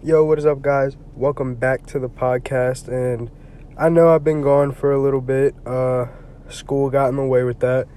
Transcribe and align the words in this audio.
Yo, 0.00 0.22
what 0.22 0.38
is 0.38 0.46
up, 0.46 0.62
guys? 0.62 0.96
Welcome 1.16 1.56
back 1.56 1.84
to 1.86 1.98
the 1.98 2.08
podcast. 2.08 2.86
And 2.86 3.32
I 3.76 3.88
know 3.88 4.14
I've 4.14 4.22
been 4.22 4.42
gone 4.42 4.70
for 4.70 4.92
a 4.92 5.02
little 5.02 5.20
bit. 5.20 5.56
Uh, 5.66 6.06
school 6.48 6.88
got 6.88 7.08
in 7.08 7.16
the 7.16 7.24
way 7.24 7.42
with 7.42 7.58
that, 7.60 7.88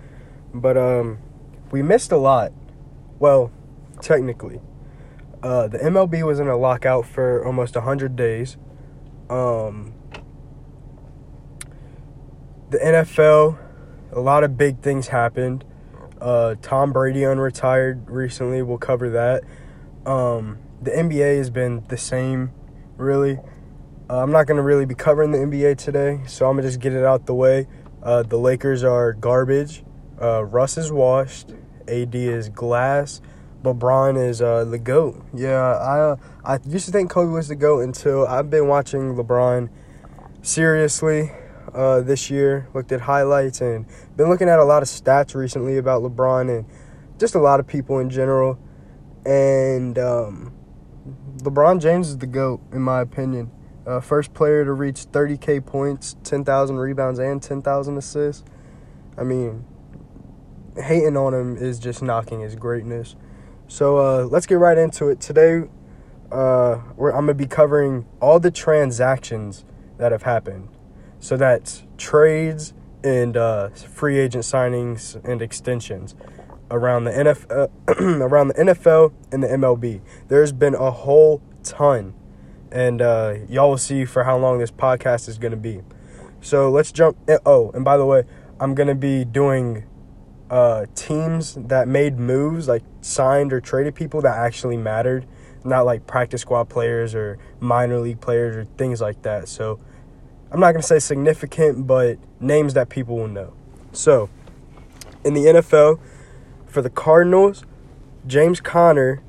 but 0.52 0.78
um, 0.78 1.20
we 1.70 1.84
missed 1.84 2.12
a 2.12 2.18
lot. 2.18 2.54
Well, 3.20 3.52
technically, 4.02 4.62
uh, 5.44 5.68
the 5.68 5.78
MLB 5.78 6.26
was 6.26 6.40
in 6.40 6.48
a 6.48 6.58
lockout 6.58 7.06
for 7.06 7.46
almost 7.46 7.76
hundred 7.76 8.16
days. 8.16 8.58
Um, 9.30 9.94
the 12.72 12.80
NFL, 12.80 13.60
a 14.12 14.20
lot 14.20 14.44
of 14.44 14.58
big 14.58 14.82
things 14.82 15.10
happened. 15.10 15.64
Uh, 16.20 16.56
Tom 16.64 16.94
Brady 16.94 17.22
unretired 17.22 18.06
recently. 18.08 18.64
We'll 18.64 18.80
cover 18.80 19.12
that. 19.12 19.44
Um, 20.12 20.58
the 20.82 20.92
NBA 20.92 21.38
has 21.38 21.50
been 21.50 21.84
the 21.90 21.98
same, 21.98 22.52
really. 22.98 23.38
Uh, 24.10 24.24
I'm 24.24 24.32
not 24.32 24.48
going 24.48 24.58
to 24.58 24.64
really 24.64 24.86
be 24.86 24.96
covering 24.96 25.32
the 25.32 25.38
NBA 25.38 25.78
today, 25.78 26.22
so 26.28 26.48
I'm 26.48 26.56
going 26.56 26.64
to 26.64 26.70
just 26.70 26.80
get 26.80 26.94
it 26.94 27.06
out 27.06 27.28
the 27.28 27.36
way. 27.36 27.68
Uh, 28.02 28.24
the 28.24 28.38
Lakers 28.38 28.84
are 28.84 29.14
garbage. 29.14 29.84
Uh, 30.20 30.44
Russ 30.44 30.78
is 30.78 30.92
washed. 30.92 31.52
AD 31.88 32.16
is 32.16 32.50
glass. 32.50 33.22
LeBron 33.64 34.18
is 34.18 34.42
uh, 34.42 34.66
the 34.66 34.80
GOAT. 34.80 35.24
Yeah, 35.36 36.18
I, 36.46 36.54
I 36.56 36.60
used 36.66 36.88
to 36.88 36.92
think 36.92 37.12
Kobe 37.12 37.32
was 37.32 37.48
the 37.48 37.56
GOAT 37.56 37.82
until 37.82 38.26
I've 38.26 38.50
been 38.50 38.68
watching 38.68 39.16
LeBron 39.16 39.70
seriously 40.42 41.32
uh, 41.74 42.02
this 42.02 42.32
year. 42.32 42.68
Looked 42.74 42.92
at 42.92 43.02
highlights 43.02 43.62
and 43.62 43.86
been 44.18 44.30
looking 44.30 44.50
at 44.50 44.58
a 44.58 44.64
lot 44.64 44.82
of 44.82 44.90
stats 44.90 45.36
recently 45.36 45.78
about 45.78 46.02
LeBron 46.02 46.58
and 46.58 46.66
just 47.20 47.36
a 47.36 47.40
lot 47.40 47.60
of 47.60 47.68
people 47.68 48.00
in 48.00 48.10
general. 48.10 48.58
And 49.26 50.00
um, 50.00 50.54
LeBron 51.42 51.82
James 51.82 52.10
is 52.10 52.20
the 52.20 52.28
GOAT, 52.28 52.62
in 52.72 52.82
my 52.82 53.02
opinion. 53.02 53.50
Uh, 53.86 54.00
first 54.00 54.32
player 54.34 54.64
to 54.64 54.74
reach 54.74 55.06
30K 55.12 55.66
points, 55.66 56.16
10,000 56.24 56.78
rebounds, 56.78 57.18
and 57.18 57.42
10,000 57.42 57.98
assists. 57.98 58.44
I 59.18 59.24
mean, 59.24 59.66
hating 60.76 61.18
on 61.18 61.34
him 61.34 61.58
is 61.58 61.80
just 61.80 62.04
knocking 62.04 62.42
his 62.42 62.56
greatness. 62.56 63.16
So 63.68 63.98
uh, 63.98 64.26
let's 64.26 64.46
get 64.46 64.60
right 64.60 64.78
into 64.78 65.10
it. 65.10 65.20
Today, 65.20 65.64
uh, 66.32 66.74
I'm 66.76 66.96
going 66.98 67.28
to 67.28 67.34
be 67.34 67.48
covering 67.48 68.06
all 68.22 68.40
the 68.40 68.52
transactions 68.52 69.66
that 69.98 70.12
have 70.12 70.24
happened. 70.24 70.70
So 71.20 71.38
that's 71.38 71.84
trades 71.98 72.74
and 73.04 73.36
uh, 73.36 73.70
free 73.70 74.20
agent 74.20 74.44
signings 74.44 75.24
and 75.24 75.42
extensions 75.42 76.16
around 76.72 77.04
the 77.04 77.12
NFL, 77.12 77.70
around 78.22 78.48
the 78.48 78.54
NFL 78.56 79.14
and 79.32 79.44
the 79.44 79.48
MLB. 79.48 80.02
There's 80.28 80.52
been 80.52 80.74
a 80.74 80.90
whole 80.90 81.42
ton, 81.64 82.16
and 82.72 83.02
uh, 83.02 83.36
y'all 83.48 83.70
will 83.70 83.78
see 83.78 84.06
for 84.06 84.24
how 84.24 84.38
long 84.38 84.58
this 84.58 84.72
podcast 84.72 85.30
is 85.30 85.38
going 85.38 85.52
to 85.52 85.58
be. 85.58 85.82
So 86.42 86.72
let's 86.72 86.92
jump. 86.92 87.18
Oh, 87.46 87.72
and 87.72 87.86
by 87.86 87.98
the 87.98 88.06
way, 88.06 88.24
I'm 88.60 88.74
going 88.74 88.88
to 88.88 88.96
be 88.96 89.26
doing 89.26 89.84
uh, 90.50 90.86
teams 90.96 91.56
that 91.56 91.88
made 91.88 92.18
moves, 92.18 92.68
like 92.68 92.84
signed 93.02 93.54
or 93.54 93.62
traded 93.62 93.94
people 93.94 94.22
that 94.22 94.38
actually 94.38 94.78
mattered, 94.78 95.28
not 95.64 95.86
like 95.86 96.08
practice 96.08 96.42
squad 96.42 96.66
players 96.66 97.14
or 97.14 97.38
minor 97.60 98.00
league 98.00 98.22
players 98.22 98.56
or 98.56 98.66
things 98.78 99.02
like 99.02 99.22
that. 99.22 99.48
So 99.48 99.80
I'm 100.52 100.60
not 100.60 100.72
going 100.72 100.82
to 100.82 100.88
say 100.88 101.00
significant, 101.00 101.86
but 101.86 102.18
names 102.40 102.74
that 102.74 102.90
people 102.90 103.16
will 103.18 103.28
know. 103.28 103.54
So 103.94 104.30
in 105.24 105.34
the 105.34 105.46
NFL, 105.46 106.00
for 106.72 106.82
the 106.82 106.90
Cardinals, 106.90 107.66
James 108.26 108.62
Conner 108.62 109.22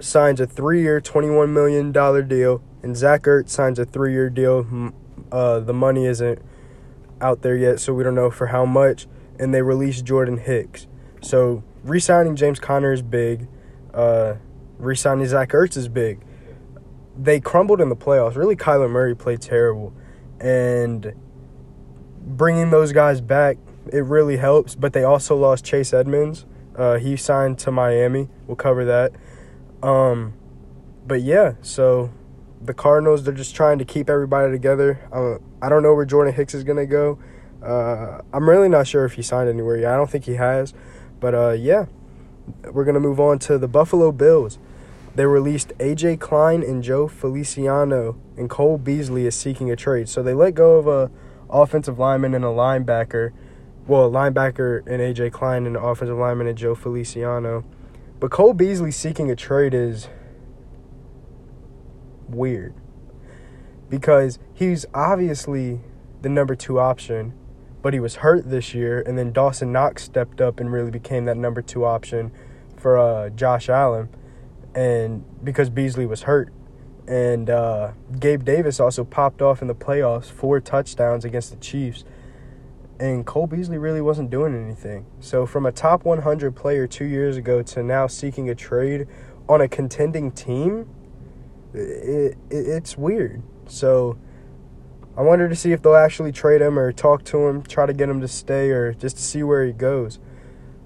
signs 0.00 0.40
a 0.40 0.46
three-year, 0.46 1.00
twenty-one 1.00 1.54
million 1.54 1.92
dollar 1.92 2.22
deal, 2.22 2.62
and 2.82 2.96
Zach 2.96 3.22
Ertz 3.22 3.50
signs 3.50 3.78
a 3.78 3.84
three-year 3.84 4.28
deal. 4.30 4.92
Uh, 5.30 5.60
the 5.60 5.72
money 5.72 6.06
isn't 6.06 6.40
out 7.20 7.42
there 7.42 7.56
yet, 7.56 7.78
so 7.80 7.94
we 7.94 8.02
don't 8.02 8.14
know 8.14 8.30
for 8.30 8.48
how 8.48 8.66
much. 8.66 9.06
And 9.38 9.54
they 9.54 9.62
release 9.62 10.02
Jordan 10.02 10.38
Hicks. 10.38 10.86
So 11.20 11.62
re-signing 11.84 12.36
James 12.36 12.60
Conner 12.60 12.92
is 12.92 13.02
big. 13.02 13.48
Uh, 13.94 14.34
re-signing 14.78 15.26
Zach 15.26 15.50
Ertz 15.50 15.76
is 15.76 15.88
big. 15.88 16.20
They 17.16 17.40
crumbled 17.40 17.80
in 17.80 17.88
the 17.88 17.96
playoffs. 17.96 18.36
Really, 18.36 18.56
Kyler 18.56 18.90
Murray 18.90 19.14
played 19.14 19.40
terrible, 19.40 19.92
and 20.40 21.14
bringing 22.20 22.70
those 22.70 22.92
guys 22.92 23.20
back 23.20 23.58
it 23.92 24.04
really 24.04 24.36
helps. 24.36 24.74
But 24.74 24.92
they 24.92 25.04
also 25.04 25.36
lost 25.36 25.64
Chase 25.64 25.92
Edmonds 25.92 26.46
uh, 26.76 26.98
he 26.98 27.16
signed 27.16 27.58
to 27.60 27.70
Miami. 27.70 28.28
We'll 28.46 28.56
cover 28.56 28.84
that. 28.84 29.12
Um, 29.82 30.34
but 31.06 31.22
yeah, 31.22 31.54
so 31.62 32.10
the 32.60 32.74
Cardinals 32.74 33.24
they're 33.24 33.34
just 33.34 33.54
trying 33.54 33.78
to 33.78 33.84
keep 33.84 34.08
everybody 34.08 34.52
together. 34.52 35.00
Uh, 35.12 35.38
I 35.64 35.68
don't 35.68 35.82
know 35.82 35.94
where 35.94 36.04
Jordan 36.04 36.34
Hicks 36.34 36.54
is 36.54 36.64
gonna 36.64 36.86
go. 36.86 37.18
Uh, 37.62 38.20
I'm 38.32 38.48
really 38.48 38.68
not 38.68 38.86
sure 38.86 39.04
if 39.04 39.14
he 39.14 39.22
signed 39.22 39.48
anywhere 39.48 39.76
yet. 39.76 39.92
I 39.92 39.96
don't 39.96 40.10
think 40.10 40.24
he 40.24 40.34
has. 40.34 40.74
But 41.20 41.34
uh, 41.34 41.50
yeah, 41.50 41.86
we're 42.72 42.84
gonna 42.84 43.00
move 43.00 43.20
on 43.20 43.38
to 43.40 43.58
the 43.58 43.68
Buffalo 43.68 44.12
Bills. 44.12 44.58
They 45.14 45.26
released 45.26 45.72
AJ 45.78 46.20
Klein 46.20 46.62
and 46.62 46.82
Joe 46.82 47.06
Feliciano, 47.06 48.16
and 48.36 48.48
Cole 48.48 48.78
Beasley 48.78 49.26
is 49.26 49.34
seeking 49.34 49.70
a 49.70 49.76
trade. 49.76 50.08
So 50.08 50.22
they 50.22 50.32
let 50.32 50.54
go 50.54 50.76
of 50.76 50.86
a 50.86 51.10
offensive 51.50 51.98
lineman 51.98 52.34
and 52.34 52.44
a 52.44 52.48
linebacker 52.48 53.32
well, 53.86 54.10
linebacker 54.10 54.86
and 54.86 55.00
AJ 55.00 55.32
Klein 55.32 55.66
and 55.66 55.76
offensive 55.76 56.16
lineman 56.16 56.46
and 56.46 56.56
Joe 56.56 56.74
Feliciano. 56.74 57.64
But 58.20 58.30
Cole 58.30 58.54
Beasley 58.54 58.92
seeking 58.92 59.30
a 59.30 59.36
trade 59.36 59.74
is 59.74 60.08
weird 62.28 62.74
because 63.90 64.38
he's 64.54 64.86
obviously 64.94 65.80
the 66.22 66.28
number 66.28 66.54
two 66.54 66.78
option, 66.78 67.34
but 67.82 67.92
he 67.92 68.00
was 68.00 68.16
hurt 68.16 68.48
this 68.48 68.72
year, 68.72 69.02
and 69.02 69.18
then 69.18 69.32
Dawson 69.32 69.72
Knox 69.72 70.04
stepped 70.04 70.40
up 70.40 70.60
and 70.60 70.72
really 70.72 70.92
became 70.92 71.24
that 71.24 71.36
number 71.36 71.60
two 71.60 71.84
option 71.84 72.30
for 72.76 72.96
uh, 72.96 73.30
Josh 73.30 73.68
Allen, 73.68 74.08
and 74.74 75.24
because 75.42 75.68
Beasley 75.68 76.06
was 76.06 76.22
hurt. 76.22 76.52
And 77.08 77.50
uh, 77.50 77.92
Gabe 78.20 78.44
Davis 78.44 78.78
also 78.78 79.02
popped 79.02 79.42
off 79.42 79.60
in 79.60 79.66
the 79.66 79.74
playoffs, 79.74 80.26
four 80.26 80.60
touchdowns 80.60 81.24
against 81.24 81.50
the 81.50 81.56
Chiefs 81.56 82.04
and 83.00 83.26
Cole 83.26 83.46
Beasley 83.46 83.78
really 83.78 84.00
wasn't 84.00 84.30
doing 84.30 84.54
anything. 84.54 85.06
So 85.20 85.46
from 85.46 85.66
a 85.66 85.72
top 85.72 86.04
100 86.04 86.54
player 86.54 86.86
two 86.86 87.04
years 87.04 87.36
ago 87.36 87.62
to 87.62 87.82
now 87.82 88.06
seeking 88.06 88.48
a 88.48 88.54
trade 88.54 89.06
on 89.48 89.60
a 89.60 89.68
contending 89.68 90.30
team, 90.30 90.88
it, 91.74 91.78
it, 91.78 92.36
it's 92.50 92.96
weird. 92.96 93.42
So 93.66 94.18
I 95.16 95.22
wanted 95.22 95.48
to 95.48 95.56
see 95.56 95.72
if 95.72 95.82
they'll 95.82 95.96
actually 95.96 96.32
trade 96.32 96.60
him 96.60 96.78
or 96.78 96.92
talk 96.92 97.24
to 97.24 97.46
him, 97.48 97.62
try 97.62 97.86
to 97.86 97.92
get 97.92 98.08
him 98.08 98.20
to 98.20 98.28
stay, 98.28 98.70
or 98.70 98.94
just 98.94 99.16
to 99.16 99.22
see 99.22 99.42
where 99.42 99.64
he 99.64 99.72
goes. 99.72 100.18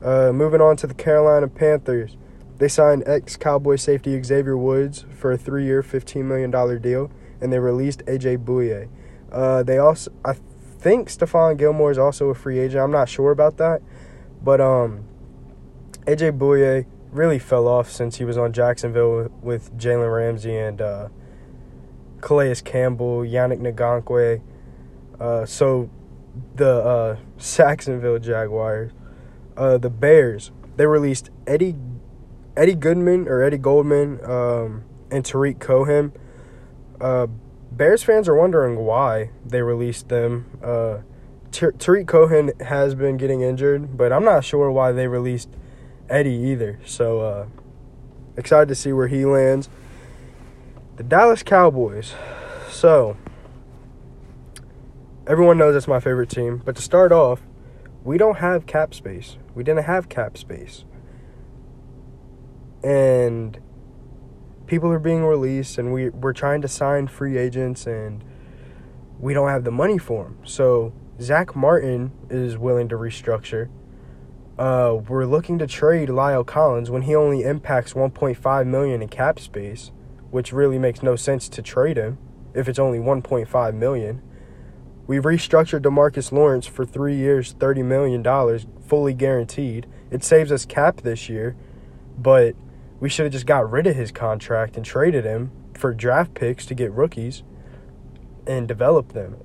Uh, 0.03 0.33
moving 0.33 0.61
on 0.61 0.77
to 0.79 0.87
the 0.87 0.95
Carolina 0.95 1.49
Panthers, 1.49 2.17
they 2.59 2.69
signed 2.69 3.03
ex-Cowboy 3.07 3.77
safety 3.77 4.21
Xavier 4.23 4.57
Woods 4.57 5.05
for 5.15 5.33
a 5.33 5.39
three-year, 5.39 5.83
$15 5.83 6.25
million 6.25 6.51
deal, 6.81 7.11
and 7.41 7.53
they 7.53 7.59
released 7.59 8.05
AJ 8.07 8.39
Bouye. 8.45 8.89
Uh, 9.31 9.63
they 9.63 9.79
also, 9.79 10.11
I 10.25 10.35
think 10.87 11.09
Stephon 11.09 11.57
Gilmore 11.57 11.91
is 11.91 11.99
also 11.99 12.29
a 12.29 12.35
free 12.35 12.61
agent. 12.61 12.81
I'm 12.81 12.93
not 12.93 13.09
sure 13.09 13.33
about 13.33 13.57
that. 13.57 13.83
But 14.41 14.61
um, 14.61 15.05
AJ 16.07 16.39
Bouye 16.39 16.87
really 17.11 17.41
fell 17.41 17.67
off 17.67 17.91
since 17.91 18.19
he 18.19 18.25
was 18.25 18.39
on 18.39 18.53
Jacksonville 18.53 19.29
with 19.43 19.77
Jalen 19.77 20.15
Ramsey 20.15 20.57
and 20.57 20.81
uh, 20.81 21.09
Calais 22.21 22.55
Campbell, 22.65 23.23
Yannick 23.23 23.61
Ngakoue. 23.61 24.41
Uh, 25.19 25.45
so 25.45 25.91
the 26.55 26.71
uh, 26.71 27.17
Saxonville 27.37 28.23
Jaguars, 28.23 28.93
uh, 29.57 29.79
the 29.79 29.91
Bears, 29.91 30.53
they 30.77 30.87
released 30.87 31.31
Eddie 31.49 31.75
Eddie 32.57 32.77
Goodman 32.77 33.27
or 33.27 33.43
Eddie 33.43 33.59
Goldman 33.59 34.25
um, 34.25 34.85
and 35.11 35.25
Tarik 35.25 35.59
Cohen. 35.59 36.13
Bears 37.77 38.03
fans 38.03 38.27
are 38.27 38.35
wondering 38.35 38.79
why 38.79 39.31
they 39.45 39.61
released 39.61 40.09
them. 40.09 40.47
Uh, 40.65 40.99
Tarik 41.51 42.07
Cohen 42.07 42.53
has 42.61 42.95
been 42.95 43.19
getting 43.19 43.43
injured, 43.43 43.99
but 43.99 44.15
I'm 44.15 44.25
not 44.25 44.45
sure 44.45 44.71
why 44.71 44.93
they 44.93 45.09
released 45.09 45.51
Eddie 46.09 46.31
either. 46.31 46.79
So 46.87 47.21
uh, 47.21 47.47
excited 48.37 48.69
to 48.69 48.75
see 48.75 48.95
where 48.95 49.09
he 49.09 49.27
lands. 49.27 49.69
The 50.97 51.03
Dallas 51.03 51.43
Cowboys. 51.43 52.15
So 52.71 53.19
everyone 55.27 55.59
knows 55.59 55.75
that's 55.75 55.87
my 55.87 56.01
favorite 56.01 56.31
team, 56.31 56.63
but 56.65 56.77
to 56.77 56.83
start 56.83 57.13
off, 57.13 57.43
we 58.05 58.17
don't 58.17 58.39
have 58.39 58.65
cap 58.65 58.95
space. 58.95 59.37
We 59.55 59.65
didn't 59.65 59.85
have 59.85 60.09
cap 60.09 60.39
space. 60.39 60.85
And 62.83 63.59
people 64.67 64.91
are 64.91 64.99
being 64.99 65.25
released 65.25 65.79
and 65.79 65.93
we, 65.93 66.09
we're 66.11 66.33
trying 66.33 66.61
to 66.63 66.69
sign 66.69 67.07
free 67.07 67.39
agents 67.39 67.87
and 67.87 68.23
we 69.19 69.33
don't 69.33 69.49
have 69.49 69.65
the 69.65 69.71
money 69.71 69.99
for 69.99 70.25
them. 70.25 70.39
So 70.45 70.93
Zach 71.21 71.57
Martin 71.57 72.13
is 72.29 72.59
willing 72.59 72.89
to 72.89 72.97
restructure. 72.97 73.69
Uh, 74.59 74.99
we're 75.09 75.27
looking 75.27 75.59
to 75.59 75.67
trade 75.67 76.09
La'el 76.09 76.47
Collins 76.47 76.91
when 76.91 77.03
he 77.03 77.15
only 77.15 77.43
impacts 77.43 77.93
1.5 77.93 78.67
million 78.67 79.03
in 79.03 79.09
cap 79.09 79.39
space, 79.39 79.91
which 80.31 80.53
really 80.53 80.79
makes 80.79 81.03
no 81.03 81.15
sense 81.15 81.49
to 81.51 81.63
trade 81.63 81.97
him 81.97 82.19
if 82.55 82.69
it's 82.69 82.79
only 82.79 82.99
1.5 82.99 83.75
million. 83.75 84.23
We 85.07 85.19
restructured 85.19 85.83
DeMarcus 85.83 86.33
Lawrence 86.33 86.67
for 86.67 86.85
3 86.85 87.15
years, 87.15 87.53
30 87.53 87.83
million 87.83 88.23
dollars, 88.23 88.67
fully 88.87 89.15
guaranteed. 89.15 89.87
It 90.11 90.25
saves 90.25 90.51
us 90.51 90.65
cap 90.65 91.03
this 91.03 91.29
year, 91.29 91.55
but 92.19 92.57
we 93.01 93.09
should 93.09 93.25
have 93.25 93.33
just 93.33 93.47
got 93.47 93.71
rid 93.71 93.87
of 93.87 93.97
his 93.97 94.11
contract 94.11 94.77
and 94.77 94.85
traded 94.85 95.25
him 95.25 95.51
for 95.75 95.93
draft 95.93 96.35
picks 96.35 96.65
to 96.67 96.75
get 96.75 96.93
rookies 96.93 97.43
and 98.47 98.67
develop 98.67 99.13
them. 99.13 99.37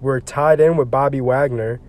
We're 0.00 0.20
tied 0.20 0.60
in 0.60 0.76
with 0.76 0.90
Bobby 0.90 1.20
Wagner. 1.20 1.80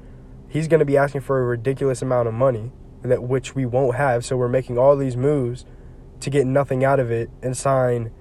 He's 0.48 0.68
going 0.68 0.80
to 0.80 0.86
be 0.86 0.98
asking 0.98 1.22
for 1.22 1.42
a 1.42 1.46
ridiculous 1.46 2.02
amount 2.02 2.28
of 2.28 2.34
money 2.34 2.72
that 3.02 3.24
which 3.24 3.56
we 3.56 3.66
won't 3.66 3.96
have, 3.96 4.26
so 4.26 4.38
we're 4.38 4.48
making 4.48 4.78
all 4.78 4.96
these 4.96 5.18
moves 5.18 5.66
to 6.20 6.30
get 6.30 6.48
nothing 6.48 6.84
out 6.84 7.00
of 7.00 7.12
it 7.12 7.30
and 7.42 7.58
sign 7.58 8.12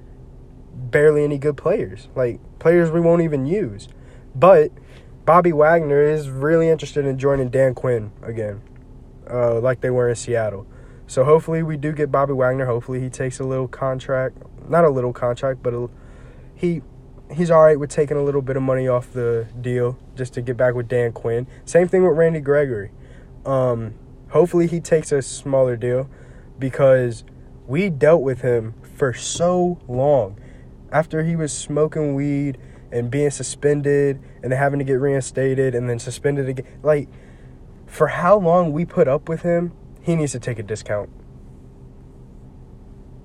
barely 0.74 1.24
any 1.24 1.38
good 1.38 1.56
players. 1.56 2.08
Like 2.14 2.40
players 2.58 2.90
we 2.90 3.00
won't 3.00 3.22
even 3.22 3.46
use. 3.46 3.88
But 4.34 4.72
Bobby 5.24 5.52
Wagner 5.52 6.02
is 6.02 6.28
really 6.28 6.68
interested 6.68 7.06
in 7.06 7.18
joining 7.18 7.50
Dan 7.50 7.74
Quinn 7.74 8.12
again, 8.22 8.62
uh, 9.30 9.60
like 9.60 9.80
they 9.80 9.90
were 9.90 10.08
in 10.08 10.16
Seattle. 10.16 10.66
So 11.06 11.24
hopefully 11.24 11.62
we 11.62 11.76
do 11.76 11.92
get 11.92 12.10
Bobby 12.10 12.32
Wagner. 12.32 12.66
Hopefully 12.66 13.00
he 13.00 13.10
takes 13.10 13.38
a 13.38 13.44
little 13.44 13.68
contract, 13.68 14.38
not 14.68 14.84
a 14.84 14.90
little 14.90 15.12
contract, 15.12 15.62
but 15.62 15.74
a, 15.74 15.88
he 16.54 16.82
he's 17.32 17.50
all 17.50 17.62
right 17.62 17.78
with 17.78 17.90
taking 17.90 18.16
a 18.16 18.22
little 18.22 18.42
bit 18.42 18.56
of 18.56 18.62
money 18.62 18.86
off 18.88 19.12
the 19.12 19.46
deal 19.60 19.98
just 20.14 20.34
to 20.34 20.42
get 20.42 20.56
back 20.56 20.74
with 20.74 20.88
Dan 20.88 21.12
Quinn. 21.12 21.46
Same 21.64 21.88
thing 21.88 22.02
with 22.02 22.16
Randy 22.16 22.40
Gregory. 22.40 22.90
Um, 23.44 23.94
hopefully 24.30 24.66
he 24.66 24.80
takes 24.80 25.12
a 25.12 25.22
smaller 25.22 25.76
deal 25.76 26.08
because 26.58 27.24
we 27.66 27.90
dealt 27.90 28.22
with 28.22 28.40
him 28.42 28.74
for 28.96 29.12
so 29.12 29.78
long. 29.88 30.38
After 30.92 31.24
he 31.24 31.34
was 31.34 31.52
smoking 31.52 32.14
weed 32.14 32.58
and 32.92 33.10
being 33.10 33.30
suspended 33.30 34.20
and 34.42 34.52
having 34.52 34.78
to 34.78 34.84
get 34.84 34.94
reinstated 34.94 35.74
and 35.74 35.90
then 35.90 35.98
suspended 35.98 36.48
again. 36.48 36.66
Like, 36.82 37.08
for 37.86 38.06
how 38.06 38.38
long 38.38 38.72
we 38.72 38.84
put 38.84 39.08
up 39.08 39.28
with 39.28 39.42
him, 39.42 39.72
he 40.04 40.14
needs 40.14 40.32
to 40.32 40.38
take 40.38 40.58
a 40.58 40.62
discount. 40.62 41.08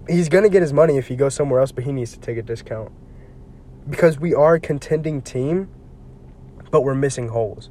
He's 0.08 0.30
going 0.30 0.44
to 0.44 0.50
get 0.50 0.62
his 0.62 0.72
money 0.72 0.98
if 0.98 1.10
he 1.10 1.16
goes 1.16 1.36
somewhere 1.36 1.60
else, 1.60 1.74
but 1.74 1.84
he 1.84 1.92
needs 1.92 2.14
to 2.14 2.20
take 2.20 2.38
a 2.38 2.42
discount. 2.42 2.92
Because 3.88 4.18
we 4.18 4.34
are 4.34 4.56
a 4.56 4.60
contending 4.60 5.22
team, 5.22 5.68
but 6.72 6.81
we're 6.81 6.96
missing 6.96 7.28
holes. 7.28 7.70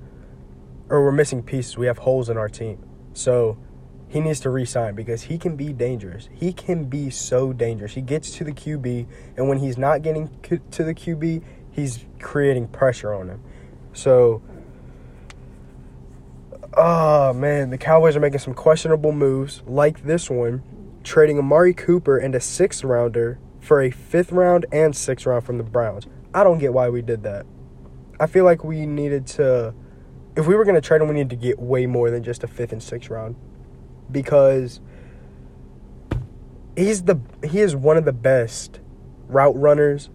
Or 0.91 1.03
we're 1.03 1.13
missing 1.13 1.43
pieces. 1.43 1.79
We 1.79 1.87
have 1.87 1.99
holes 1.99 2.29
in 2.29 2.37
our 2.37 2.51
team. 2.51 2.79
So 3.15 3.57
he 4.09 4.21
needs 4.21 4.41
to 4.41 4.51
resign 4.51 4.95
because 4.95 5.23
he 5.23 5.39
can 5.39 5.57
be 5.57 5.73
dangerous. 5.73 6.29
He 6.33 6.53
can 6.53 6.85
be 6.85 7.09
so 7.09 7.55
dangerous. 7.55 7.95
He 7.95 8.03
gets 8.03 8.31
to 8.33 8.45
the 8.45 8.53
QB, 8.53 9.07
and 9.37 9.49
when 9.49 9.59
he's 9.59 9.79
not 9.79 10.03
getting 10.03 10.29
to 10.43 10.85
the 10.85 10.95
QB, 10.95 11.43
he's 11.71 12.05
creating 12.21 12.69
pressure 12.69 13.15
on 13.15 13.29
him. 13.29 13.43
So, 13.95 14.43
oh 16.79 17.33
man, 17.33 17.71
the 17.71 17.77
Cowboys 17.79 18.17
are 18.17 18.21
making 18.21 18.39
some 18.39 18.55
questionable 18.55 19.13
moves, 19.13 19.63
like 19.67 20.05
this 20.05 20.31
one, 20.31 20.63
trading 21.03 21.39
Amari 21.39 21.75
Cooper 21.75 22.17
and 22.17 22.35
a 22.35 22.41
sixth 22.41 22.85
rounder 22.85 23.39
for 23.61 23.83
a 23.83 23.91
fifth 23.91 24.31
round 24.31 24.65
and 24.73 24.95
sixth 24.95 25.27
round 25.27 25.45
from 25.45 25.59
the 25.59 25.65
Browns. 25.65 26.07
I 26.33 26.45
don't 26.45 26.59
get 26.59 26.73
why 26.73 26.89
we 26.89 27.03
did 27.03 27.25
that. 27.25 27.45
I 28.21 28.27
feel 28.27 28.45
like 28.45 28.63
we 28.65 28.87
needed 28.87 29.27
to, 29.29 29.75
if 30.37 30.47
we 30.47 30.55
were 30.55 30.65
going 30.65 30.77
to 30.77 30.81
trade 30.81 31.03
him, 31.03 31.09
we 31.09 31.15
needed 31.15 31.31
to 31.31 31.37
get 31.37 31.59
way 31.59 31.87
more 31.87 32.11
than 32.11 32.23
just 32.23 32.45
a 32.45 32.47
fifth 32.47 32.73
and 32.73 32.83
sixth 32.83 33.11
round 33.11 33.35
because 34.11 34.81
he's 36.77 37.03
the 37.03 37.19
he 37.45 37.61
is 37.61 37.75
one 37.75 37.97
of 37.97 38.05
the 38.05 38.13
best 38.13 38.81
route 39.27 39.59
runners 39.59 40.11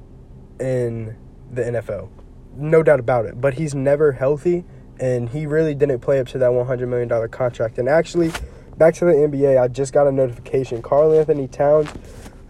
in 0.59 1.17
the 1.51 1.61
NFL. 1.61 2.09
No 2.55 2.83
doubt 2.83 2.99
about 2.99 3.25
it. 3.25 3.41
But 3.41 3.55
he's 3.55 3.75
never 3.75 4.13
healthy 4.13 4.63
and 4.99 5.29
he 5.29 5.45
really 5.45 5.75
didn't 5.75 5.99
play 5.99 6.19
up 6.19 6.27
to 6.29 6.37
that 6.39 6.53
100 6.53 6.87
million 6.87 7.07
dollar 7.07 7.27
contract. 7.27 7.77
And 7.77 7.89
actually, 7.89 8.31
back 8.77 8.93
to 8.95 9.05
the 9.05 9.11
NBA, 9.11 9.61
I 9.61 9.67
just 9.67 9.93
got 9.93 10.07
a 10.07 10.11
notification. 10.11 10.81
Karl-Anthony 10.81 11.47
Towns 11.47 11.89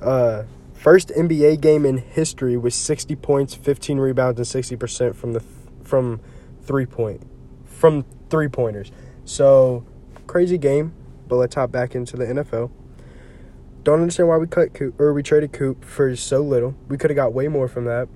uh, 0.01 0.43
first 0.73 1.09
NBA 1.09 1.61
game 1.61 1.85
in 1.85 1.97
history 1.97 2.57
with 2.57 2.73
60 2.73 3.15
points, 3.17 3.55
15 3.55 3.97
rebounds 3.97 4.39
and 4.39 4.63
60% 4.63 5.15
from 5.15 5.33
the 5.33 5.43
from 5.83 6.21
three 6.61 6.85
point 6.85 7.21
from 7.65 8.05
three 8.29 8.47
pointers. 8.47 8.91
So, 9.25 9.85
crazy 10.27 10.57
game 10.57 10.93
but 11.27 11.37
let's 11.37 11.55
hop 11.55 11.71
back 11.71 11.95
into 11.95 12.15
the 12.15 12.25
NFL. 12.25 12.71
Don't 13.83 14.01
understand 14.01 14.29
why 14.29 14.37
we 14.37 14.47
cut 14.47 14.73
Coop 14.73 14.99
or 14.99 15.13
we 15.13 15.23
traded 15.23 15.51
Coop 15.51 15.83
for 15.83 16.15
so 16.15 16.41
little. 16.41 16.75
We 16.87 16.97
could 16.97 17.09
have 17.09 17.15
got 17.15 17.33
way 17.33 17.47
more 17.47 17.67
from 17.67 17.85
that, 17.85 18.07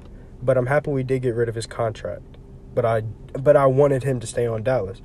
but 0.41 0.57
I'm 0.57 0.67
happy 0.67 0.91
we 0.91 1.03
did 1.03 1.23
get 1.23 1.35
rid 1.35 1.49
of 1.49 1.55
his 1.55 1.65
contract. 1.65 2.36
But 2.77 2.85
I 2.85 3.01
but 3.33 3.55
I 3.57 3.65
wanted 3.65 4.03
him 4.03 4.19
to 4.19 4.27
stay 4.27 4.45
on 4.45 4.61
Dallas. 4.61 5.01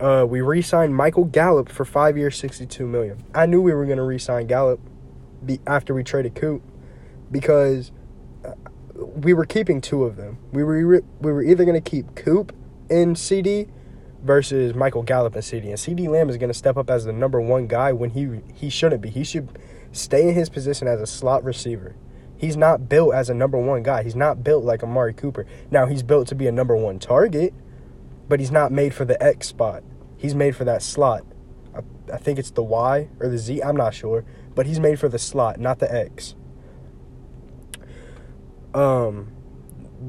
Uh, 0.00 0.24
we 0.26 0.40
re-signed 0.40 0.96
Michael 0.96 1.26
Gallup 1.26 1.68
for 1.68 1.84
five 1.84 2.16
years, 2.16 2.34
sixty-two 2.38 2.86
million. 2.86 3.22
I 3.34 3.44
knew 3.44 3.60
we 3.60 3.74
were 3.74 3.84
going 3.84 3.98
to 3.98 4.04
re-sign 4.04 4.46
Gallup 4.46 4.80
be, 5.44 5.60
after 5.66 5.92
we 5.92 6.02
traded 6.02 6.34
Coop 6.34 6.62
because 7.30 7.92
uh, 8.42 8.54
we 8.96 9.34
were 9.34 9.44
keeping 9.44 9.82
two 9.82 10.04
of 10.04 10.16
them. 10.16 10.38
We 10.50 10.64
were 10.64 11.02
we 11.20 11.32
were 11.32 11.42
either 11.42 11.66
going 11.66 11.80
to 11.80 11.90
keep 11.90 12.14
Coop 12.14 12.56
in 12.88 13.16
CeeDee 13.16 13.68
versus 14.22 14.74
Michael 14.74 15.02
Gallup 15.02 15.34
and 15.34 15.44
CeeDee. 15.44 15.68
And 15.68 15.74
CeeDee 15.74 16.08
Lamb 16.08 16.30
is 16.30 16.38
going 16.38 16.48
to 16.48 16.58
step 16.58 16.78
up 16.78 16.88
as 16.88 17.04
the 17.04 17.12
number 17.12 17.38
one 17.38 17.66
guy 17.66 17.92
when 17.92 18.08
he 18.10 18.40
he 18.54 18.70
shouldn't 18.70 19.02
be. 19.02 19.10
He 19.10 19.24
should 19.24 19.58
stay 19.92 20.26
in 20.26 20.34
his 20.34 20.48
position 20.48 20.88
as 20.88 21.02
a 21.02 21.06
slot 21.06 21.44
receiver. 21.44 21.96
He's 22.42 22.56
not 22.56 22.88
built 22.88 23.14
as 23.14 23.30
a 23.30 23.34
number 23.34 23.56
one 23.56 23.84
guy. 23.84 24.02
He's 24.02 24.16
not 24.16 24.42
built 24.42 24.64
like 24.64 24.82
Amari 24.82 25.14
Cooper. 25.14 25.46
Now 25.70 25.86
he's 25.86 26.02
built 26.02 26.26
to 26.26 26.34
be 26.34 26.48
a 26.48 26.52
number 26.52 26.76
one 26.76 26.98
target, 26.98 27.54
but 28.28 28.40
he's 28.40 28.50
not 28.50 28.72
made 28.72 28.92
for 28.92 29.04
the 29.04 29.22
X 29.22 29.46
spot. 29.46 29.84
He's 30.16 30.34
made 30.34 30.56
for 30.56 30.64
that 30.64 30.82
slot. 30.82 31.24
I, 31.72 31.82
I 32.12 32.18
think 32.18 32.40
it's 32.40 32.50
the 32.50 32.64
Y 32.64 33.08
or 33.20 33.28
the 33.28 33.38
Z. 33.38 33.62
I'm 33.62 33.76
not 33.76 33.94
sure, 33.94 34.24
but 34.56 34.66
he's 34.66 34.80
made 34.80 34.98
for 34.98 35.08
the 35.08 35.20
slot, 35.20 35.60
not 35.60 35.78
the 35.78 35.94
X. 35.94 36.34
Um, 38.74 39.30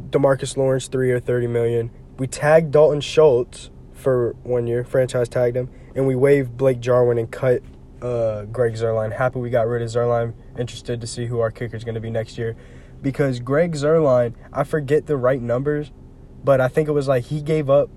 Demarcus 0.10 0.58
Lawrence 0.58 0.88
three 0.88 1.12
or 1.12 1.20
thirty 1.20 1.46
million. 1.46 1.92
We 2.18 2.26
tagged 2.26 2.72
Dalton 2.72 3.02
Schultz 3.02 3.70
for 3.92 4.36
one 4.42 4.66
year, 4.66 4.84
franchise 4.84 5.30
tagged 5.30 5.56
him, 5.56 5.70
and 5.94 6.08
we 6.08 6.16
waived 6.16 6.58
Blake 6.58 6.80
Jarwin 6.80 7.20
and 7.20 7.30
cut 7.30 7.62
uh, 8.04 8.44
Greg 8.46 8.74
Zuerlein. 8.74 9.14
Happy 9.14 9.40
we 9.40 9.50
got 9.50 9.68
rid 9.68 9.82
of 9.82 9.90
Zuerlein. 9.90 10.34
Interested 10.60 11.02
to 11.02 11.08
see 11.08 11.26
who 11.26 11.40
our 11.40 11.50
kicker 11.50 11.76
is 11.76 11.84
going 11.84 11.96
to 11.96 12.02
be 12.02 12.12
next 12.12 12.38
year. 12.38 12.56
Because 13.02 13.40
Greg 13.40 13.74
Zuerlein, 13.74 14.34
I 14.52 14.64
forget 14.64 15.08
the 15.08 15.18
right 15.18 15.42
numbers, 15.42 15.92
but 16.44 16.62
I 16.62 16.68
think 16.68 16.88
it 16.88 16.92
was 16.92 17.08
like 17.08 17.26
he 17.26 17.42
gave 17.42 17.70
up, 17.70 17.90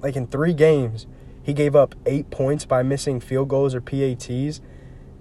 like 0.00 0.16
in 0.16 0.26
three 0.26 0.54
games, 0.54 1.06
he 1.42 1.52
gave 1.52 1.74
up 1.74 1.94
eight 2.06 2.30
points 2.30 2.64
by 2.64 2.82
missing 2.82 3.20
field 3.20 3.48
goals 3.48 3.74
or 3.74 3.80
PATs 3.80 4.60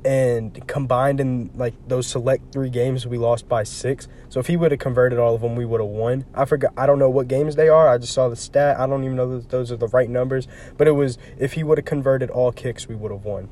and 0.06 0.66
combined 0.68 1.22
in 1.22 1.50
like 1.56 1.74
those 1.88 2.06
select 2.08 2.52
three 2.52 2.70
games 2.70 3.08
we 3.08 3.18
lost 3.18 3.48
by 3.48 3.64
six 3.64 4.08
so 4.28 4.40
if 4.40 4.48
he 4.48 4.58
would 4.58 4.72
have 4.72 4.80
converted 4.80 5.18
all 5.18 5.34
of 5.34 5.40
them 5.40 5.56
we 5.56 5.64
would 5.64 5.80
have 5.80 5.90
won 5.90 6.26
i 6.34 6.44
forgot 6.44 6.74
i 6.76 6.86
don't 6.86 7.00
know 7.00 7.10
what 7.10 7.28
games 7.28 7.56
they 7.56 7.70
are 7.70 7.88
i 7.88 7.98
just 7.98 8.12
saw 8.12 8.28
the 8.28 8.36
stat 8.36 8.78
i 8.78 8.86
don't 8.86 9.04
even 9.06 9.16
know 9.16 9.38
that 9.38 9.50
those 9.50 9.72
are 9.72 9.78
the 9.78 9.88
right 9.88 10.10
numbers 10.10 10.46
but 10.78 10.90
it 10.90 10.92
was 10.92 11.18
if 11.38 11.54
he 11.54 11.64
would 11.64 11.78
have 11.78 11.86
converted 11.86 12.30
all 12.30 12.52
kicks 12.52 12.86
we 12.88 12.96
would 12.96 13.14
have 13.14 13.24
won 13.24 13.48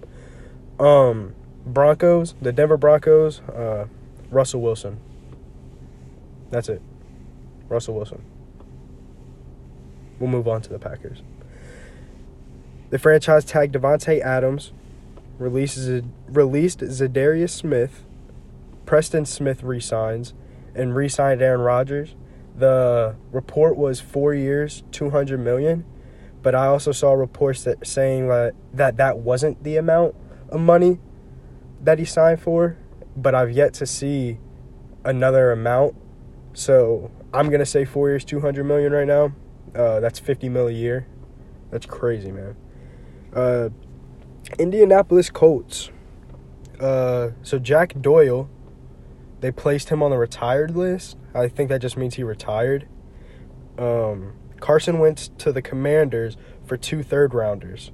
um 0.81 1.35
broncos 1.65 2.33
the 2.41 2.51
denver 2.51 2.75
broncos 2.77 3.39
uh 3.41 3.85
russell 4.31 4.61
wilson. 4.61 4.99
That's 6.49 6.67
it. 6.67 6.81
Russell 7.69 7.95
wilson. 7.95 8.23
We'll 10.19 10.29
move 10.29 10.47
on 10.47 10.61
to 10.63 10.69
the 10.69 10.79
packers. 10.79 11.21
The 12.89 12.99
franchise 12.99 13.45
tag 13.45 13.71
davante 13.71 14.19
adams 14.19 14.73
releases 15.39 16.03
released 16.27 16.79
Za'Darius 16.79 17.51
Smith, 17.51 18.03
Preston 18.85 19.25
Smith 19.25 19.63
resigns, 19.63 20.33
and 20.75 20.95
re-signed 20.95 21.41
Aaron 21.41 21.61
Rodgers. 21.61 22.15
The 22.57 23.15
report 23.31 23.77
was 23.77 24.01
four 24.01 24.33
years, 24.33 24.83
two 24.91 25.09
hundred 25.09 25.39
million, 25.39 25.85
but 26.43 26.53
I 26.53 26.67
also 26.67 26.91
saw 26.91 27.13
reports 27.13 27.63
that 27.63 27.87
saying 27.87 28.27
that, 28.27 28.55
that 28.73 28.97
that 28.97 29.19
wasn't 29.19 29.63
the 29.63 29.77
amount 29.77 30.15
money 30.57 30.99
that 31.81 31.99
he 31.99 32.05
signed 32.05 32.41
for. 32.41 32.77
But 33.15 33.35
I've 33.35 33.51
yet 33.51 33.73
to 33.75 33.85
see 33.85 34.39
another 35.03 35.51
amount, 35.51 35.95
so 36.53 37.11
I'm 37.33 37.49
gonna 37.49 37.65
say 37.65 37.83
four 37.83 38.09
years, 38.09 38.23
two 38.23 38.39
hundred 38.39 38.63
million 38.65 38.91
right 38.91 39.07
now. 39.07 39.33
Uh, 39.75 39.99
that's 39.99 40.19
fifty 40.19 40.47
mil 40.47 40.67
a 40.67 40.71
year. 40.71 41.07
That's 41.71 41.85
crazy, 41.85 42.31
man. 42.31 42.55
Uh, 43.33 43.69
Indianapolis 44.57 45.29
Colts. 45.29 45.91
Uh, 46.79 47.31
so 47.43 47.59
Jack 47.59 48.01
Doyle, 48.01 48.49
they 49.39 49.51
placed 49.51 49.89
him 49.89 50.01
on 50.01 50.09
the 50.11 50.17
retired 50.17 50.75
list. 50.75 51.17
I 51.33 51.47
think 51.47 51.69
that 51.69 51.81
just 51.81 51.97
means 51.97 52.15
he 52.15 52.23
retired. 52.23 52.87
Um, 53.77 54.33
Carson 54.59 54.99
went 54.99 55.37
to 55.39 55.51
the 55.51 55.61
Commanders 55.61 56.37
for 56.65 56.77
two 56.77 57.03
third 57.03 57.33
rounders. 57.33 57.91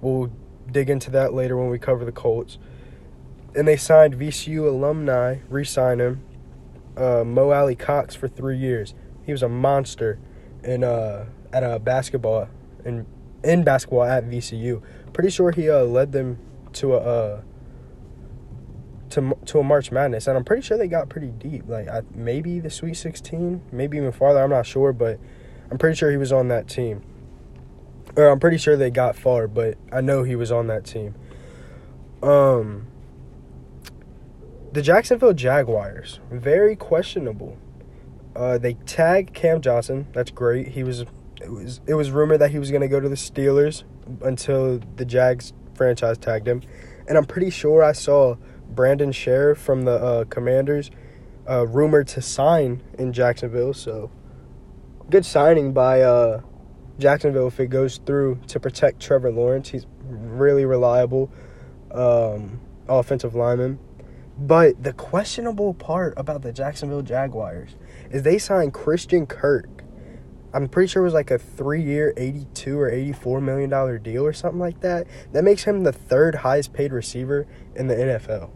We'll 0.00 0.30
dig 0.70 0.90
into 0.90 1.10
that 1.10 1.34
later 1.34 1.56
when 1.56 1.68
we 1.68 1.78
cover 1.78 2.04
the 2.04 2.12
Colts. 2.12 2.58
And 3.54 3.66
they 3.66 3.76
signed 3.76 4.14
VCU 4.14 4.66
alumni, 4.68 5.38
re-sign 5.48 6.00
him, 6.00 6.22
uh, 6.96 7.24
Mo 7.24 7.50
Alie-Cox 7.50 8.14
for 8.14 8.28
three 8.28 8.56
years. 8.56 8.94
He 9.24 9.32
was 9.32 9.42
a 9.42 9.48
monster 9.48 10.18
in 10.62 10.84
uh, 10.84 11.26
at 11.52 11.62
a 11.62 11.78
basketball 11.78 12.48
in 12.84 13.06
in 13.42 13.64
basketball 13.64 14.04
at 14.04 14.24
VCU. 14.24 14.82
Pretty 15.12 15.30
sure 15.30 15.50
he 15.50 15.68
uh, 15.70 15.82
led 15.82 16.12
them 16.12 16.38
to 16.74 16.94
a 16.94 16.98
uh, 16.98 17.42
to 19.10 19.36
to 19.46 19.58
a 19.58 19.64
March 19.64 19.90
Madness, 19.90 20.26
and 20.26 20.36
I'm 20.36 20.44
pretty 20.44 20.62
sure 20.62 20.78
they 20.78 20.88
got 20.88 21.08
pretty 21.08 21.30
deep. 21.30 21.68
Like 21.68 21.88
I, 21.88 22.02
maybe 22.14 22.60
the 22.60 22.70
Sweet 22.70 22.94
16, 22.94 23.62
maybe 23.72 23.96
even 23.96 24.12
farther. 24.12 24.42
I'm 24.42 24.50
not 24.50 24.66
sure, 24.66 24.92
but 24.92 25.18
I'm 25.70 25.78
pretty 25.78 25.96
sure 25.96 26.10
he 26.10 26.16
was 26.16 26.32
on 26.32 26.48
that 26.48 26.68
team. 26.68 27.02
Or 28.20 28.28
I'm 28.28 28.38
pretty 28.38 28.58
sure 28.58 28.76
they 28.76 28.90
got 28.90 29.16
far, 29.16 29.48
but 29.48 29.78
I 29.90 30.02
know 30.02 30.24
he 30.24 30.36
was 30.36 30.52
on 30.52 30.66
that 30.66 30.84
team. 30.84 31.14
Um, 32.22 32.86
the 34.72 34.82
Jacksonville 34.82 35.32
Jaguars, 35.32 36.20
very 36.30 36.76
questionable. 36.76 37.56
Uh, 38.36 38.58
they 38.58 38.74
tagged 38.74 39.32
Cam 39.32 39.62
Johnson. 39.62 40.06
That's 40.12 40.30
great. 40.30 40.68
He 40.68 40.82
was 40.82 41.06
it 41.40 41.50
was 41.50 41.80
it 41.86 41.94
was 41.94 42.10
rumored 42.10 42.40
that 42.40 42.50
he 42.50 42.58
was 42.58 42.70
going 42.70 42.82
to 42.82 42.88
go 42.88 43.00
to 43.00 43.08
the 43.08 43.14
Steelers 43.14 43.84
until 44.22 44.80
the 44.96 45.06
Jags 45.06 45.54
franchise 45.74 46.18
tagged 46.18 46.46
him, 46.46 46.60
and 47.08 47.16
I'm 47.16 47.24
pretty 47.24 47.48
sure 47.48 47.82
I 47.82 47.92
saw 47.92 48.36
Brandon 48.68 49.12
Scherff 49.12 49.56
from 49.56 49.86
the 49.86 49.92
uh, 49.92 50.24
Commanders 50.24 50.90
uh, 51.48 51.66
rumored 51.66 52.06
to 52.08 52.20
sign 52.20 52.82
in 52.98 53.14
Jacksonville. 53.14 53.72
So 53.72 54.10
good 55.08 55.24
signing 55.24 55.72
by 55.72 56.02
uh, 56.02 56.42
Jacksonville 57.00 57.48
if 57.48 57.58
it 57.58 57.68
goes 57.68 57.98
through 57.98 58.38
to 58.48 58.60
protect 58.60 59.00
Trevor 59.00 59.32
Lawrence. 59.32 59.68
He's 59.68 59.86
really 60.04 60.64
reliable 60.64 61.30
um, 61.90 62.60
offensive 62.88 63.34
lineman. 63.34 63.78
But 64.38 64.82
the 64.82 64.92
questionable 64.92 65.74
part 65.74 66.14
about 66.16 66.42
the 66.42 66.52
Jacksonville 66.52 67.02
Jaguars 67.02 67.76
is 68.10 68.22
they 68.22 68.38
signed 68.38 68.72
Christian 68.72 69.26
Kirk. 69.26 69.84
I'm 70.52 70.68
pretty 70.68 70.88
sure 70.88 71.02
it 71.02 71.04
was 71.04 71.14
like 71.14 71.30
a 71.30 71.38
three 71.38 71.82
year, 71.82 72.14
82 72.16 72.78
or 72.78 72.90
84 72.90 73.40
million 73.40 73.70
dollar 73.70 73.98
deal 73.98 74.24
or 74.24 74.32
something 74.32 74.58
like 74.58 74.80
that. 74.80 75.06
That 75.32 75.44
makes 75.44 75.64
him 75.64 75.82
the 75.84 75.92
third 75.92 76.36
highest 76.36 76.72
paid 76.72 76.92
receiver 76.92 77.46
in 77.76 77.86
the 77.86 77.94
NFL. 77.94 78.50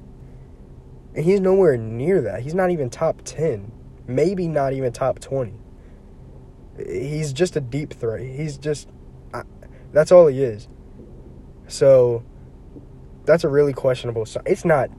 And 1.14 1.24
he's 1.24 1.40
nowhere 1.40 1.76
near 1.76 2.20
that. 2.22 2.40
He's 2.40 2.54
not 2.54 2.70
even 2.70 2.90
top 2.90 3.20
10, 3.24 3.70
maybe 4.06 4.48
not 4.48 4.72
even 4.72 4.92
top 4.92 5.20
20. 5.20 5.52
He's 6.76 7.32
just 7.32 7.56
a 7.56 7.60
deep 7.60 7.92
threat. 7.92 8.20
He's 8.20 8.58
just, 8.58 8.88
I, 9.32 9.42
that's 9.92 10.10
all 10.10 10.26
he 10.26 10.42
is. 10.42 10.68
So, 11.68 12.24
that's 13.24 13.44
a 13.44 13.48
really 13.48 13.72
questionable. 13.72 14.26
Sign. 14.26 14.42
It's 14.46 14.64
not 14.64 14.90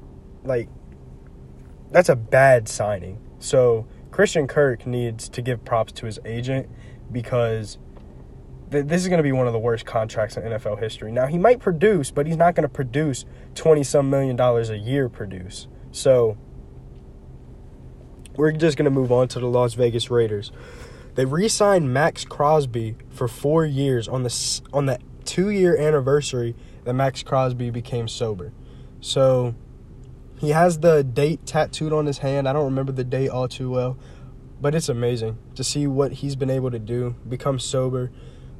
like 0.43 0.69
that's 1.91 2.09
a 2.09 2.15
bad 2.15 2.67
signing. 2.67 3.19
So 3.39 3.85
Christian 4.11 4.47
Kirk 4.47 4.85
needs 4.85 5.29
to 5.29 5.41
give 5.41 5.63
props 5.65 5.91
to 5.93 6.05
his 6.05 6.19
agent 6.25 6.69
because 7.11 7.77
th- 8.71 8.85
this 8.85 9.01
is 9.01 9.07
going 9.07 9.17
to 9.19 9.23
be 9.23 9.31
one 9.31 9.47
of 9.47 9.53
the 9.53 9.59
worst 9.59 9.85
contracts 9.85 10.37
in 10.37 10.43
NFL 10.43 10.79
history. 10.79 11.11
Now 11.11 11.27
he 11.27 11.37
might 11.37 11.59
produce, 11.59 12.11
but 12.11 12.25
he's 12.25 12.37
not 12.37 12.55
going 12.55 12.63
to 12.63 12.73
produce 12.73 13.25
twenty 13.53 13.83
some 13.83 14.09
million 14.09 14.35
dollars 14.35 14.69
a 14.69 14.77
year. 14.77 15.09
Produce 15.09 15.67
so. 15.91 16.37
We're 18.37 18.51
just 18.51 18.75
going 18.75 18.83
to 18.83 18.91
move 18.91 19.13
on 19.13 19.29
to 19.29 19.39
the 19.39 19.47
Las 19.47 19.75
Vegas 19.75 20.11
Raiders. 20.11 20.51
They 21.15 21.25
re-signed 21.25 21.93
Maxx 21.93 22.25
Crosby 22.25 22.97
for 23.09 23.27
four 23.27 23.65
years 23.65 24.07
on 24.07 24.23
the 24.23 24.61
on 24.73 24.85
the 24.85 24.99
two-year 25.23 25.77
anniversary 25.77 26.55
that 26.83 26.93
Maxx 26.93 27.23
Crosby 27.23 27.69
became 27.71 28.07
sober. 28.07 28.53
So 28.99 29.55
he 30.37 30.49
has 30.49 30.79
the 30.79 31.03
date 31.03 31.45
tattooed 31.45 31.93
on 31.93 32.05
his 32.05 32.19
hand. 32.19 32.47
I 32.47 32.53
don't 32.53 32.65
remember 32.65 32.91
the 32.91 33.03
date 33.03 33.29
all 33.29 33.47
too 33.47 33.71
well, 33.71 33.97
but 34.59 34.75
it's 34.75 34.89
amazing 34.89 35.37
to 35.55 35.63
see 35.63 35.87
what 35.87 36.13
he's 36.13 36.35
been 36.35 36.49
able 36.49 36.69
to 36.71 36.79
do, 36.79 37.15
become 37.27 37.59
sober, 37.59 38.11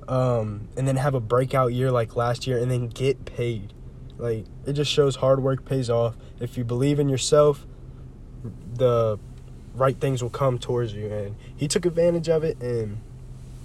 um, 0.08 0.70
and 0.78 0.88
then 0.88 0.96
have 0.96 1.14
a 1.14 1.20
breakout 1.20 1.74
year 1.74 1.92
like 1.92 2.16
last 2.16 2.48
year, 2.48 2.58
and 2.58 2.72
then 2.72 2.88
get 2.88 3.26
paid. 3.26 3.74
Like 4.18 4.46
it 4.66 4.74
just 4.74 4.90
shows 4.90 5.18
hard 5.18 5.44
work 5.44 5.66
pays 5.66 5.90
off. 5.90 6.16
If 6.40 6.58
you 6.58 6.64
believe 6.64 7.00
in 7.00 7.10
yourself, 7.10 7.68
the 8.74 9.20
right 9.76 10.00
things 10.00 10.22
will 10.22 10.30
come 10.30 10.60
towards 10.60 10.94
you, 10.94 11.08
and 11.08 11.36
he 11.56 11.68
took 11.68 11.86
advantage 11.86 12.30
of 12.30 12.44
it. 12.44 12.62
And 12.62 12.98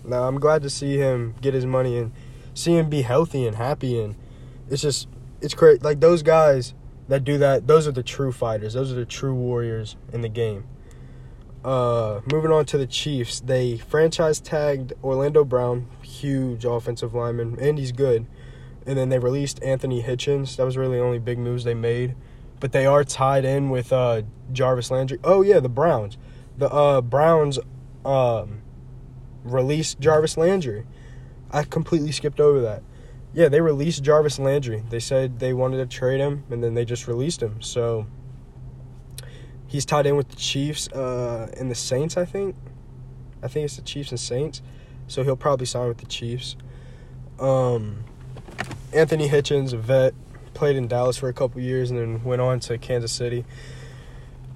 now 0.04 0.24
I'm 0.24 0.38
glad 0.38 0.62
to 0.62 0.70
see 0.70 0.96
him 0.96 1.34
get 1.40 1.54
his 1.54 1.66
money 1.66 1.98
and 1.98 2.12
see 2.54 2.76
him 2.76 2.88
be 2.88 3.02
healthy 3.02 3.46
and 3.46 3.56
happy. 3.56 4.00
And 4.00 4.16
it's 4.68 4.82
just 4.82 5.08
it's 5.40 5.54
great. 5.54 5.82
Like 5.82 6.00
those 6.00 6.22
guys 6.22 6.74
that 7.08 7.24
do 7.24 7.38
that, 7.38 7.66
those 7.66 7.88
are 7.88 7.92
the 7.92 8.02
true 8.02 8.32
fighters. 8.32 8.74
Those 8.74 8.92
are 8.92 8.96
the 8.96 9.04
true 9.04 9.34
warriors 9.34 9.96
in 10.12 10.20
the 10.20 10.28
game. 10.28 10.64
Uh, 11.64 12.20
moving 12.32 12.50
on 12.50 12.64
to 12.64 12.78
the 12.78 12.86
Chiefs, 12.86 13.40
they 13.40 13.76
franchise 13.76 14.40
tagged 14.40 14.94
Orlando 15.04 15.44
Brown, 15.44 15.86
huge 16.02 16.64
offensive 16.64 17.12
lineman, 17.12 17.58
and 17.60 17.78
he's 17.78 17.92
good. 17.92 18.26
And 18.86 18.96
then 18.96 19.10
they 19.10 19.18
released 19.18 19.62
Anthony 19.62 20.02
Hitchens. 20.02 20.56
That 20.56 20.64
was 20.64 20.78
really 20.78 20.96
the 20.96 21.04
only 21.04 21.18
big 21.18 21.38
moves 21.38 21.64
they 21.64 21.74
made. 21.74 22.14
But 22.60 22.72
they 22.72 22.86
are 22.86 23.04
tied 23.04 23.44
in 23.44 23.70
with 23.70 23.92
uh, 23.92 24.22
Jarvis 24.52 24.90
Landry. 24.90 25.18
Oh 25.24 25.42
yeah, 25.42 25.60
the 25.60 25.68
Browns. 25.68 26.18
The 26.58 26.70
uh, 26.70 27.00
Browns 27.00 27.58
um, 28.04 28.60
released 29.42 29.98
Jarvis 29.98 30.36
Landry. 30.36 30.84
I 31.50 31.64
completely 31.64 32.12
skipped 32.12 32.38
over 32.38 32.60
that 32.60 32.82
yeah, 33.32 33.48
they 33.48 33.60
released 33.60 34.02
Jarvis 34.02 34.38
Landry. 34.38 34.82
They 34.90 35.00
said 35.00 35.38
they 35.38 35.52
wanted 35.52 35.76
to 35.78 35.86
trade 35.86 36.20
him, 36.20 36.44
and 36.50 36.62
then 36.62 36.74
they 36.74 36.84
just 36.84 37.06
released 37.06 37.42
him. 37.42 37.62
So 37.62 38.06
he's 39.66 39.84
tied 39.84 40.06
in 40.06 40.16
with 40.16 40.28
the 40.28 40.36
Chiefs 40.36 40.88
uh, 40.88 41.50
and 41.56 41.70
the 41.70 41.74
Saints, 41.74 42.16
I 42.16 42.24
think. 42.24 42.56
I 43.42 43.48
think 43.48 43.64
it's 43.64 43.76
the 43.76 43.82
Chiefs 43.82 44.10
and 44.10 44.18
Saints. 44.18 44.62
So 45.06 45.22
he'll 45.22 45.36
probably 45.36 45.66
sign 45.66 45.88
with 45.88 45.98
the 45.98 46.06
Chiefs. 46.06 46.56
Um, 47.38 48.04
Anthony 48.92 49.28
Hitchens, 49.28 49.72
a 49.72 49.76
vet, 49.76 50.14
played 50.60 50.76
in 50.76 50.86
Dallas 50.86 51.16
for 51.16 51.30
a 51.30 51.32
couple 51.32 51.58
years 51.62 51.90
and 51.90 51.98
then 51.98 52.22
went 52.22 52.42
on 52.42 52.60
to 52.60 52.76
Kansas 52.76 53.10
City. 53.10 53.46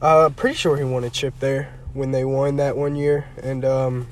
Uh, 0.02 0.28
pretty 0.28 0.54
sure 0.54 0.76
he 0.76 0.84
won 0.84 1.02
a 1.02 1.08
chip 1.08 1.32
there 1.40 1.72
when 1.94 2.10
they 2.10 2.26
won 2.26 2.56
that 2.56 2.76
one 2.76 2.94
year. 2.94 3.24
And 3.42 3.64
um, 3.64 4.08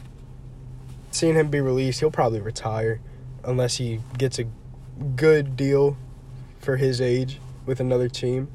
seeing 1.10 1.34
him 1.34 1.48
be 1.48 1.60
released, 1.60 2.00
he'll 2.00 2.10
probably 2.10 2.40
retire 2.40 2.98
unless 3.44 3.76
he 3.76 4.00
gets 4.16 4.38
a 4.38 4.46
good 5.16 5.54
deal 5.54 5.98
for 6.60 6.78
his 6.78 6.98
age 6.98 7.38
with 7.66 7.78
another 7.78 8.08
team. 8.08 8.50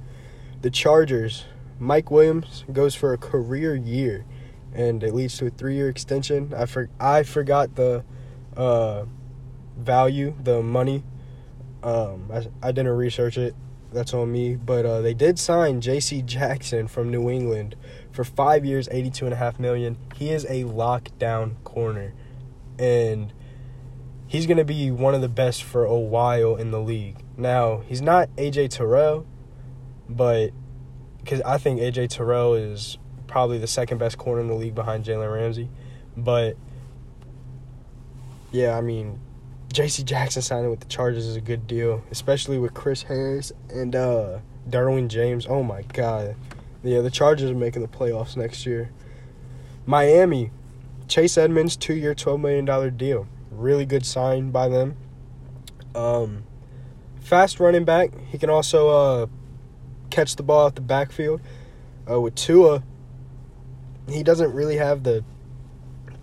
The 0.64 0.72
Chargers, 0.72 1.46
Mike 1.78 2.10
Williams 2.10 2.66
goes 2.74 2.96
for 2.96 3.14
a 3.14 3.20
career 3.20 3.76
year, 3.76 4.26
and 4.74 5.04
it 5.04 5.14
leads 5.14 5.38
to 5.38 5.46
a 5.46 5.50
three-year 5.52 5.90
extension. 5.90 6.56
I 6.58 6.66
for, 6.66 6.90
I 7.00 7.22
forgot 7.22 7.76
the 7.76 8.04
uh, 8.56 9.06
value, 9.78 10.34
the 10.44 10.64
money. 10.64 11.04
Um, 11.88 12.30
I, 12.34 12.68
I 12.68 12.72
didn't 12.74 12.98
research 12.98 13.38
it. 13.38 13.56
That's 13.94 14.14
on 14.14 14.30
me. 14.30 14.58
But 14.58 14.86
uh, 14.86 15.00
they 15.00 15.14
did 15.14 15.40
sign 15.40 15.80
J.C. 15.80 16.22
Jackson 16.26 16.90
from 16.90 17.10
New 17.10 17.30
England 17.30 17.76
for 18.12 18.26
five 18.26 18.66
years, 18.66 18.90
eighty-two 18.92 19.26
and 19.26 19.34
a 19.34 19.38
half 19.38 19.58
million. 19.58 19.98
He 20.16 20.32
is 20.32 20.44
a 20.46 20.66
lockdown 20.66 21.64
corner, 21.64 22.14
and 22.78 23.32
he's 24.28 24.46
going 24.46 24.58
to 24.58 24.66
be 24.66 24.92
one 24.92 25.16
of 25.16 25.22
the 25.22 25.30
best 25.30 25.64
for 25.64 25.86
a 25.86 25.98
while 25.98 26.58
in 26.58 26.72
the 26.72 26.82
league. 26.82 27.24
Now, 27.38 27.84
he's 27.88 28.02
not 28.02 28.30
AJ 28.36 28.72
Terrell, 28.72 29.26
but 30.10 30.52
because 31.24 31.42
I 31.42 31.58
think 31.58 31.80
AJ 31.80 32.10
Terrell 32.10 32.54
is 32.54 32.98
probably 33.28 33.60
the 33.60 33.68
second 33.68 33.98
best 33.98 34.18
corner 34.18 34.42
in 34.42 34.48
the 34.48 34.56
league 34.56 34.76
behind 34.76 35.06
Jalen 35.06 35.34
Ramsey. 35.34 35.70
But 36.18 36.58
yeah, 38.52 38.78
I 38.78 38.82
mean, 38.82 39.22
J.C. 39.78 40.02
Jackson 40.02 40.42
signing 40.42 40.72
with 40.72 40.80
the 40.80 40.88
Chargers 40.88 41.28
is 41.28 41.36
a 41.36 41.42
good 41.42 41.68
deal, 41.68 42.02
especially 42.10 42.58
with 42.58 42.74
Chris 42.74 43.04
Harris 43.04 43.52
and 43.70 43.96
uh, 43.96 44.40
Derwin 44.68 45.08
James. 45.08 45.46
Oh 45.46 45.62
my 45.62 45.84
God, 45.94 46.36
yeah, 46.84 47.02
the 47.02 47.12
Chargers 47.12 47.52
are 47.52 47.56
making 47.56 47.84
the 47.84 47.88
playoffs 47.88 48.36
next 48.36 48.66
year. 48.66 48.90
Miami, 49.86 50.50
Chase 51.08 51.38
Edmonds, 51.38 51.78
two-year, 51.78 52.16
twelve 52.16 52.40
million 52.40 52.66
dollar 52.66 52.90
deal 52.90 53.28
really 53.52 53.86
good 53.86 54.04
sign 54.04 54.50
by 54.50 54.68
them. 54.68 54.98
Um, 55.94 56.44
fast 57.20 57.60
running 57.60 57.86
back. 57.86 58.10
He 58.30 58.40
can 58.40 58.50
also 58.50 58.90
uh, 58.90 59.28
catch 60.10 60.38
the 60.38 60.44
ball 60.44 60.66
out 60.66 60.74
the 60.74 60.82
backfield. 60.82 61.40
Uh, 62.10 62.20
with 62.20 62.34
Tua, 62.34 62.82
he 64.10 64.24
doesn't 64.24 64.54
really 64.54 64.78
have 64.78 65.04
the 65.04 65.24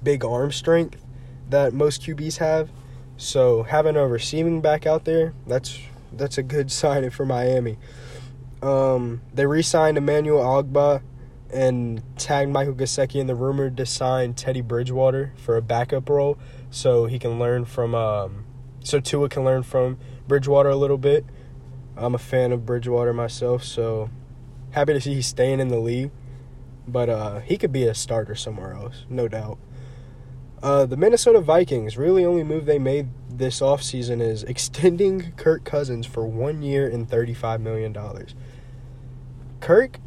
big 0.02 0.25
arm 0.25 0.50
strength 0.50 1.04
that 1.50 1.73
most 1.73 2.02
QBs 2.02 2.38
have. 2.38 2.68
So 3.16 3.62
having 3.64 3.97
a 3.97 4.06
receiving 4.06 4.61
back 4.61 4.87
out 4.87 5.04
there, 5.04 5.35
that's 5.47 5.78
that's 6.12 6.38
a 6.38 6.42
good 6.42 6.71
sign 6.80 7.09
for 7.11 7.25
Miami. 7.26 7.78
Um, 8.62 9.21
they 9.35 9.47
re-signed 9.47 9.99
Emmanuel 9.99 10.42
Ogbah 10.42 11.02
and 11.52 12.02
tagged 12.16 12.50
Michael 12.50 12.75
Gesicki 12.75 13.21
in 13.21 13.26
the 13.26 13.35
rumored 13.35 13.76
to 13.76 13.87
sign 13.87 14.35
Teddy 14.35 14.62
Bridgewater 14.62 15.33
for 15.37 15.56
a 15.56 15.62
backup 15.62 16.09
role 16.09 16.38
so 16.71 17.04
he 17.06 17.18
can 17.18 17.38
learn 17.38 17.64
from 17.66 17.94
um, 17.94 18.44
so 18.83 19.00
Tua 19.00 19.28
can 19.28 19.44
learn 19.44 19.62
from 19.62 19.99
Bridgewater 20.26 20.71
a 20.71 20.76
little 20.76 20.99
bit. 20.99 21.25
I'm 21.97 22.14
a 22.14 22.18
fan 22.18 22.52
of 22.52 22.66
Bridgewater 22.66 23.12
myself, 23.12 23.62
so 23.62 24.11
happy 24.73 24.94
to 24.94 25.00
see 25.00 25.14
he's 25.14 25.26
staying 25.26 25.61
in 25.61 25.68
the 25.68 25.78
league. 25.78 26.11
but 26.88 27.09
uh, 27.09 27.40
he 27.40 27.56
could 27.56 27.73
be 27.73 27.85
a 27.85 27.94
starter 27.94 28.35
somewhere 28.35 28.73
else, 28.75 29.04
no 29.09 29.28
doubt. 29.28 29.59
Uh, 30.64 30.87
the 30.87 30.97
Minnesota 30.97 31.42
Vikings 31.42 31.99
really 31.99 32.25
only 32.25 32.42
move 32.42 32.64
they 32.64 32.78
made 32.78 33.11
this 33.28 33.61
offseason 33.61 34.23
is 34.23 34.44
extending 34.44 35.33
Kirk 35.37 35.62
Cousins 35.62 36.06
for 36.06 36.26
one 36.26 36.62
year 36.62 36.88
and 36.88 37.06
$35 37.06 37.61
million. 37.61 37.94
Kirk, 39.61 39.99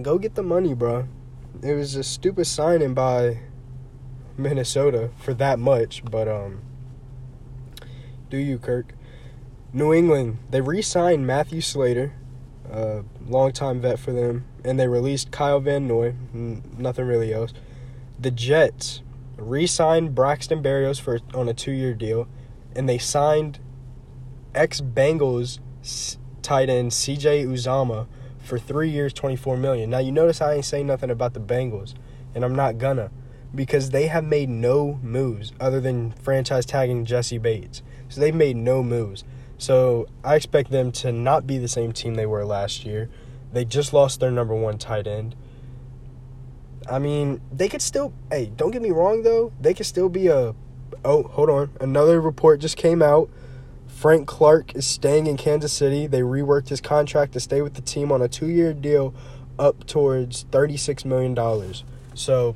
go 0.00 0.16
get 0.16 0.36
the 0.36 0.44
money, 0.44 0.74
bro. 0.74 1.08
It 1.60 1.74
was 1.74 1.96
a 1.96 2.04
stupid 2.04 2.44
signing 2.44 2.94
by 2.94 3.40
Minnesota 4.36 5.10
for 5.16 5.34
that 5.34 5.58
much, 5.58 6.04
but 6.08 6.28
um, 6.28 6.62
do 8.30 8.36
you, 8.36 8.60
Kirk? 8.60 8.94
New 9.72 9.92
England, 9.92 10.38
they 10.50 10.60
re-signed 10.60 11.26
Matthew 11.26 11.60
Slater, 11.60 12.14
a 12.70 13.02
longtime 13.26 13.80
vet 13.80 13.98
for 13.98 14.12
them, 14.12 14.44
and 14.64 14.78
they 14.78 14.86
released 14.86 15.32
Kyle 15.32 15.58
Van 15.58 15.88
Noy. 15.88 16.14
Nothing 16.32 17.06
really 17.08 17.34
else. 17.34 17.52
The 18.20 18.30
Jets 18.30 19.02
re-signed 19.36 20.14
Braxton 20.14 20.62
Berrios 20.62 21.00
for 21.00 21.20
on 21.34 21.48
a 21.48 21.54
two-year 21.54 21.94
deal, 21.94 22.28
and 22.74 22.88
they 22.88 22.98
signed 22.98 23.58
ex-Bengals 24.54 25.58
tight 26.42 26.68
end 26.68 26.92
C.J. 26.92 27.44
Uzomah 27.44 28.06
for 28.38 28.58
three 28.58 28.90
years, 28.90 29.12
twenty-four 29.12 29.56
million. 29.56 29.90
Now 29.90 29.98
you 29.98 30.12
notice 30.12 30.40
I 30.40 30.54
ain't 30.54 30.64
saying 30.64 30.86
nothing 30.86 31.10
about 31.10 31.34
the 31.34 31.40
Bengals, 31.40 31.94
and 32.34 32.44
I'm 32.44 32.54
not 32.54 32.78
gonna, 32.78 33.10
because 33.54 33.90
they 33.90 34.06
have 34.06 34.24
made 34.24 34.48
no 34.48 34.98
moves 35.02 35.52
other 35.58 35.80
than 35.80 36.12
franchise 36.12 36.66
tagging 36.66 37.04
Jessie 37.04 37.38
Bates. 37.38 37.82
So 38.08 38.20
they've 38.20 38.34
made 38.34 38.56
no 38.56 38.82
moves. 38.82 39.24
So 39.56 40.06
I 40.22 40.36
expect 40.36 40.70
them 40.70 40.92
to 40.92 41.12
not 41.12 41.46
be 41.46 41.58
the 41.58 41.68
same 41.68 41.92
team 41.92 42.14
they 42.14 42.26
were 42.26 42.44
last 42.44 42.84
year. 42.84 43.08
They 43.52 43.64
just 43.64 43.92
lost 43.92 44.20
their 44.20 44.30
number 44.30 44.54
one 44.54 44.78
tight 44.78 45.06
end. 45.06 45.34
I 46.88 46.98
mean, 46.98 47.40
they 47.52 47.68
could 47.68 47.82
still. 47.82 48.12
Hey, 48.30 48.52
don't 48.56 48.70
get 48.70 48.82
me 48.82 48.90
wrong 48.90 49.22
though. 49.22 49.52
They 49.60 49.74
could 49.74 49.86
still 49.86 50.08
be 50.08 50.28
a. 50.28 50.54
Oh, 51.04 51.22
hold 51.24 51.50
on. 51.50 51.70
Another 51.80 52.20
report 52.20 52.60
just 52.60 52.76
came 52.76 53.02
out. 53.02 53.30
Frank 53.86 54.26
Clark 54.26 54.74
is 54.74 54.86
staying 54.86 55.26
in 55.26 55.36
Kansas 55.36 55.72
City. 55.72 56.06
They 56.06 56.20
reworked 56.20 56.68
his 56.68 56.80
contract 56.80 57.32
to 57.32 57.40
stay 57.40 57.62
with 57.62 57.74
the 57.74 57.82
team 57.82 58.12
on 58.12 58.20
a 58.20 58.28
two-year 58.28 58.74
deal, 58.74 59.14
up 59.58 59.86
towards 59.86 60.44
thirty-six 60.50 61.04
million 61.04 61.32
dollars. 61.32 61.84
So, 62.14 62.54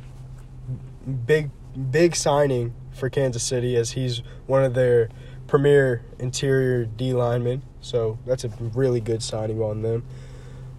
big, 1.27 1.51
big 1.91 2.15
signing 2.15 2.75
for 2.93 3.09
Kansas 3.09 3.43
City 3.43 3.77
as 3.77 3.93
he's 3.93 4.23
one 4.47 4.65
of 4.65 4.75
their 4.75 5.09
premier 5.47 6.03
interior 6.19 6.85
D 6.85 7.15
linemen. 7.15 7.63
So 7.81 8.19
that's 8.27 8.45
a 8.45 8.49
really 8.49 9.01
good 9.01 9.23
signing 9.23 9.61
on 9.61 9.83
them. 9.83 10.05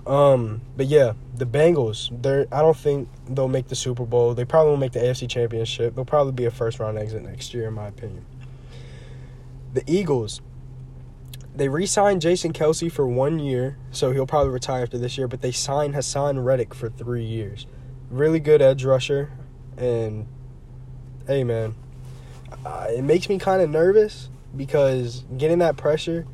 Um, 0.10 0.62
but 0.76 0.88
yeah, 0.88 1.14
the 1.36 1.46
Bengals, 1.46 2.10
they're 2.24 2.48
I 2.52 2.62
don't 2.64 2.76
think 2.76 3.08
they'll 3.30 3.48
make 3.48 3.68
the 3.68 3.76
Super 3.76 4.06
Bowl. 4.06 4.34
They 4.34 4.44
probably 4.44 4.72
won't 4.72 4.82
make 4.82 4.94
the 4.94 5.00
AFC 5.00 5.30
Championship. 5.30 5.94
They'll 5.94 6.04
probably 6.04 6.34
be 6.34 6.46
a 6.46 6.52
first 6.52 6.80
round 6.80 6.98
exit 6.98 7.22
next 7.22 7.54
year, 7.54 7.68
in 7.68 7.76
my 7.76 7.88
opinion. 7.88 8.26
The 9.76 9.84
Eagles, 9.86 10.42
they 11.56 11.70
re-signed 11.70 12.22
Jason 12.24 12.54
Kelce 12.54 12.92
for 12.92 13.08
one 13.08 13.38
year, 13.38 13.78
so 13.92 14.12
he'll 14.12 14.26
probably 14.26 14.52
retire 14.52 14.82
after 14.82 14.98
this 14.98 15.16
year. 15.16 15.28
But 15.28 15.44
they 15.44 15.52
signed 15.52 15.94
Haason 15.94 16.44
Reddick 16.44 16.74
for 16.74 16.90
three 16.90 17.24
years. 17.24 17.68
Really 18.10 18.40
good 18.40 18.64
edge 18.64 18.84
rusher, 18.84 19.32
and 19.78 20.26
hey 21.28 21.44
man, 21.44 21.76
uh, 22.66 22.88
it 22.90 23.04
makes 23.04 23.30
me 23.30 23.38
kind 23.38 23.62
of 23.62 23.70
nervous 23.70 24.30
because 24.58 25.24
getting 25.38 25.60
that 25.60 25.78
pressure 25.78 26.26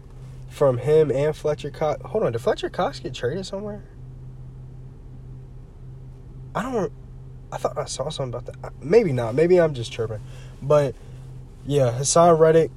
from 0.55 0.77
him 0.77 1.11
and 1.11 1.35
Fletcher 1.35 1.69
Cox. 1.69 2.01
Hold 2.05 2.23
on, 2.23 2.31
did 2.31 2.39
Fletcher 2.39 2.69
Cox 2.69 2.99
get 2.99 3.13
traded 3.13 3.45
somewhere? 3.45 3.83
I 6.55 6.63
don't. 6.63 6.93
I 7.51 7.57
thought 7.57 7.77
I 7.77 7.83
saw 7.85 8.07
something 8.07 8.39
about 8.39 8.61
that. 8.61 8.73
Maybe 8.81 9.11
not. 9.11 9.35
Maybe 9.35 9.59
I'm 9.59 9.73
just 9.73 9.91
chirping. 9.91 10.21
But 10.61 10.95
yeah, 11.65 11.91
Haason 11.91 12.39
Reddick. 12.39 12.71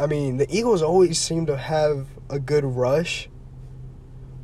I 0.00 0.06
mean, 0.06 0.38
the 0.38 0.46
Eagles 0.50 0.80
always 0.80 1.18
seem 1.18 1.44
to 1.46 1.58
have 1.58 2.06
a 2.30 2.38
good 2.38 2.64
rush. 2.64 3.28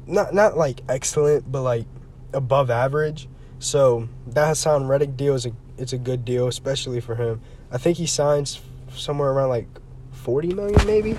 Not 0.07 0.35
not 0.35 0.59
like 0.59 0.83
excellent, 0.87 1.51
but 1.51 1.63
like 1.63 1.87
above 2.35 2.71
average. 2.71 3.27
So 3.59 4.07
that 4.27 4.55
Haason 4.55 4.87
Reddick 4.87 5.17
deal 5.17 5.35
is 5.35 5.47
a 5.47 5.53
it's 5.79 5.95
a 5.95 5.99
good 5.99 6.27
deal, 6.27 6.47
especially 6.47 7.01
for 7.01 7.15
him. 7.15 7.41
I 7.73 7.79
think 7.79 7.97
he 7.97 8.07
signs 8.07 8.61
somewhere 8.93 9.31
around 9.31 9.49
like 9.49 9.69
40 10.13 10.53
million 10.53 10.87
maybe 10.87 11.17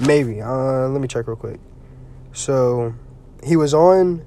maybe 0.00 0.40
uh 0.40 0.88
let 0.88 1.00
me 1.00 1.08
check 1.08 1.26
real 1.26 1.36
quick. 1.36 1.60
So 2.32 2.94
he 3.44 3.56
was 3.56 3.74
on 3.74 4.24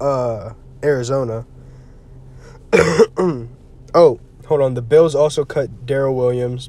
uh 0.00 0.52
arizona. 0.82 1.46
Oh 3.94 4.20
hold 4.46 4.60
on. 4.60 4.74
The 4.74 4.82
bills 4.82 5.14
also 5.14 5.44
cut 5.44 5.86
daryl 5.86 6.14
williams 6.14 6.68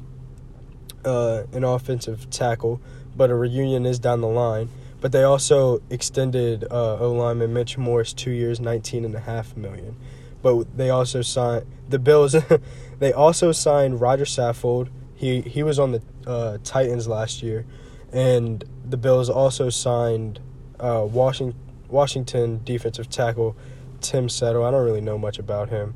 uh 1.04 1.42
an 1.52 1.62
offensive 1.62 2.30
tackle 2.30 2.80
but 3.16 3.30
a 3.30 3.34
reunion 3.34 3.84
is 3.84 3.98
down 3.98 4.22
the 4.22 4.28
line. 4.28 4.70
But 5.00 5.12
they 5.12 5.22
also 5.22 5.82
extended 5.90 6.64
uh 6.70 6.98
o 6.98 7.12
lineman 7.12 7.52
Mitch 7.52 7.76
Morse 7.76 8.12
two 8.12 8.30
years 8.30 8.60
19 8.60 9.04
and 9.04 9.14
a 9.14 9.20
half 9.20 9.56
million. 9.56 9.96
But 10.40 10.76
they 10.76 10.88
also 10.88 11.20
signed 11.20 11.66
the 11.88 11.98
bills 11.98 12.34
they 12.98 13.12
also 13.12 13.52
signed 13.52 14.00
Rodger 14.00 14.24
Saffold 14.24 14.88
he 15.18 15.40
he 15.40 15.64
was 15.64 15.78
on 15.80 15.92
the 15.92 16.02
uh, 16.26 16.58
Titans 16.62 17.08
last 17.08 17.42
year, 17.42 17.66
and 18.12 18.64
the 18.88 18.96
Bills 18.96 19.28
also 19.28 19.68
signed 19.68 20.38
uh, 20.78 21.04
Washington 21.04 21.58
Washington 21.88 22.60
defensive 22.64 23.10
tackle 23.10 23.56
Tim 24.00 24.28
Settle. 24.28 24.64
I 24.64 24.70
don't 24.70 24.84
really 24.84 25.00
know 25.00 25.18
much 25.18 25.38
about 25.38 25.70
him, 25.70 25.94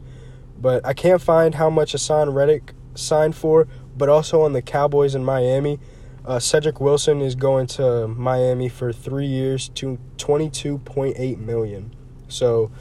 but 0.59 0.85
I 0.85 0.93
can't 0.93 1.23
find 1.23 1.55
how 1.55 1.71
much 1.71 1.93
Haason 1.93 2.35
Reddick 2.35 2.75
signed 2.95 3.37
for. 3.37 3.69
But 3.97 4.09
also 4.09 4.41
on 4.41 4.55
the 4.55 4.63
Cowboys 4.63 5.15
in 5.15 5.23
Miami, 5.23 5.79
uh, 6.25 6.41
Cedric 6.41 6.81
Wilson 6.81 7.21
is 7.21 7.35
going 7.35 7.67
to 7.69 8.09
Miami 8.09 8.69
for 8.69 8.93
three 8.93 9.27
years 9.27 9.69
to 9.75 9.99
twenty 10.17 10.51
two 10.51 10.79
point 10.79 11.15
eight 11.19 11.39
million. 11.39 11.95
So 12.27 12.73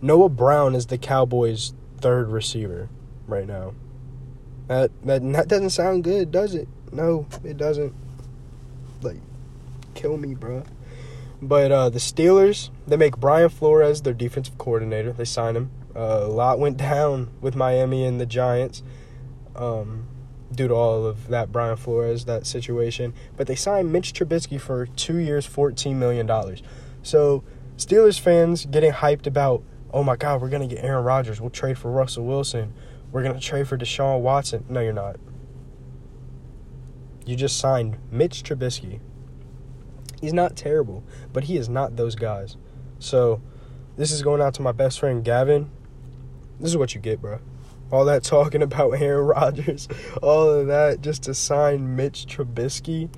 Noah 0.00 0.28
Brown 0.28 0.76
is 0.76 0.86
the 0.86 0.98
Cowboys' 0.98 1.72
third 1.96 2.30
receiver 2.30 2.88
right 3.26 3.46
now. 3.46 3.74
That 4.68 4.90
that 5.04 5.32
that 5.32 5.48
doesn't 5.48 5.70
sound 5.70 6.04
good, 6.04 6.30
does 6.30 6.54
it? 6.54 6.68
No, 6.92 7.26
it 7.44 7.56
doesn't. 7.56 7.94
Like, 9.02 9.18
kill 9.94 10.16
me, 10.16 10.34
bro. 10.34 10.64
But 11.40 11.70
uh, 11.70 11.88
the 11.88 11.98
Steelers, 11.98 12.70
they 12.86 12.96
make 12.96 13.16
Brian 13.18 13.48
Flores 13.48 14.02
their 14.02 14.14
defensive 14.14 14.58
coordinator. 14.58 15.12
They 15.12 15.24
sign 15.24 15.56
him. 15.56 15.70
Uh, 15.94 16.20
a 16.22 16.28
lot 16.28 16.58
went 16.58 16.76
down 16.88 17.30
with 17.40 17.54
Miami 17.54 18.04
and 18.04 18.20
the 18.20 18.26
Giants 18.26 18.82
um, 19.54 20.06
due 20.52 20.68
to 20.68 20.74
all 20.74 21.06
of 21.06 21.28
that 21.28 21.52
Brian 21.52 21.76
Flores, 21.76 22.24
that 22.24 22.46
situation. 22.46 23.14
But 23.36 23.46
they 23.46 23.54
signed 23.54 23.92
Mitch 23.92 24.12
Trubisky 24.12 24.60
for 24.60 24.86
two 24.86 25.16
years, 25.16 25.46
$14 25.46 25.94
million. 25.94 26.28
So 27.02 27.44
Steelers 27.76 28.18
fans 28.18 28.66
getting 28.66 28.92
hyped 28.92 29.26
about, 29.26 29.62
oh 29.92 30.02
my 30.02 30.16
God, 30.16 30.40
we're 30.40 30.48
going 30.48 30.68
to 30.68 30.74
get 30.74 30.84
Aaron 30.84 31.04
Rodgers. 31.04 31.40
We'll 31.40 31.50
trade 31.50 31.78
for 31.78 31.90
Russell 31.90 32.24
Wilson. 32.24 32.74
We're 33.10 33.22
going 33.22 33.34
to 33.34 33.40
trade 33.40 33.66
for 33.66 33.78
Deshaun 33.78 34.20
Watson. 34.20 34.64
No, 34.68 34.80
you're 34.80 34.92
not. 34.92 35.16
You 37.24 37.36
just 37.36 37.58
signed 37.58 37.98
Mitch 38.10 38.42
Trubisky. 38.42 39.00
He's 40.20 40.32
not 40.32 40.56
terrible, 40.56 41.04
but 41.32 41.44
he 41.44 41.56
is 41.56 41.68
not 41.68 41.96
those 41.96 42.14
guys. 42.14 42.56
So, 42.98 43.40
this 43.96 44.10
is 44.10 44.22
going 44.22 44.40
out 44.42 44.54
to 44.54 44.62
my 44.62 44.72
best 44.72 45.00
friend 45.00 45.24
Gavin. 45.24 45.70
This 46.60 46.70
is 46.70 46.76
what 46.76 46.94
you 46.94 47.00
get, 47.00 47.20
bro. 47.20 47.40
All 47.90 48.04
that 48.04 48.22
talking 48.24 48.62
about 48.62 48.92
Aaron 48.92 49.26
Rodgers, 49.26 49.88
all 50.22 50.50
of 50.50 50.66
that 50.66 51.00
just 51.00 51.22
to 51.24 51.34
sign 51.34 51.96
Mitch 51.96 52.26
Trubisky. 52.26 53.08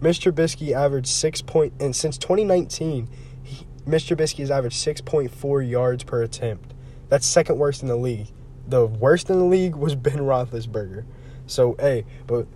Mitch 0.00 0.20
Trubisky 0.20 0.72
averaged 0.72 1.08
six 1.08 1.40
point, 1.40 1.72
and 1.80 1.94
since 1.94 2.18
2019, 2.18 3.08
he, 3.42 3.66
Mitch 3.86 4.08
Trubisky 4.08 4.40
has 4.40 4.50
averaged 4.50 4.76
6.4 4.76 5.68
yards 5.68 6.04
per 6.04 6.22
attempt. 6.22 6.74
That's 7.08 7.26
second 7.26 7.58
worst 7.58 7.82
in 7.82 7.88
the 7.88 7.96
league 7.96 8.28
the 8.72 8.86
worst 8.86 9.28
in 9.28 9.38
the 9.38 9.44
league 9.44 9.76
was 9.76 9.94
Ben 9.94 10.20
Roethlisberger. 10.20 11.04
So, 11.46 11.76
hey, 11.78 12.06
but 12.26 12.46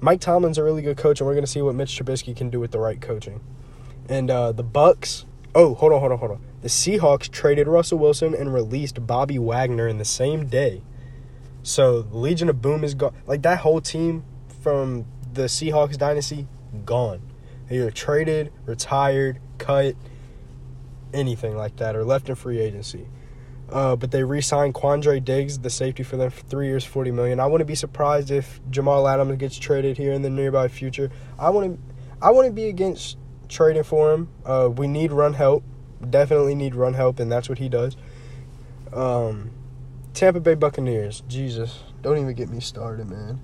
Mike 0.00 0.20
Tomlin's 0.20 0.56
a 0.56 0.62
really 0.62 0.82
good 0.82 0.96
coach, 0.96 1.20
and 1.20 1.26
we're 1.26 1.34
to 1.44 1.50
see 1.50 1.62
what 1.62 1.74
Mitch 1.74 1.98
Trubisky 1.98 2.34
can 2.34 2.48
do 2.48 2.60
with 2.60 2.70
the 2.70 2.78
right 2.78 3.00
coaching. 3.00 3.40
And 4.08 4.30
uh, 4.30 4.52
the 4.52 4.62
Bucks. 4.62 5.26
Oh, 5.52 5.74
hold 5.74 5.92
on, 5.92 5.98
hold 5.98 6.12
on, 6.12 6.18
hold 6.18 6.30
on. 6.30 6.40
The 6.62 6.68
Seahawks 6.68 7.28
traded 7.28 7.66
Russell 7.66 7.98
Wilson 7.98 8.36
and 8.36 8.54
released 8.54 9.04
Bobby 9.04 9.36
Wagner 9.36 9.88
in 9.88 9.98
the 9.98 10.04
same 10.04 10.46
day. 10.46 10.82
So 11.64 12.06
Legion 12.12 12.48
of 12.48 12.62
Boom 12.62 12.84
is 12.84 12.94
gone. 12.94 13.14
Like 13.26 13.42
that 13.42 13.58
whole 13.58 13.80
team 13.80 14.24
from 14.62 15.06
the 15.32 15.44
Seahawks 15.44 15.98
dynasty 15.98 16.46
gone. 16.84 17.20
They 17.68 17.78
either 17.78 17.90
traded, 17.90 18.52
retired, 18.64 19.40
cut, 19.58 19.96
anything 21.12 21.56
like 21.56 21.76
that, 21.76 21.96
or 21.96 22.04
left 22.04 22.28
in 22.28 22.36
free 22.36 22.60
agency. 22.60 23.08
Uh, 23.70 23.96
but 23.96 24.10
they 24.10 24.22
re-signed 24.22 24.74
Quandre 24.74 25.24
Diggs, 25.24 25.58
the 25.58 25.70
safety, 25.70 26.02
for 26.02 26.16
them 26.16 26.30
for 26.30 26.42
three 26.42 26.66
years, 26.66 26.84
forty 26.84 27.10
million. 27.10 27.40
I 27.40 27.46
wouldn't 27.46 27.66
be 27.66 27.74
surprised 27.74 28.30
if 28.30 28.60
Jamal 28.70 29.08
Adams 29.08 29.36
gets 29.38 29.58
traded 29.58 29.96
here 29.96 30.12
in 30.12 30.22
the 30.22 30.30
nearby 30.30 30.68
future. 30.68 31.10
I 31.38 31.50
wouldn't, 31.50 31.80
I 32.20 32.30
wouldn't 32.30 32.54
be 32.54 32.68
against 32.68 33.16
trading 33.48 33.82
for 33.82 34.12
him. 34.12 34.28
Uh, 34.44 34.70
we 34.74 34.86
need 34.86 35.12
run 35.12 35.34
help. 35.34 35.64
definitely 36.10 36.54
need 36.54 36.74
run 36.74 36.94
help, 36.94 37.18
and 37.18 37.32
that's 37.32 37.48
what 37.48 37.58
he 37.58 37.68
does. 37.68 37.96
Um, 38.92 39.50
Tampa 40.12 40.40
Bay 40.40 40.54
Buccaneers. 40.54 41.22
Jesus, 41.26 41.80
don't 42.02 42.18
even 42.18 42.34
get 42.34 42.50
me 42.50 42.60
started, 42.60 43.08
man. 43.08 43.40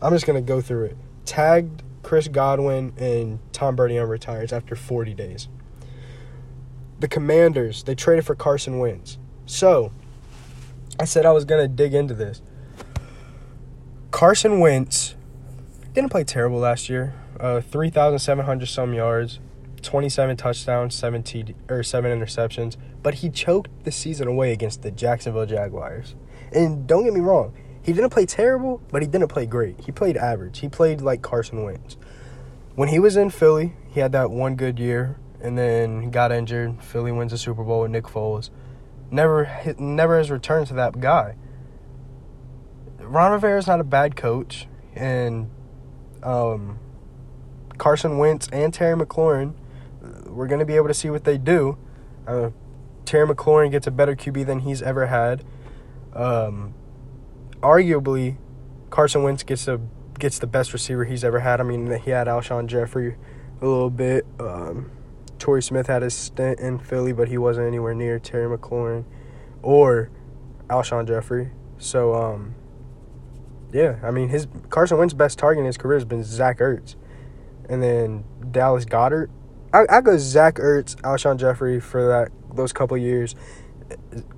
I'm 0.00 0.12
just 0.12 0.26
gonna 0.26 0.42
go 0.42 0.60
through 0.60 0.84
it. 0.84 0.96
Tagged 1.24 1.82
Chris 2.02 2.28
Godwin 2.28 2.92
and 2.96 3.40
Tom 3.52 3.76
Brady 3.76 3.98
on 3.98 4.08
retires 4.08 4.52
after 4.52 4.76
40 4.76 5.14
days. 5.14 5.48
The 7.00 7.08
Commanders, 7.08 7.82
they 7.82 7.94
traded 7.94 8.24
for 8.24 8.34
Carson 8.34 8.78
Wentz. 8.78 9.18
So, 9.48 9.92
I 11.00 11.06
said 11.06 11.24
I 11.24 11.32
was 11.32 11.46
going 11.46 11.62
to 11.62 11.68
dig 11.68 11.94
into 11.94 12.12
this. 12.12 12.42
Carson 14.10 14.60
Wentz 14.60 15.14
didn't 15.94 16.10
play 16.10 16.22
terrible 16.22 16.58
last 16.58 16.90
year. 16.90 17.14
Uh, 17.40 17.62
3,700 17.62 18.66
some 18.66 18.92
yards, 18.92 19.40
27 19.80 20.36
touchdowns, 20.36 20.94
7 20.94 21.22
TD, 21.22 21.54
or 21.70 21.82
7 21.82 22.20
interceptions, 22.20 22.76
but 23.02 23.14
he 23.14 23.30
choked 23.30 23.70
the 23.84 23.90
season 23.90 24.28
away 24.28 24.52
against 24.52 24.82
the 24.82 24.90
Jacksonville 24.90 25.46
Jaguars. 25.46 26.14
And 26.52 26.86
don't 26.86 27.04
get 27.04 27.14
me 27.14 27.20
wrong, 27.20 27.54
he 27.82 27.94
didn't 27.94 28.10
play 28.10 28.26
terrible, 28.26 28.82
but 28.90 29.00
he 29.00 29.08
didn't 29.08 29.28
play 29.28 29.46
great. 29.46 29.80
He 29.80 29.92
played 29.92 30.18
average. 30.18 30.58
He 30.58 30.68
played 30.68 31.00
like 31.00 31.22
Carson 31.22 31.64
Wentz. 31.64 31.96
When 32.74 32.90
he 32.90 32.98
was 32.98 33.16
in 33.16 33.30
Philly, 33.30 33.72
he 33.88 34.00
had 34.00 34.12
that 34.12 34.30
one 34.30 34.56
good 34.56 34.78
year 34.78 35.16
and 35.40 35.56
then 35.56 36.10
got 36.10 36.32
injured. 36.32 36.84
Philly 36.84 37.12
wins 37.12 37.32
the 37.32 37.38
Super 37.38 37.64
Bowl 37.64 37.80
with 37.80 37.92
Nick 37.92 38.04
Foles. 38.04 38.50
Never 39.10 39.74
never 39.78 40.18
has 40.18 40.30
returned 40.30 40.66
to 40.68 40.74
that 40.74 41.00
guy. 41.00 41.36
Ron 42.98 43.32
Rivera 43.32 43.58
is 43.58 43.66
not 43.66 43.80
a 43.80 43.84
bad 43.84 44.16
coach 44.16 44.66
and 44.94 45.50
um, 46.22 46.78
Carson 47.78 48.18
Wentz 48.18 48.48
and 48.52 48.74
Terry 48.74 48.96
McLaurin, 48.96 49.54
we're 50.26 50.46
going 50.46 50.58
to 50.58 50.66
be 50.66 50.76
able 50.76 50.88
to 50.88 50.94
see 50.94 51.10
what 51.10 51.24
they 51.24 51.38
do. 51.38 51.78
Uh, 52.26 52.50
Terry 53.04 53.26
McLaurin 53.26 53.70
gets 53.70 53.86
a 53.86 53.90
better 53.90 54.14
QB 54.14 54.46
than 54.46 54.60
he's 54.60 54.82
ever 54.82 55.06
had. 55.06 55.44
Um, 56.12 56.74
arguably, 57.60 58.36
Carson 58.90 59.22
Wentz 59.22 59.42
gets 59.42 59.66
a 59.68 59.80
gets 60.18 60.40
the 60.40 60.46
best 60.46 60.72
receiver 60.72 61.04
he's 61.04 61.22
ever 61.22 61.40
had. 61.40 61.60
I 61.60 61.64
mean, 61.64 61.90
he 62.00 62.10
had 62.10 62.26
Alshon 62.26 62.66
Jeffery 62.66 63.16
a 63.60 63.66
little 63.66 63.90
bit. 63.90 64.26
Um, 64.40 64.90
Torrey 65.38 65.62
Smith 65.62 65.86
had 65.86 66.02
his 66.02 66.14
stint 66.14 66.60
in 66.60 66.78
Philly, 66.78 67.12
but 67.12 67.28
he 67.28 67.38
wasn't 67.38 67.66
anywhere 67.66 67.94
near 67.94 68.18
Terry 68.18 68.56
McLaurin 68.56 69.04
or 69.62 70.10
Alshon 70.68 71.06
Jeffery. 71.06 71.50
So, 71.78 72.14
um, 72.14 72.54
yeah, 73.72 73.98
I 74.02 74.10
mean, 74.10 74.28
his 74.28 74.46
Carson 74.68 74.98
Wentz's 74.98 75.14
best 75.16 75.38
target 75.38 75.60
in 75.60 75.66
his 75.66 75.76
career 75.76 75.98
has 75.98 76.04
been 76.04 76.24
Zach 76.24 76.58
Ertz, 76.58 76.96
and 77.68 77.82
then 77.82 78.24
Dallas 78.50 78.84
Goedert. 78.84 79.30
I, 79.72 79.84
I 79.90 80.00
go 80.00 80.16
Zach 80.16 80.56
Ertz, 80.56 80.96
Alshon 81.02 81.38
Jeffery 81.38 81.80
for 81.80 82.06
that 82.08 82.32
those 82.54 82.72
couple 82.72 82.96
years. 82.96 83.34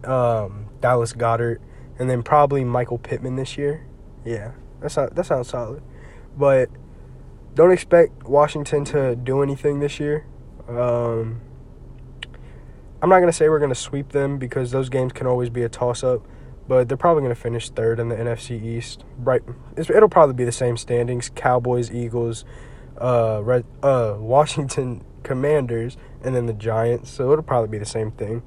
Um, 0.05 0.67
Dallas 0.81 1.13
Goedert, 1.13 1.59
and 1.99 2.09
then 2.09 2.23
probably 2.23 2.65
Michael 2.65 2.99
Pittman 2.99 3.37
this 3.37 3.57
year. 3.57 3.87
Yeah, 4.25 4.53
that's 4.81 4.97
not, 4.97 5.15
that 5.15 5.27
sounds 5.27 5.49
solid, 5.49 5.83
but 6.37 6.69
don't 7.55 7.73
expect 7.73 8.25
Washington 8.25 8.85
to 8.87 9.17
do 9.17 9.43
anything 9.43 9.81
this 9.81 9.99
year. 9.99 10.27
Um, 10.79 11.41
I'm 13.03 13.09
not 13.09 13.21
gonna 13.21 13.33
say 13.33 13.49
we're 13.49 13.59
gonna 13.59 13.75
sweep 13.75 14.11
them 14.13 14.39
because 14.39 14.71
those 14.71 14.89
games 14.89 15.13
can 15.13 15.27
always 15.27 15.51
be 15.51 15.63
a 15.63 15.69
toss 15.69 16.03
up 16.05 16.27
but 16.71 16.87
they're 16.87 16.97
probably 16.97 17.21
going 17.21 17.35
to 17.35 17.41
finish 17.41 17.69
third 17.69 17.99
in 17.99 18.11
the 18.11 18.15
NFC 18.15 18.63
East. 18.63 19.03
Right, 19.19 19.43
it'll 19.77 20.09
probably 20.09 20.37
be 20.37 20.45
the 20.45 20.53
same 20.53 20.77
standings: 20.77 21.29
Cowboys, 21.35 21.91
Eagles, 21.91 22.45
uh, 22.97 23.41
Red, 23.43 23.65
uh, 23.83 24.15
Washington 24.17 25.05
Commanders, 25.25 25.97
and 26.23 26.33
then 26.33 26.47
the 26.47 26.53
Giants. 26.53 27.11
So 27.11 27.33
it'll 27.33 27.43
probably 27.43 27.71
be 27.71 27.79
the 27.79 27.85
same 27.85 28.13
thing. 28.13 28.45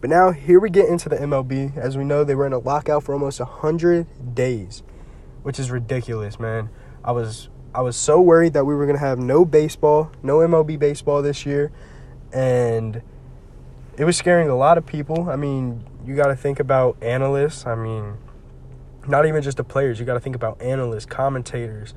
But 0.00 0.10
now 0.10 0.32
here 0.32 0.58
we 0.58 0.70
get 0.70 0.88
into 0.88 1.08
the 1.08 1.18
MLB. 1.18 1.76
As 1.76 1.96
we 1.96 2.02
know, 2.02 2.24
they 2.24 2.34
were 2.34 2.48
in 2.48 2.52
a 2.52 2.58
lockout 2.58 3.04
for 3.04 3.12
almost 3.12 3.38
hundred 3.38 4.34
days, 4.34 4.82
which 5.44 5.60
is 5.60 5.70
ridiculous, 5.70 6.40
man. 6.40 6.68
I 7.04 7.12
was 7.12 7.48
I 7.76 7.82
was 7.82 7.94
so 7.94 8.22
worried 8.22 8.54
that 8.54 8.64
we 8.64 8.74
were 8.74 8.86
gonna 8.86 8.98
have 8.98 9.18
no 9.18 9.44
baseball, 9.44 10.10
no 10.22 10.38
MLB 10.38 10.78
baseball 10.78 11.20
this 11.20 11.44
year, 11.44 11.70
and 12.32 13.02
it 13.98 14.06
was 14.06 14.16
scaring 14.16 14.48
a 14.48 14.56
lot 14.56 14.78
of 14.78 14.86
people. 14.86 15.28
I 15.28 15.36
mean, 15.36 15.84
you 16.02 16.16
got 16.16 16.28
to 16.28 16.36
think 16.36 16.58
about 16.58 16.96
analysts. 17.02 17.66
I 17.66 17.74
mean, 17.74 18.14
not 19.06 19.26
even 19.26 19.42
just 19.42 19.58
the 19.58 19.64
players. 19.64 20.00
You 20.00 20.06
got 20.06 20.14
to 20.14 20.20
think 20.20 20.36
about 20.36 20.62
analysts, 20.62 21.04
commentators, 21.04 21.92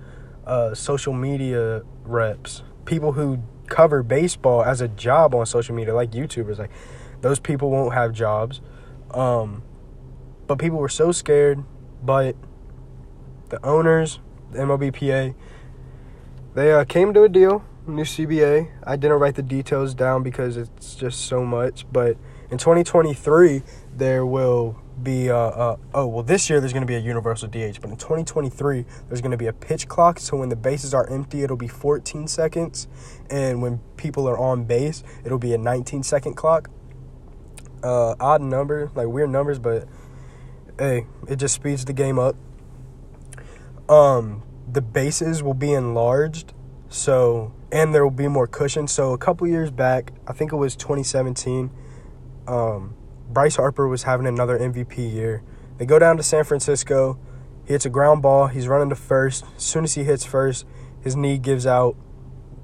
uh, 0.45 0.73
social 0.73 1.13
media 1.13 1.83
reps, 2.03 2.63
people 2.83 3.13
who 3.13 3.39
cover 3.67 4.03
baseball 4.03 4.63
as 4.63 4.81
a 4.81 4.89
job 4.89 5.33
on 5.33 5.45
social 5.45 5.75
media, 5.75 5.95
like 5.95 6.11
YouTubers. 6.11 6.59
Like 6.59 6.71
those 7.21 7.39
people 7.39 7.69
won't 7.69 7.93
have 7.93 8.11
jobs. 8.11 8.59
Um, 9.11 9.63
but 10.45 10.57
people 10.59 10.77
were 10.77 10.89
so 10.89 11.13
scared. 11.13 11.63
But 12.03 12.35
the 13.47 13.65
owners, 13.65 14.19
the 14.51 14.59
MLBPA, 14.59 15.35
they 16.53 16.71
uh, 16.71 16.83
came 16.85 17.13
to 17.13 17.23
a 17.23 17.29
deal. 17.29 17.63
New 17.87 18.03
CBA. 18.03 18.71
I 18.83 18.95
didn't 18.95 19.19
write 19.19 19.35
the 19.35 19.41
details 19.41 19.93
down 19.93 20.23
because 20.23 20.57
it's 20.57 20.95
just 20.95 21.21
so 21.21 21.43
much, 21.43 21.85
but 21.91 22.17
in 22.51 22.57
2023 22.57 23.61
there 23.95 24.25
will 24.25 24.79
be 25.03 25.29
uh, 25.29 25.35
uh, 25.35 25.77
oh 25.93 26.07
well 26.07 26.23
this 26.23 26.49
year 26.49 26.59
there's 26.59 26.73
going 26.73 26.81
to 26.81 26.87
be 26.87 26.95
a 26.95 26.99
universal 26.99 27.47
DH 27.47 27.79
but 27.79 27.89
in 27.89 27.95
2023 27.95 28.85
there's 29.07 29.21
going 29.21 29.31
to 29.31 29.37
be 29.37 29.47
a 29.47 29.53
pitch 29.53 29.87
clock 29.87 30.19
so 30.19 30.35
when 30.37 30.49
the 30.49 30.55
bases 30.55 30.93
are 30.93 31.09
empty 31.09 31.43
it'll 31.43 31.55
be 31.55 31.67
14 31.67 32.27
seconds 32.27 32.87
and 33.29 33.61
when 33.61 33.79
people 33.97 34.27
are 34.27 34.37
on 34.37 34.65
base 34.65 35.03
it'll 35.23 35.39
be 35.39 35.53
a 35.53 35.57
19 35.57 36.03
second 36.03 36.33
clock 36.33 36.69
uh, 37.83 38.15
odd 38.19 38.41
number 38.41 38.91
like 38.93 39.07
weird 39.07 39.29
numbers 39.29 39.59
but 39.59 39.87
hey 40.77 41.05
it 41.27 41.37
just 41.37 41.55
speeds 41.55 41.85
the 41.85 41.93
game 41.93 42.19
up 42.19 42.35
um 43.87 44.43
the 44.71 44.81
bases 44.81 45.41
will 45.41 45.53
be 45.53 45.73
enlarged 45.73 46.53
so 46.89 47.53
and 47.71 47.93
there 47.93 48.03
will 48.03 48.11
be 48.11 48.27
more 48.27 48.47
cushion 48.47 48.87
so 48.87 49.13
a 49.13 49.17
couple 49.17 49.47
years 49.47 49.71
back 49.71 50.13
I 50.27 50.33
think 50.33 50.51
it 50.51 50.57
was 50.57 50.75
2017 50.75 51.69
um, 52.49 52.95
Bryce 53.29 53.57
Harper 53.57 53.87
was 53.87 54.03
having 54.03 54.25
another 54.25 54.57
MVP 54.57 55.13
year. 55.13 55.43
They 55.77 55.85
go 55.85 55.99
down 55.99 56.17
to 56.17 56.23
San 56.23 56.43
Francisco. 56.43 57.19
He 57.65 57.73
hits 57.73 57.85
a 57.85 57.89
ground 57.89 58.23
ball. 58.23 58.47
He's 58.47 58.67
running 58.67 58.89
to 58.89 58.95
first. 58.95 59.45
As 59.55 59.63
soon 59.63 59.83
as 59.83 59.93
he 59.93 60.03
hits 60.03 60.25
first, 60.25 60.65
his 61.01 61.15
knee 61.15 61.37
gives 61.37 61.67
out. 61.67 61.95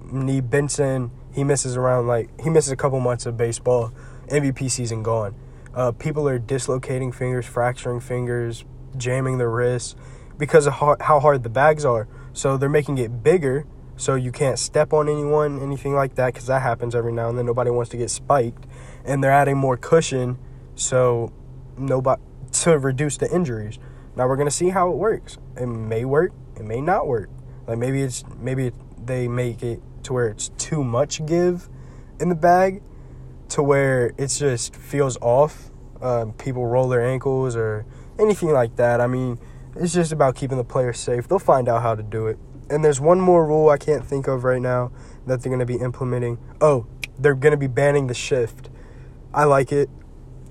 Knee 0.03 0.41
Benson. 0.41 1.11
He 1.31 1.43
misses 1.43 1.77
around 1.77 2.07
like 2.07 2.29
he 2.41 2.49
misses 2.49 2.71
a 2.71 2.75
couple 2.75 2.99
months 2.99 3.25
of 3.27 3.37
baseball. 3.37 3.93
MVP 4.29 4.71
season 4.71 5.03
gone. 5.03 5.35
Uh, 5.73 5.91
people 5.91 6.27
are 6.27 6.39
dislocating 6.39 7.11
fingers, 7.11 7.45
fracturing 7.45 7.99
fingers, 7.99 8.65
jamming 8.97 9.37
their 9.37 9.49
wrists 9.51 9.95
because 10.37 10.67
of 10.67 10.73
how, 10.73 10.97
how 10.99 11.19
hard 11.19 11.43
the 11.43 11.49
bags 11.49 11.85
are. 11.85 12.07
So 12.33 12.57
they're 12.57 12.69
making 12.69 12.97
it 12.97 13.23
bigger 13.23 13.65
so 13.97 14.15
you 14.15 14.31
can't 14.31 14.59
step 14.59 14.91
on 14.91 15.07
anyone, 15.07 15.61
anything 15.61 15.93
like 15.93 16.15
that, 16.15 16.33
because 16.33 16.47
that 16.47 16.61
happens 16.61 16.95
every 16.95 17.13
now 17.13 17.29
and 17.29 17.37
then. 17.37 17.45
Nobody 17.45 17.71
wants 17.71 17.89
to 17.91 17.97
get 17.97 18.09
spiked 18.09 18.65
and 19.05 19.23
they're 19.23 19.31
adding 19.31 19.57
more 19.57 19.77
cushion 19.77 20.37
so 20.75 21.31
nobody 21.77 22.21
to 22.51 22.77
reduce 22.77 23.17
the 23.17 23.33
injuries. 23.33 23.79
Now 24.15 24.27
we're 24.27 24.37
gonna 24.37 24.51
see 24.51 24.69
how 24.69 24.91
it 24.91 24.97
works. 24.97 25.37
It 25.57 25.65
may 25.65 26.05
work, 26.05 26.31
it 26.55 26.63
may 26.63 26.81
not 26.81 27.07
work. 27.07 27.29
Like 27.67 27.77
maybe 27.77 28.01
it's 28.01 28.23
maybe 28.39 28.71
they 29.03 29.27
make 29.27 29.63
it 29.63 29.81
to 30.03 30.13
where 30.13 30.27
it's 30.27 30.49
too 30.57 30.83
much 30.83 31.25
give 31.25 31.69
in 32.19 32.29
the 32.29 32.35
bag, 32.35 32.81
to 33.49 33.63
where 33.63 34.13
it 34.17 34.27
just 34.27 34.75
feels 34.75 35.17
off. 35.21 35.69
Um, 36.01 36.33
people 36.33 36.65
roll 36.65 36.87
their 36.87 37.05
ankles 37.05 37.55
or 37.55 37.85
anything 38.19 38.51
like 38.51 38.75
that. 38.77 39.01
I 39.01 39.07
mean, 39.07 39.39
it's 39.75 39.93
just 39.93 40.11
about 40.11 40.35
keeping 40.35 40.57
the 40.57 40.63
players 40.63 40.99
safe. 40.99 41.27
They'll 41.27 41.39
find 41.39 41.67
out 41.67 41.81
how 41.81 41.95
to 41.95 42.03
do 42.03 42.27
it. 42.27 42.37
And 42.69 42.83
there's 42.83 42.99
one 42.99 43.19
more 43.19 43.45
rule 43.45 43.69
I 43.69 43.77
can't 43.77 44.05
think 44.05 44.27
of 44.27 44.43
right 44.43 44.61
now 44.61 44.91
that 45.27 45.41
they're 45.41 45.49
going 45.49 45.59
to 45.59 45.65
be 45.65 45.75
implementing. 45.75 46.39
Oh, 46.61 46.87
they're 47.19 47.35
going 47.35 47.51
to 47.51 47.57
be 47.57 47.67
banning 47.67 48.07
the 48.07 48.13
shift. 48.13 48.69
I 49.33 49.43
like 49.43 49.71
it. 49.71 49.89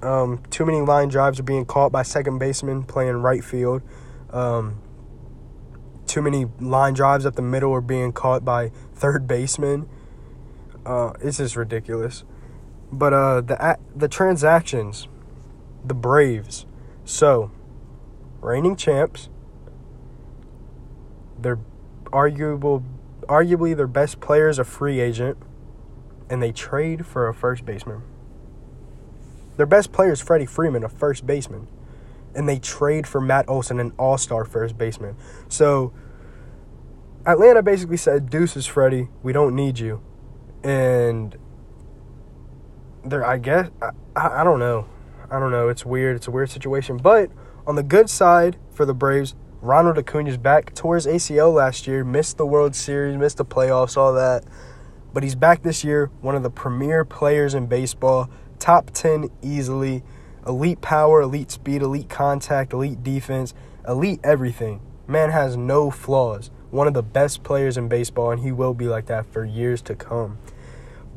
Um, 0.02 0.42
too 0.50 0.66
many 0.66 0.80
line 0.80 1.08
drives 1.08 1.40
are 1.40 1.44
being 1.44 1.64
caught 1.64 1.90
by 1.90 2.02
second 2.02 2.38
baseman 2.38 2.84
playing 2.84 3.16
right 3.16 3.42
field. 3.42 3.82
Um, 4.30 4.80
too 6.06 6.20
many 6.20 6.46
line 6.60 6.92
drives 6.92 7.24
up 7.24 7.36
the 7.36 7.42
middle 7.42 7.72
are 7.72 7.80
being 7.80 8.12
caught 8.12 8.44
by 8.44 8.70
third 8.94 9.26
baseman. 9.26 9.88
Uh, 10.84 11.12
it's 11.20 11.38
just 11.38 11.56
ridiculous. 11.56 12.24
But 12.92 13.12
uh, 13.12 13.40
the 13.40 13.78
the 13.96 14.08
transactions, 14.08 15.08
the 15.84 15.94
Braves. 15.94 16.66
So, 17.04 17.50
reigning 18.44 18.76
champs. 18.76 19.28
Their 21.40 21.58
arguable, 22.12 22.84
arguably 23.22 23.76
their 23.76 23.86
best 23.86 24.20
player 24.20 24.48
is 24.48 24.58
a 24.58 24.64
free 24.64 25.00
agent, 25.00 25.38
and 26.30 26.42
they 26.42 26.52
trade 26.52 27.06
for 27.06 27.28
a 27.28 27.34
first 27.34 27.64
baseman. 27.64 28.02
Their 29.56 29.66
best 29.66 29.92
player 29.92 30.12
is 30.12 30.20
Freddie 30.20 30.46
Freeman, 30.46 30.84
a 30.84 30.88
first 30.88 31.26
baseman. 31.26 31.68
And 32.34 32.48
they 32.48 32.58
trade 32.58 33.06
for 33.06 33.20
Matt 33.20 33.48
Olson, 33.48 33.78
an 33.78 33.92
all 33.96 34.18
star 34.18 34.44
first 34.44 34.76
baseman. 34.76 35.16
So 35.48 35.92
Atlanta 37.24 37.62
basically 37.62 37.96
said, 37.96 38.28
"Deuces, 38.28 38.66
Freddie. 38.66 39.08
We 39.22 39.32
don't 39.32 39.54
need 39.54 39.78
you. 39.78 40.02
And 40.64 41.36
there. 43.04 43.24
I 43.24 43.38
guess 43.38 43.70
I, 43.80 44.40
I 44.40 44.44
don't 44.44 44.58
know. 44.58 44.86
I 45.30 45.38
don't 45.38 45.52
know. 45.52 45.68
It's 45.68 45.86
weird. 45.86 46.16
It's 46.16 46.26
a 46.26 46.32
weird 46.32 46.50
situation. 46.50 46.96
But 46.96 47.30
on 47.66 47.76
the 47.76 47.82
good 47.82 48.10
side 48.10 48.56
for 48.72 48.84
the 48.84 48.94
Braves, 48.94 49.34
Ronald 49.60 49.96
Acuna's 49.96 50.36
back. 50.36 50.74
Tore 50.74 50.96
his 50.96 51.06
ACL 51.06 51.54
last 51.54 51.86
year. 51.86 52.04
Missed 52.04 52.36
the 52.36 52.44
World 52.46 52.74
Series. 52.74 53.16
Missed 53.16 53.38
the 53.38 53.44
playoffs. 53.44 53.96
All 53.96 54.12
that. 54.12 54.44
But 55.14 55.22
he's 55.22 55.34
back 55.34 55.62
this 55.62 55.82
year. 55.82 56.10
One 56.20 56.34
of 56.34 56.42
the 56.42 56.50
premier 56.50 57.04
players 57.04 57.54
in 57.54 57.66
baseball. 57.66 58.28
Top 58.58 58.90
ten 58.92 59.30
easily. 59.42 60.02
Elite 60.46 60.82
power, 60.82 61.22
elite 61.22 61.50
speed, 61.50 61.80
elite 61.80 62.10
contact, 62.10 62.74
elite 62.74 63.02
defense, 63.02 63.54
elite 63.88 64.20
everything. 64.22 64.82
Man 65.06 65.30
has 65.30 65.56
no 65.56 65.90
flaws. 65.90 66.50
One 66.70 66.86
of 66.86 66.92
the 66.92 67.02
best 67.02 67.42
players 67.42 67.78
in 67.78 67.88
baseball, 67.88 68.30
and 68.30 68.42
he 68.42 68.52
will 68.52 68.74
be 68.74 68.86
like 68.86 69.06
that 69.06 69.24
for 69.32 69.46
years 69.46 69.80
to 69.82 69.94
come. 69.94 70.36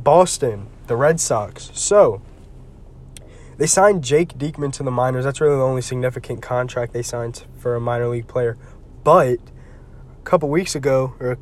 Boston, 0.02 0.68
the 0.86 0.96
Red 0.96 1.20
Sox. 1.20 1.70
So, 1.74 2.22
they 3.58 3.66
signed 3.66 4.04
Jake 4.04 4.38
Diekman 4.38 4.72
to 4.74 4.84
the 4.84 4.92
minors. 4.92 5.26
That's 5.26 5.42
really 5.42 5.56
the 5.56 5.64
only 5.64 5.82
significant 5.82 6.42
contract 6.42 6.94
they 6.94 7.02
signed 7.02 7.46
for 7.58 7.76
a 7.76 7.82
minor 7.82 8.08
league 8.08 8.28
player. 8.28 8.58
But 9.04 9.40
a 10.20 10.24
couple 10.24 10.50
weeks 10.50 10.76
ago, 10.76 11.16
or 11.20 11.38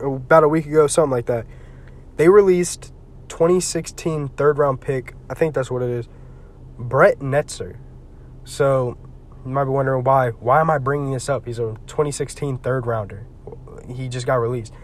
about 0.00 0.44
a 0.44 0.48
week 0.48 0.66
ago, 0.66 0.86
something 0.86 1.10
like 1.10 1.26
that, 1.26 1.46
they 2.16 2.28
released 2.28 2.92
2016 3.28 4.28
third 4.28 4.58
round 4.58 4.80
pick. 4.80 5.14
I 5.30 5.34
think 5.34 5.54
that's 5.54 5.70
what 5.70 5.82
it 5.82 5.88
is. 5.88 6.08
Brett 6.78 7.20
Netzer. 7.20 7.78
So 8.44 8.98
you 9.44 9.50
might 9.50 9.64
be 9.64 9.70
wondering 9.70 10.04
why. 10.04 10.30
Why 10.30 10.60
am 10.60 10.68
I 10.70 10.76
bringing 10.76 11.12
this 11.12 11.28
up? 11.28 11.46
He's 11.46 11.58
a 11.58 11.74
2016 11.86 12.58
third 12.58 12.86
rounder. 12.86 13.26
He 13.88 14.08
just 14.08 14.26
got 14.26 14.36
released. 14.36 14.74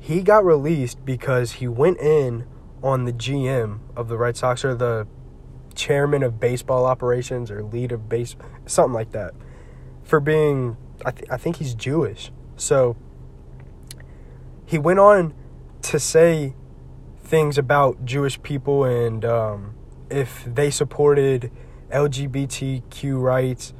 He 0.00 0.22
got 0.22 0.44
released 0.44 1.04
because 1.04 1.52
he 1.52 1.68
went 1.68 1.98
in 1.98 2.46
on 2.82 3.04
the 3.04 3.12
GM 3.12 3.80
of 3.94 4.08
the 4.08 4.16
Red 4.16 4.36
Sox 4.36 4.64
or 4.64 4.74
the 4.74 5.06
chairman 5.74 6.22
of 6.22 6.40
baseball 6.40 6.84
operations 6.86 7.50
or 7.50 7.62
lead 7.62 7.92
of 7.92 8.08
base 8.08 8.36
something 8.66 8.92
like 8.92 9.12
that 9.12 9.32
for 10.02 10.20
being 10.20 10.76
I, 11.04 11.10
th- 11.12 11.30
I 11.30 11.36
think 11.36 11.56
he's 11.56 11.74
Jewish. 11.74 12.30
So 12.56 12.96
he 14.66 14.78
went 14.78 14.98
on 14.98 15.34
to 15.82 15.98
say 15.98 16.54
things 17.22 17.56
about 17.56 18.04
Jewish 18.04 18.42
people 18.42 18.84
and 18.84 19.24
um, 19.24 19.74
if 20.10 20.44
they 20.44 20.70
supported 20.70 21.50
LGBTQ 21.90 23.20
rights, 23.20 23.72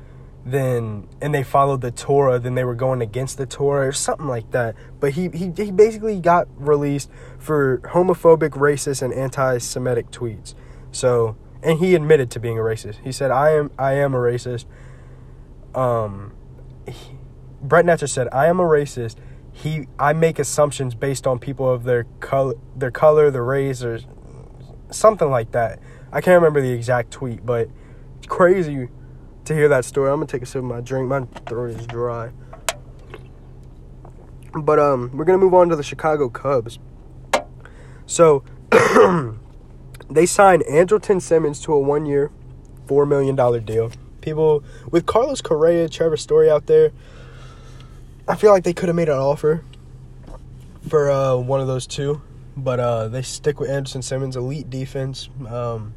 then 0.44 1.06
and 1.20 1.34
they 1.34 1.42
followed 1.42 1.82
the 1.82 1.90
Torah, 1.90 2.38
then 2.38 2.54
they 2.54 2.64
were 2.64 2.74
going 2.74 3.02
against 3.02 3.36
the 3.36 3.44
Torah 3.44 3.88
or 3.88 3.92
something 3.92 4.26
like 4.26 4.50
that. 4.52 4.74
But 4.98 5.12
he 5.12 5.28
he, 5.28 5.52
he 5.56 5.70
basically 5.70 6.18
got 6.20 6.48
released 6.56 7.10
for 7.38 7.78
homophobic, 7.78 8.50
racist, 8.50 9.02
and 9.02 9.12
anti-Semitic 9.12 10.10
tweets. 10.10 10.54
So 10.92 11.36
and 11.62 11.78
he 11.78 11.94
admitted 11.94 12.30
to 12.32 12.40
being 12.40 12.58
a 12.58 12.62
racist. 12.62 12.96
He 13.04 13.12
said, 13.12 13.30
"I 13.30 13.50
am 13.50 13.70
I 13.78 13.92
am 13.94 14.14
a 14.14 14.18
racist." 14.18 14.66
Um, 15.74 16.32
he, 16.86 17.18
Brett 17.62 17.84
Netzer 17.84 18.08
said, 18.08 18.28
"I 18.32 18.46
am 18.46 18.60
a 18.60 18.64
racist." 18.64 19.16
He 19.52 19.88
I 19.98 20.12
make 20.12 20.38
assumptions 20.38 20.94
based 20.94 21.26
on 21.26 21.38
people 21.38 21.68
of 21.70 21.84
their 21.84 22.04
color, 22.20 22.54
their 22.76 22.90
color, 22.90 23.30
their 23.30 23.44
race, 23.44 23.82
or 23.82 24.00
something 24.90 25.30
like 25.30 25.52
that. 25.52 25.80
I 26.12 26.20
can't 26.20 26.34
remember 26.34 26.60
the 26.60 26.72
exact 26.72 27.10
tweet, 27.10 27.44
but 27.44 27.68
it's 28.18 28.26
crazy 28.26 28.88
to 29.44 29.54
hear 29.54 29.68
that 29.68 29.84
story. 29.84 30.10
I'm 30.10 30.16
gonna 30.16 30.26
take 30.26 30.42
a 30.42 30.46
sip 30.46 30.60
of 30.60 30.64
my 30.64 30.80
drink. 30.80 31.08
My 31.08 31.22
throat 31.46 31.70
is 31.70 31.86
dry. 31.86 32.30
But 34.52 34.78
um, 34.78 35.10
we're 35.14 35.24
gonna 35.24 35.38
move 35.38 35.54
on 35.54 35.68
to 35.68 35.76
the 35.76 35.82
Chicago 35.82 36.28
Cubs. 36.28 36.78
So 38.06 38.42
they 40.10 40.26
signed 40.26 40.64
Andrelton 40.68 41.22
Simmons 41.22 41.60
to 41.62 41.72
a 41.72 41.78
one-year, 41.78 42.30
four 42.86 43.06
million 43.06 43.36
dollar 43.36 43.60
deal. 43.60 43.92
People 44.20 44.62
with 44.90 45.06
Carlos 45.06 45.40
Correa, 45.40 45.88
Trevor 45.88 46.16
Story 46.16 46.50
out 46.50 46.66
there, 46.66 46.92
I 48.28 48.34
feel 48.34 48.50
like 48.52 48.64
they 48.64 48.72
could 48.72 48.88
have 48.88 48.96
made 48.96 49.08
an 49.08 49.18
offer 49.18 49.64
for 50.88 51.10
uh, 51.10 51.36
one 51.36 51.60
of 51.60 51.66
those 51.66 51.86
two, 51.86 52.20
but 52.56 52.80
uh, 52.80 53.08
they 53.08 53.22
stick 53.22 53.60
with 53.60 53.70
Andrelton 53.70 54.04
Simmons. 54.04 54.36
Elite 54.36 54.68
defense. 54.68 55.28
Um, 55.48 55.94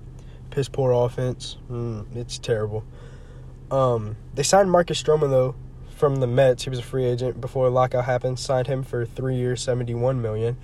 piss 0.51 0.69
poor 0.69 0.91
offense. 0.91 1.57
Mm, 1.69 2.15
it's 2.15 2.37
terrible. 2.37 2.83
Um, 3.71 4.15
they 4.35 4.43
signed 4.43 4.71
Marcus 4.71 5.01
Stroman 5.01 5.29
though 5.29 5.55
from 5.95 6.17
the 6.17 6.27
Mets. 6.27 6.63
He 6.63 6.69
was 6.69 6.79
a 6.79 6.83
free 6.83 7.05
agent 7.05 7.41
before 7.41 7.69
lockout 7.69 8.05
happened. 8.05 8.39
Signed 8.39 8.67
him 8.67 8.83
for 8.83 9.05
three 9.05 9.35
years, 9.35 9.61
seventy-one 9.61 10.21
million. 10.21 10.57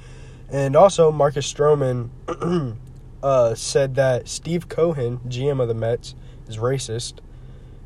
And 0.51 0.75
also 0.75 1.11
Marcus 1.11 1.51
Stroman 1.51 2.09
uh, 3.21 3.55
said 3.55 3.95
that 3.95 4.27
Steve 4.27 4.69
Cohen, 4.69 5.19
GM 5.27 5.61
of 5.61 5.67
the 5.67 5.73
Mets, 5.73 6.15
is 6.47 6.57
racist 6.57 7.19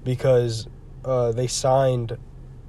because 0.04 0.67
uh, 1.06 1.32
they 1.32 1.48
signed. 1.48 2.17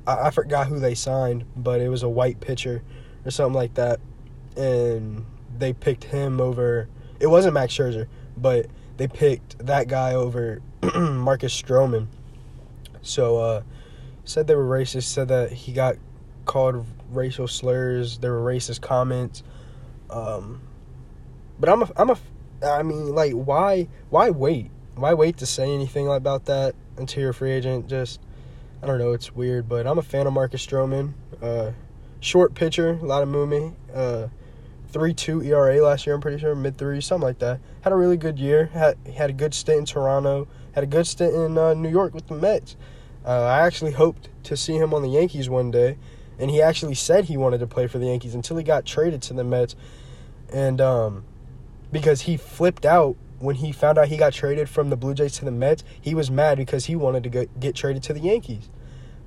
I, 0.06 0.28
I 0.28 0.30
forgot 0.30 0.66
who 0.66 0.78
they 0.78 0.94
signed, 0.94 1.44
but 1.56 1.80
it 1.80 1.88
was 1.88 2.02
a 2.02 2.08
white 2.08 2.40
pitcher 2.40 2.82
or 3.24 3.30
something 3.30 3.54
like 3.54 3.74
that, 3.74 4.00
and 4.56 5.24
they 5.58 5.72
picked 5.72 6.04
him 6.04 6.40
over. 6.40 6.88
It 7.20 7.26
wasn't 7.28 7.54
Max 7.54 7.72
Scherzer, 7.72 8.06
but 8.36 8.66
they 8.96 9.08
picked 9.08 9.58
that 9.66 9.88
guy 9.88 10.14
over 10.14 10.60
Marcus 10.94 11.60
Stroman. 11.60 12.06
So 13.02 13.38
uh 13.38 13.62
said 14.24 14.46
they 14.46 14.54
were 14.54 14.64
racist, 14.64 15.04
said 15.04 15.28
that 15.28 15.52
he 15.52 15.72
got 15.72 15.96
called 16.46 16.86
racial 17.10 17.46
slurs, 17.46 18.18
there 18.18 18.32
were 18.32 18.52
racist 18.52 18.80
comments. 18.80 19.42
Um 20.10 20.62
but 21.58 21.68
I'm 21.68 21.82
a 21.82 21.90
I'm 21.96 22.10
a 22.10 22.18
I 22.64 22.82
mean 22.82 23.14
like 23.14 23.32
why 23.32 23.88
why 24.10 24.30
wait? 24.30 24.70
Why 24.94 25.14
wait 25.14 25.36
to 25.38 25.46
say 25.46 25.72
anything 25.72 26.08
about 26.08 26.44
that 26.46 26.74
until 26.96 27.22
you're 27.22 27.30
a 27.30 27.34
free 27.34 27.52
agent? 27.52 27.88
Just 27.88 28.20
I 28.82 28.86
don't 28.86 28.98
know, 28.98 29.12
it's 29.12 29.34
weird, 29.34 29.68
but 29.68 29.86
I'm 29.86 29.98
a 29.98 30.02
fan 30.02 30.26
of 30.26 30.32
Marcus 30.32 30.64
Stroman. 30.64 31.12
Uh 31.42 31.72
short 32.20 32.54
pitcher, 32.54 32.98
a 33.02 33.04
lot 33.04 33.22
of 33.22 33.28
movement. 33.28 33.76
Uh 33.92 34.28
three 34.88 35.12
two 35.12 35.42
ERA 35.42 35.82
last 35.82 36.06
year. 36.06 36.14
I'm 36.14 36.20
pretty 36.20 36.38
sure 36.38 36.54
mid 36.54 36.78
three, 36.78 37.00
something 37.00 37.26
like 37.26 37.40
that. 37.40 37.60
Had 37.82 37.92
a 37.92 37.96
really 37.96 38.16
good 38.16 38.38
year. 38.38 38.66
Had 38.66 38.96
had 39.16 39.30
a 39.30 39.32
good 39.32 39.52
stint 39.52 39.78
in 39.80 39.84
Toronto. 39.84 40.46
Had 40.72 40.84
a 40.84 40.86
good 40.86 41.06
stint 41.06 41.34
in 41.34 41.58
uh, 41.58 41.74
New 41.74 41.90
York 41.90 42.14
with 42.14 42.28
the 42.28 42.34
Mets. 42.34 42.76
Uh, 43.24 43.42
I 43.42 43.66
actually 43.66 43.92
hoped 43.92 44.28
to 44.44 44.56
see 44.56 44.76
him 44.76 44.92
on 44.92 45.02
the 45.02 45.08
Yankees 45.08 45.48
one 45.48 45.70
day, 45.70 45.96
and 46.38 46.50
he 46.50 46.60
actually 46.60 46.94
said 46.94 47.24
he 47.24 47.36
wanted 47.36 47.58
to 47.58 47.66
play 47.66 47.86
for 47.86 47.98
the 47.98 48.06
Yankees 48.06 48.34
until 48.34 48.56
he 48.56 48.62
got 48.62 48.84
traded 48.84 49.22
to 49.22 49.34
the 49.34 49.44
Mets, 49.44 49.74
and 50.52 50.80
um, 50.80 51.24
because 51.94 52.22
he 52.22 52.36
flipped 52.36 52.84
out 52.84 53.16
when 53.38 53.54
he 53.54 53.70
found 53.70 53.98
out 53.98 54.08
he 54.08 54.16
got 54.16 54.32
traded 54.32 54.68
from 54.68 54.90
the 54.90 54.96
Blue 54.96 55.14
Jays 55.14 55.34
to 55.34 55.44
the 55.44 55.52
Mets. 55.52 55.84
He 56.00 56.12
was 56.12 56.28
mad 56.28 56.58
because 56.58 56.86
he 56.86 56.96
wanted 56.96 57.22
to 57.22 57.28
get, 57.28 57.60
get 57.60 57.76
traded 57.76 58.02
to 58.02 58.12
the 58.12 58.18
Yankees, 58.18 58.68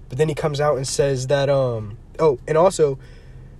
but 0.10 0.17
then 0.17 0.27
he 0.27 0.36
comes 0.36 0.60
out 0.60 0.75
and 0.75 0.86
says 0.86 1.27
that 1.27 1.49
um 1.49 1.97
oh 2.19 2.39
and 2.45 2.58
also 2.58 2.99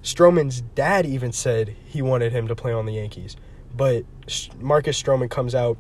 Stroman's 0.04 0.60
dad 0.60 1.06
even 1.06 1.32
said 1.32 1.74
he 1.86 2.02
wanted 2.02 2.34
him 2.34 2.50
to 2.50 2.56
play 2.56 2.74
on 2.74 2.86
the 2.86 2.94
Yankees. 2.94 3.38
But 3.76 4.04
Marcus 4.60 5.02
Stroman 5.02 5.30
comes 5.30 5.56
out 5.56 5.78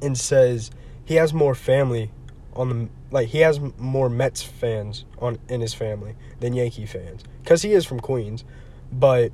and 0.00 0.16
says 0.16 0.70
he 1.04 1.16
has 1.16 1.34
more 1.34 1.54
family 1.54 2.10
on 2.54 2.68
the 2.70 2.88
like 3.10 3.28
he 3.28 3.40
has 3.40 3.60
more 3.76 4.08
Mets 4.08 4.42
fans 4.42 5.04
on 5.18 5.38
in 5.50 5.60
his 5.60 5.74
family 5.74 6.14
than 6.40 6.54
Yankee 6.54 6.86
fans 6.86 7.22
cuz 7.44 7.60
he 7.60 7.72
is 7.72 7.84
from 7.84 8.00
Queens. 8.00 8.44
But 8.90 9.30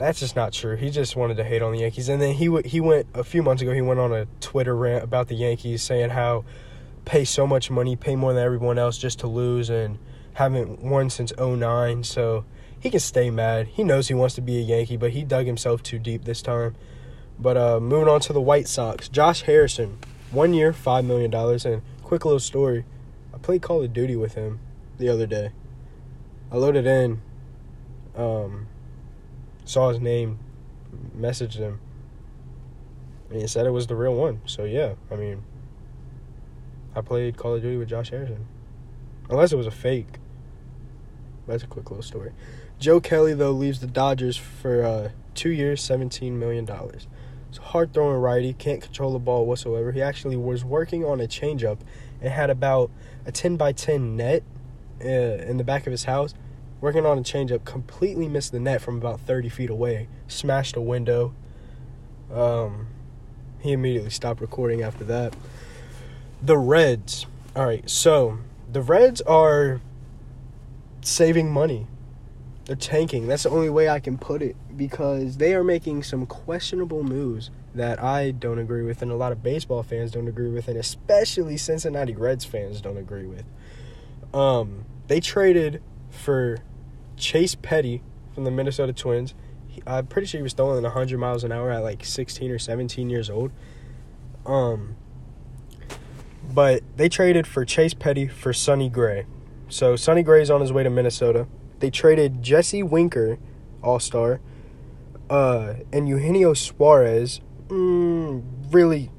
that's 0.00 0.18
just 0.18 0.34
not 0.34 0.52
true. 0.52 0.76
He 0.76 0.90
just 0.90 1.14
wanted 1.14 1.36
to 1.36 1.44
hate 1.44 1.62
on 1.62 1.72
the 1.72 1.80
Yankees 1.80 2.08
and 2.08 2.20
then 2.20 2.34
he 2.34 2.46
w- 2.46 2.66
he 2.66 2.80
went 2.80 3.06
a 3.14 3.22
few 3.22 3.42
months 3.42 3.62
ago 3.62 3.72
he 3.72 3.82
went 3.82 4.00
on 4.00 4.12
a 4.12 4.26
Twitter 4.40 4.74
rant 4.74 5.04
about 5.04 5.28
the 5.28 5.34
Yankees 5.34 5.82
saying 5.82 6.10
how 6.10 6.44
pay 7.04 7.24
so 7.24 7.46
much 7.46 7.70
money, 7.70 7.96
pay 7.96 8.16
more 8.16 8.32
than 8.32 8.42
everyone 8.42 8.78
else 8.78 8.96
just 8.96 9.18
to 9.20 9.26
lose 9.26 9.68
and 9.70 9.98
haven't 10.34 10.80
won 10.80 11.10
since 11.10 11.32
09, 11.38 12.04
so 12.04 12.44
he 12.78 12.90
can 12.90 13.00
stay 13.00 13.30
mad. 13.30 13.66
He 13.66 13.84
knows 13.84 14.08
he 14.08 14.14
wants 14.14 14.34
to 14.36 14.40
be 14.40 14.58
a 14.58 14.62
Yankee, 14.62 14.96
but 14.96 15.10
he 15.10 15.22
dug 15.22 15.46
himself 15.46 15.82
too 15.82 15.98
deep 15.98 16.24
this 16.24 16.40
time. 16.40 16.74
But 17.38 17.56
uh, 17.56 17.80
moving 17.80 18.08
on 18.08 18.20
to 18.20 18.32
the 18.32 18.40
White 18.40 18.68
Sox, 18.68 19.08
Josh 19.08 19.42
Harrison, 19.42 19.98
one 20.30 20.54
year, 20.54 20.72
$5 20.72 21.04
million. 21.04 21.34
And 21.34 21.82
quick 22.02 22.24
little 22.24 22.40
story 22.40 22.84
I 23.34 23.38
played 23.38 23.62
Call 23.62 23.82
of 23.82 23.92
Duty 23.92 24.16
with 24.16 24.34
him 24.34 24.60
the 24.98 25.08
other 25.08 25.26
day. 25.26 25.50
I 26.52 26.56
loaded 26.56 26.86
in, 26.86 27.20
um, 28.16 28.66
saw 29.70 29.90
his 29.90 30.00
name, 30.00 30.38
messaged 31.16 31.54
him, 31.54 31.80
and 33.30 33.40
he 33.40 33.46
said 33.46 33.66
it 33.66 33.70
was 33.70 33.86
the 33.86 33.94
real 33.94 34.14
one. 34.14 34.40
So, 34.44 34.64
yeah, 34.64 34.94
I 35.10 35.14
mean, 35.14 35.44
I 36.94 37.00
played 37.00 37.36
Call 37.36 37.54
of 37.54 37.62
Duty 37.62 37.76
with 37.76 37.88
Josh 37.88 38.10
Harrison. 38.10 38.46
Unless 39.28 39.52
it 39.52 39.56
was 39.56 39.68
a 39.68 39.72
fake. 39.72 40.18
That's 41.46 41.62
a 41.62 41.68
quick 41.68 41.88
little 41.90 42.02
story. 42.02 42.32
Joe 42.80 43.00
Kelly, 43.00 43.32
though, 43.32 43.52
leaves 43.52 43.80
the 43.80 43.86
Dodgers 43.86 44.36
for 44.36 44.82
uh, 44.82 45.10
two 45.34 45.50
years, 45.50 45.80
$17 45.82 46.32
million. 46.32 46.66
So 46.66 47.62
hard 47.62 47.94
throwing 47.94 48.20
righty, 48.20 48.52
can't 48.52 48.80
control 48.80 49.12
the 49.12 49.18
ball 49.20 49.46
whatsoever. 49.46 49.92
He 49.92 50.02
actually 50.02 50.36
was 50.36 50.64
working 50.64 51.04
on 51.04 51.20
a 51.20 51.26
changeup 51.28 51.78
and 52.20 52.32
had 52.32 52.50
about 52.50 52.90
a 53.24 53.32
10 53.32 53.56
by 53.56 53.72
10 53.72 54.16
net 54.16 54.42
uh, 55.04 55.08
in 55.08 55.56
the 55.56 55.64
back 55.64 55.86
of 55.86 55.92
his 55.92 56.04
house. 56.04 56.34
Working 56.80 57.04
on 57.04 57.18
a 57.18 57.22
changeup, 57.22 57.64
completely 57.64 58.26
missed 58.26 58.52
the 58.52 58.60
net 58.60 58.80
from 58.80 58.96
about 58.96 59.20
30 59.20 59.48
feet 59.50 59.70
away, 59.70 60.08
smashed 60.28 60.76
a 60.76 60.80
window. 60.80 61.34
Um, 62.32 62.86
he 63.60 63.72
immediately 63.72 64.10
stopped 64.10 64.40
recording 64.40 64.82
after 64.82 65.04
that. 65.04 65.36
The 66.42 66.56
Reds. 66.56 67.26
All 67.54 67.66
right, 67.66 67.88
so 67.88 68.38
the 68.72 68.80
Reds 68.80 69.20
are 69.22 69.80
saving 71.02 71.52
money. 71.52 71.86
They're 72.64 72.76
tanking. 72.76 73.26
That's 73.26 73.42
the 73.42 73.50
only 73.50 73.68
way 73.68 73.88
I 73.88 74.00
can 74.00 74.16
put 74.16 74.42
it 74.42 74.56
because 74.74 75.36
they 75.36 75.54
are 75.54 75.64
making 75.64 76.04
some 76.04 76.24
questionable 76.24 77.02
moves 77.02 77.50
that 77.74 78.02
I 78.02 78.30
don't 78.30 78.58
agree 78.58 78.82
with, 78.82 79.02
and 79.02 79.10
a 79.10 79.16
lot 79.16 79.32
of 79.32 79.42
baseball 79.42 79.82
fans 79.82 80.12
don't 80.12 80.28
agree 80.28 80.50
with, 80.50 80.68
and 80.68 80.78
especially 80.78 81.56
Cincinnati 81.56 82.14
Reds 82.14 82.44
fans 82.44 82.80
don't 82.80 82.96
agree 82.96 83.26
with. 83.26 83.44
Um, 84.32 84.84
they 85.08 85.20
traded 85.20 85.82
for 86.10 86.58
Chase 87.20 87.54
Petty 87.54 88.02
from 88.34 88.44
the 88.44 88.50
Minnesota 88.50 88.92
Twins. 88.92 89.34
He, 89.68 89.82
I'm 89.86 90.06
pretty 90.06 90.26
sure 90.26 90.38
he 90.38 90.42
was 90.42 90.52
throwing 90.52 90.82
100 90.82 91.18
miles 91.18 91.44
an 91.44 91.52
hour 91.52 91.70
at 91.70 91.82
like 91.82 92.04
16 92.04 92.50
or 92.50 92.58
17 92.58 93.10
years 93.10 93.30
old. 93.30 93.52
Um, 94.46 94.96
but 96.52 96.82
they 96.96 97.08
traded 97.08 97.46
for 97.46 97.64
Chase 97.64 97.94
Petty 97.94 98.26
for 98.26 98.52
Sonny 98.52 98.88
Gray. 98.88 99.26
So 99.68 99.94
Sonny 99.94 100.22
Gray's 100.22 100.50
on 100.50 100.60
his 100.60 100.72
way 100.72 100.82
to 100.82 100.90
Minnesota. 100.90 101.46
They 101.78 101.90
traded 101.90 102.42
Jesse 102.42 102.82
Winker, 102.82 103.38
All 103.82 104.00
Star, 104.00 104.40
uh, 105.28 105.74
and 105.92 106.08
Eugenio 106.08 106.54
Suarez 106.54 107.40
mm, 107.70 108.42
really, 108.70 109.10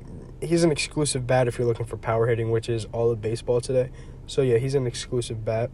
he's 0.41 0.63
an 0.63 0.71
exclusive 0.71 1.25
bat 1.25 1.47
if 1.47 1.57
you're 1.57 1.67
looking 1.67 1.85
for 1.85 1.97
power 1.97 2.27
hitting, 2.27 2.51
which 2.51 2.69
is 2.69 2.85
all 2.91 3.09
of 3.09 3.21
baseball 3.21 3.61
today. 3.61 3.89
So 4.27 4.41
yeah, 4.41 4.57
he's 4.57 4.75
an 4.75 4.87
exclusive 4.87 5.43
bat. 5.43 5.71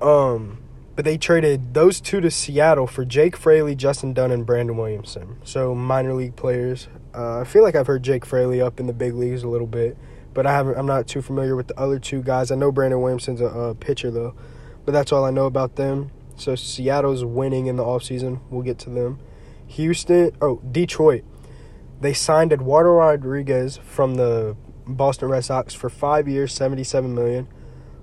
Um, 0.00 0.58
but 0.98 1.04
they 1.04 1.16
traded 1.16 1.74
those 1.74 2.00
two 2.00 2.20
to 2.20 2.28
Seattle 2.28 2.88
for 2.88 3.04
Jake 3.04 3.36
Fraley, 3.36 3.76
Justin 3.76 4.12
Dunn, 4.12 4.32
and 4.32 4.44
Brandon 4.44 4.76
Williamson. 4.76 5.36
So 5.44 5.72
minor 5.72 6.12
league 6.12 6.34
players. 6.34 6.88
Uh, 7.14 7.38
I 7.38 7.44
feel 7.44 7.62
like 7.62 7.76
I've 7.76 7.86
heard 7.86 8.02
Jake 8.02 8.26
Fraley 8.26 8.60
up 8.60 8.80
in 8.80 8.88
the 8.88 8.92
big 8.92 9.14
leagues 9.14 9.44
a 9.44 9.48
little 9.48 9.68
bit, 9.68 9.96
but 10.34 10.44
I 10.44 10.50
haven't. 10.50 10.76
I'm 10.76 10.86
not 10.86 11.06
too 11.06 11.22
familiar 11.22 11.54
with 11.54 11.68
the 11.68 11.78
other 11.78 12.00
two 12.00 12.20
guys. 12.20 12.50
I 12.50 12.56
know 12.56 12.72
Brandon 12.72 13.00
Williamson's 13.00 13.40
a, 13.40 13.44
a 13.44 13.74
pitcher 13.76 14.10
though, 14.10 14.34
but 14.84 14.90
that's 14.90 15.12
all 15.12 15.24
I 15.24 15.30
know 15.30 15.46
about 15.46 15.76
them. 15.76 16.10
So 16.34 16.56
Seattle's 16.56 17.24
winning 17.24 17.68
in 17.68 17.76
the 17.76 17.84
offseason. 17.84 18.40
We'll 18.50 18.62
get 18.62 18.80
to 18.80 18.90
them. 18.90 19.20
Houston, 19.68 20.32
oh, 20.42 20.60
Detroit. 20.68 21.22
They 22.00 22.12
signed 22.12 22.52
Eduardo 22.52 22.90
Rodriguez 22.90 23.76
from 23.76 24.16
the 24.16 24.56
Boston 24.84 25.28
Red 25.28 25.44
Sox 25.44 25.74
for 25.74 25.90
five 25.90 26.26
years, 26.26 26.52
seventy-seven 26.52 27.14
million. 27.14 27.46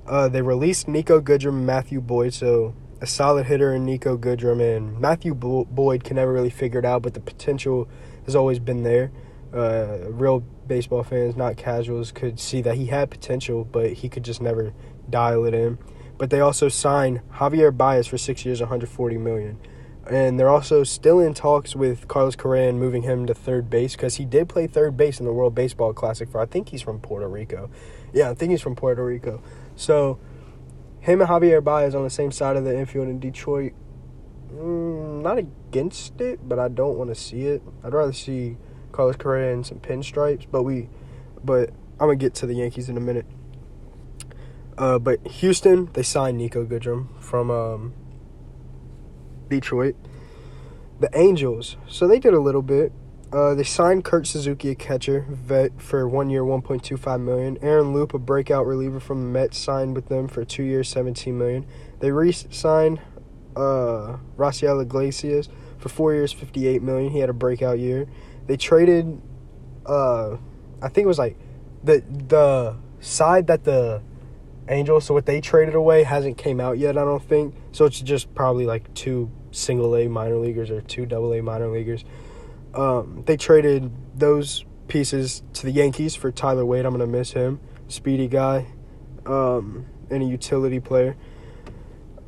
Uh, 0.07 0.29
they 0.29 0.41
released 0.41 0.87
Niko 0.87 1.19
Goodrum 1.19 1.63
Matthew 1.65 1.99
Boyd, 1.99 2.33
so 2.33 2.73
a 3.01 3.07
solid 3.07 3.45
hitter 3.45 3.73
in 3.73 3.85
Niko 3.85 4.17
Goodrum 4.17 4.61
and 4.61 4.99
Matthew 4.99 5.33
Boyd 5.33 6.03
can 6.03 6.15
never 6.15 6.31
really 6.33 6.49
figure 6.49 6.79
it 6.79 6.85
out, 6.85 7.01
but 7.01 7.13
the 7.13 7.19
potential 7.19 7.87
has 8.25 8.35
always 8.35 8.59
been 8.59 8.83
there. 8.83 9.11
Uh, 9.53 10.09
real 10.09 10.41
baseball 10.67 11.03
fans, 11.03 11.35
not 11.35 11.57
casuals, 11.57 12.11
could 12.11 12.39
see 12.39 12.61
that 12.61 12.75
he 12.75 12.87
had 12.87 13.09
potential, 13.09 13.63
but 13.63 13.93
he 13.93 14.09
could 14.09 14.23
just 14.23 14.41
never 14.41 14.73
dial 15.09 15.45
it 15.45 15.53
in. 15.53 15.77
But 16.17 16.29
they 16.29 16.39
also 16.39 16.69
signed 16.69 17.21
Javier 17.33 17.75
Baez 17.75 18.07
for 18.07 18.17
six 18.17 18.45
years, 18.45 18.59
140 18.59 19.17
million 19.17 19.59
and 20.07 20.39
they're 20.39 20.49
also 20.49 20.83
still 20.83 21.19
in 21.19 21.33
talks 21.33 21.75
with 21.75 22.07
Carlos 22.07 22.35
Correa 22.35 22.69
and 22.69 22.79
moving 22.79 23.03
him 23.03 23.25
to 23.25 23.33
third 23.33 23.69
base 23.69 23.95
because 23.95 24.15
he 24.15 24.25
did 24.25 24.47
play 24.47 24.67
third 24.67 24.95
base 24.95 25.19
in 25.19 25.25
the 25.25 25.33
World 25.33 25.55
Baseball 25.55 25.93
Classic 25.93 26.29
for 26.29 26.39
I 26.39 26.45
think 26.45 26.69
he's 26.69 26.81
from 26.81 26.99
Puerto 26.99 27.27
Rico. 27.27 27.69
Yeah, 28.13 28.29
I 28.29 28.33
think 28.35 28.51
he's 28.51 28.61
from 28.61 28.75
Puerto 28.75 29.03
Rico. 29.03 29.41
So 29.75 30.19
him 31.05 31.21
and 31.21 31.29
Javier 31.29 31.63
Baez 31.63 31.93
on 31.93 32.03
the 32.03 32.09
same 32.09 32.31
side 32.31 32.57
of 32.57 32.63
the 32.63 32.75
infield 32.75 33.07
in 33.07 33.19
Detroit. 33.19 33.73
Mm, 34.51 35.21
not 35.21 35.37
against 35.37 36.19
it, 36.19 36.49
but 36.49 36.57
I 36.57 36.67
don't 36.67 36.97
want 36.97 37.11
to 37.11 37.15
see 37.15 37.43
it. 37.43 37.61
I'd 37.83 37.93
rather 37.93 38.11
see 38.11 38.57
Carlos 38.91 39.15
Correa 39.15 39.53
in 39.53 39.63
some 39.63 39.79
pinstripes. 39.79 40.47
But 40.49 40.63
we, 40.63 40.89
but 41.43 41.69
I'm 41.99 42.07
gonna 42.07 42.15
get 42.15 42.33
to 42.35 42.47
the 42.47 42.55
Yankees 42.55 42.89
in 42.89 42.97
a 42.97 42.99
minute. 42.99 43.27
Uh, 44.79 44.97
but 44.97 45.25
Houston, 45.27 45.89
they 45.93 46.01
signed 46.01 46.41
Niko 46.41 46.65
Goodrum 46.65 47.07
from 47.21 47.51
um, 47.51 47.93
Detroit. 49.47 49.95
The 50.99 51.09
Angels, 51.13 51.77
so 51.87 52.07
they 52.07 52.17
did 52.17 52.33
a 52.33 52.39
little 52.39 52.63
bit. 52.63 52.91
Uh, 53.35 53.53
they 53.53 53.65
signed 53.65 54.05
Kurt 54.05 54.25
Suzuki, 54.25 54.69
a 54.69 54.75
catcher, 54.75 55.25
vet, 55.27 55.81
for 55.81 56.07
one 56.07 56.29
year, 56.29 56.45
one 56.45 56.61
point 56.61 56.85
two 56.85 56.95
five 56.95 57.19
million. 57.19 57.57
Aaron 57.61 57.91
Loup, 57.91 58.13
a 58.13 58.17
breakout 58.17 58.65
reliever 58.65 59.01
from 59.01 59.23
the 59.23 59.27
Mets, 59.27 59.57
signed 59.57 59.93
with 59.93 60.07
them 60.07 60.29
for 60.29 60.45
two 60.45 60.63
years, 60.63 60.87
seventeen 60.87 61.37
million. 61.37 61.65
They 61.99 62.11
re-signed 62.11 63.01
uh, 63.53 64.15
Iglesias 64.39 65.49
for 65.79 65.89
four 65.89 66.13
years, 66.13 66.31
fifty 66.31 66.65
eight 66.65 66.81
million. 66.81 67.11
He 67.11 67.19
had 67.19 67.29
a 67.29 67.33
breakout 67.33 67.77
year. 67.77 68.07
They 68.47 68.55
traded, 68.55 69.21
uh, 69.85 70.37
I 70.81 70.87
think 70.87 71.03
it 71.03 71.07
was 71.07 71.19
like 71.19 71.35
the 71.83 72.05
the 72.29 72.77
side 73.01 73.47
that 73.47 73.65
the 73.65 74.01
Angels. 74.69 75.03
So 75.03 75.13
what 75.13 75.25
they 75.25 75.41
traded 75.41 75.75
away 75.75 76.03
hasn't 76.03 76.37
came 76.37 76.61
out 76.61 76.77
yet. 76.77 76.97
I 76.97 77.03
don't 77.03 77.21
think. 77.21 77.53
So 77.73 77.83
it's 77.83 77.99
just 77.99 78.33
probably 78.33 78.65
like 78.65 78.93
two 78.93 79.29
single 79.51 79.93
A 79.97 80.07
minor 80.07 80.37
leaguers 80.37 80.71
or 80.71 80.79
two 80.79 81.05
double 81.05 81.33
A 81.33 81.41
minor 81.41 81.67
leaguers. 81.67 82.05
Um, 82.75 83.23
they 83.25 83.37
traded 83.37 83.91
those 84.17 84.65
pieces 84.87 85.43
to 85.53 85.65
the 85.65 85.71
Yankees 85.71 86.15
for 86.15 86.31
Tyler 86.31 86.65
Wade. 86.65 86.85
I'm 86.85 86.91
gonna 86.91 87.07
miss 87.07 87.31
him, 87.31 87.59
speedy 87.87 88.27
guy, 88.27 88.67
um, 89.25 89.85
and 90.09 90.21
a 90.21 90.25
utility 90.25 90.79
player. 90.79 91.15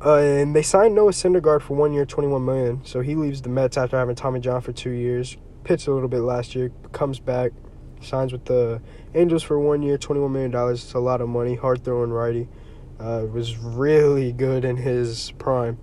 Uh, 0.04 0.16
and 0.16 0.54
they 0.54 0.62
signed 0.62 0.94
Noah 0.94 1.10
Syndergaard 1.10 1.62
for 1.62 1.74
one 1.74 1.92
year, 1.92 2.06
21 2.06 2.44
million. 2.44 2.84
So 2.84 3.00
he 3.00 3.14
leaves 3.14 3.42
the 3.42 3.48
Mets 3.48 3.76
after 3.76 3.98
having 3.98 4.14
Tommy 4.14 4.40
John 4.40 4.60
for 4.60 4.72
two 4.72 4.90
years. 4.90 5.36
Pitched 5.64 5.88
a 5.88 5.92
little 5.92 6.08
bit 6.08 6.20
last 6.20 6.54
year, 6.54 6.70
comes 6.92 7.18
back, 7.18 7.50
signs 8.00 8.32
with 8.32 8.44
the 8.44 8.80
Angels 9.14 9.42
for 9.42 9.58
one 9.58 9.82
year, 9.82 9.98
$21 9.98 10.30
million. 10.30 10.72
It's 10.72 10.92
a 10.94 10.98
lot 10.98 11.20
of 11.20 11.28
money. 11.28 11.56
Hard 11.56 11.84
throwing 11.84 12.10
righty. 12.10 12.48
Uh, 13.00 13.26
was 13.32 13.56
really 13.56 14.32
good 14.32 14.64
in 14.64 14.76
his 14.76 15.32
prime. 15.38 15.78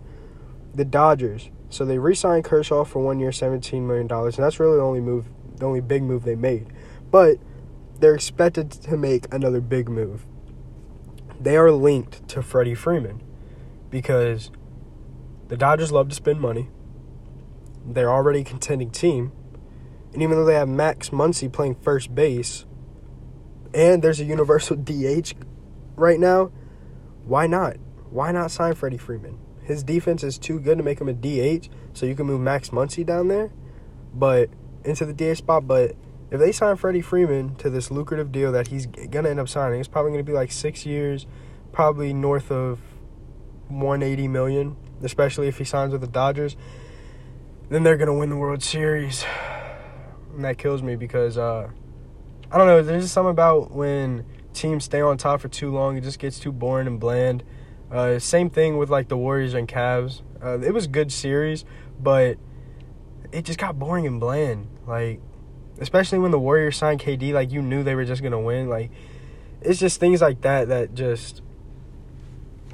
The 0.74 0.86
Dodgers. 0.86 1.50
So 1.76 1.84
they 1.84 1.98
re-signed 1.98 2.46
Kershaw 2.46 2.86
for 2.86 3.04
one 3.04 3.20
year, 3.20 3.32
$17 3.32 3.82
million. 3.82 4.10
And 4.10 4.34
that's 4.34 4.62
really 4.62 4.78
the 4.78 4.82
only 4.82 5.02
move, 5.02 5.28
the 5.58 5.66
only 5.66 5.82
big 5.82 6.04
move 6.04 6.24
they 6.24 6.36
made. 6.36 6.68
But 7.12 7.38
they're 8.00 8.16
expected 8.16 8.72
to 8.72 8.96
make 8.96 9.26
another 9.34 9.60
big 9.60 9.90
move. 9.90 10.26
They 11.38 11.58
are 11.58 11.70
linked 11.72 12.30
to 12.30 12.42
Freddie 12.42 12.76
Freeman 12.76 13.22
because 13.90 14.52
the 15.50 15.58
Dodgers 15.58 15.92
love 15.92 16.08
to 16.08 16.16
spend 16.16 16.40
money. 16.40 16.70
They're 17.86 18.10
already 18.10 18.40
a 18.40 18.46
contending 18.46 18.90
team. 18.90 19.34
And 20.14 20.24
even 20.24 20.38
though 20.38 20.46
they 20.46 20.56
have 20.56 20.70
Max 20.70 21.10
Muncy 21.10 21.52
playing 21.52 21.76
first 21.76 22.16
base, 22.16 22.66
and 23.74 24.02
there's 24.02 24.22
a 24.22 24.24
universal 24.24 24.78
DH 24.82 25.34
right 25.98 26.22
now, 26.22 26.54
why 27.26 27.48
not? 27.48 27.76
Why 28.12 28.32
not 28.32 28.52
sign 28.52 28.76
Freddie 28.76 28.98
Freeman? 28.98 29.40
His 29.66 29.84
defense 29.84 30.24
is 30.24 30.38
too 30.38 30.60
good 30.60 30.78
to 30.78 30.84
make 30.84 31.02
him 31.02 31.10
a 31.10 31.14
DH, 31.14 31.70
so 31.94 32.06
you 32.06 32.16
can 32.16 32.26
move 32.26 32.42
Max 32.42 32.70
Muncy 32.70 33.06
down 33.06 33.28
there, 33.28 33.52
but 34.14 34.50
into 34.84 35.06
the 35.06 35.14
DH 35.14 35.38
spot. 35.38 35.68
But 35.68 35.96
if 36.32 36.40
they 36.40 36.52
sign 36.52 36.76
Freddie 36.78 37.02
Freeman 37.02 37.56
to 37.56 37.70
this 37.70 37.92
lucrative 37.92 38.32
deal 38.32 38.52
that 38.52 38.68
he's 38.68 38.86
gonna 38.86 39.30
end 39.30 39.40
up 39.40 39.50
signing, 39.50 39.80
it's 39.80 39.90
probably 39.90 40.12
gonna 40.12 40.24
be 40.24 40.34
like 40.34 40.52
six 40.52 40.86
years, 40.86 41.26
probably 41.72 42.14
north 42.14 42.52
of 42.52 42.80
180 43.68 44.28
million, 44.28 44.78
especially 45.02 45.48
if 45.48 45.58
he 45.58 45.64
signs 45.64 45.92
with 45.92 46.02
the 46.02 46.08
Dodgers. 46.08 46.56
Then 47.70 47.84
they're 47.84 47.98
gonna 47.98 48.14
win 48.14 48.30
the 48.30 48.38
World 48.38 48.62
Series 48.62 49.26
and 50.36 50.44
that 50.46 50.58
kills 50.58 50.84
me 50.84 50.96
because 50.96 51.38
uh, 51.38 51.70
I 52.52 52.58
don't 52.58 52.68
know. 52.68 52.84
There's 52.84 53.04
just 53.04 53.14
something 53.14 53.32
about 53.32 53.72
when 53.72 54.26
teams 54.54 54.84
stay 54.84 55.02
on 55.02 55.18
top 55.18 55.42
for 55.42 55.48
too 55.48 55.72
long, 55.72 55.98
it 55.98 56.02
just 56.02 56.20
gets 56.20 56.40
too 56.40 56.52
boring 56.52 56.88
and 56.88 57.00
bland. 57.00 57.44
Uh, 57.96 58.20
same 58.20 58.50
thing 58.50 58.78
with 58.78 58.90
like 58.90 59.08
the 59.08 59.16
Warriors 59.16 59.54
and 59.54 59.70
Cavs. 59.70 60.22
Uh, 60.44 60.60
it 60.60 60.74
was 60.74 60.86
good 60.86 61.14
series, 61.14 61.64
but 61.98 62.38
it 63.32 63.46
just 63.46 63.58
got 63.58 63.80
boring 63.80 64.06
and 64.06 64.20
bland. 64.20 64.68
Like, 64.86 65.22
especially 65.80 66.20
when 66.20 66.32
the 66.32 66.40
Warriors 66.40 66.76
signed 66.76 67.00
KD, 67.00 67.32
like 67.32 67.54
you 67.54 67.62
knew 67.62 67.84
they 67.84 67.96
were 67.96 68.04
just 68.04 68.22
gonna 68.22 68.42
win. 68.42 68.68
Like, 68.68 68.92
it's 69.62 69.80
just 69.80 69.98
things 69.98 70.22
like 70.22 70.42
that 70.42 70.68
that 70.68 70.94
just 70.94 71.42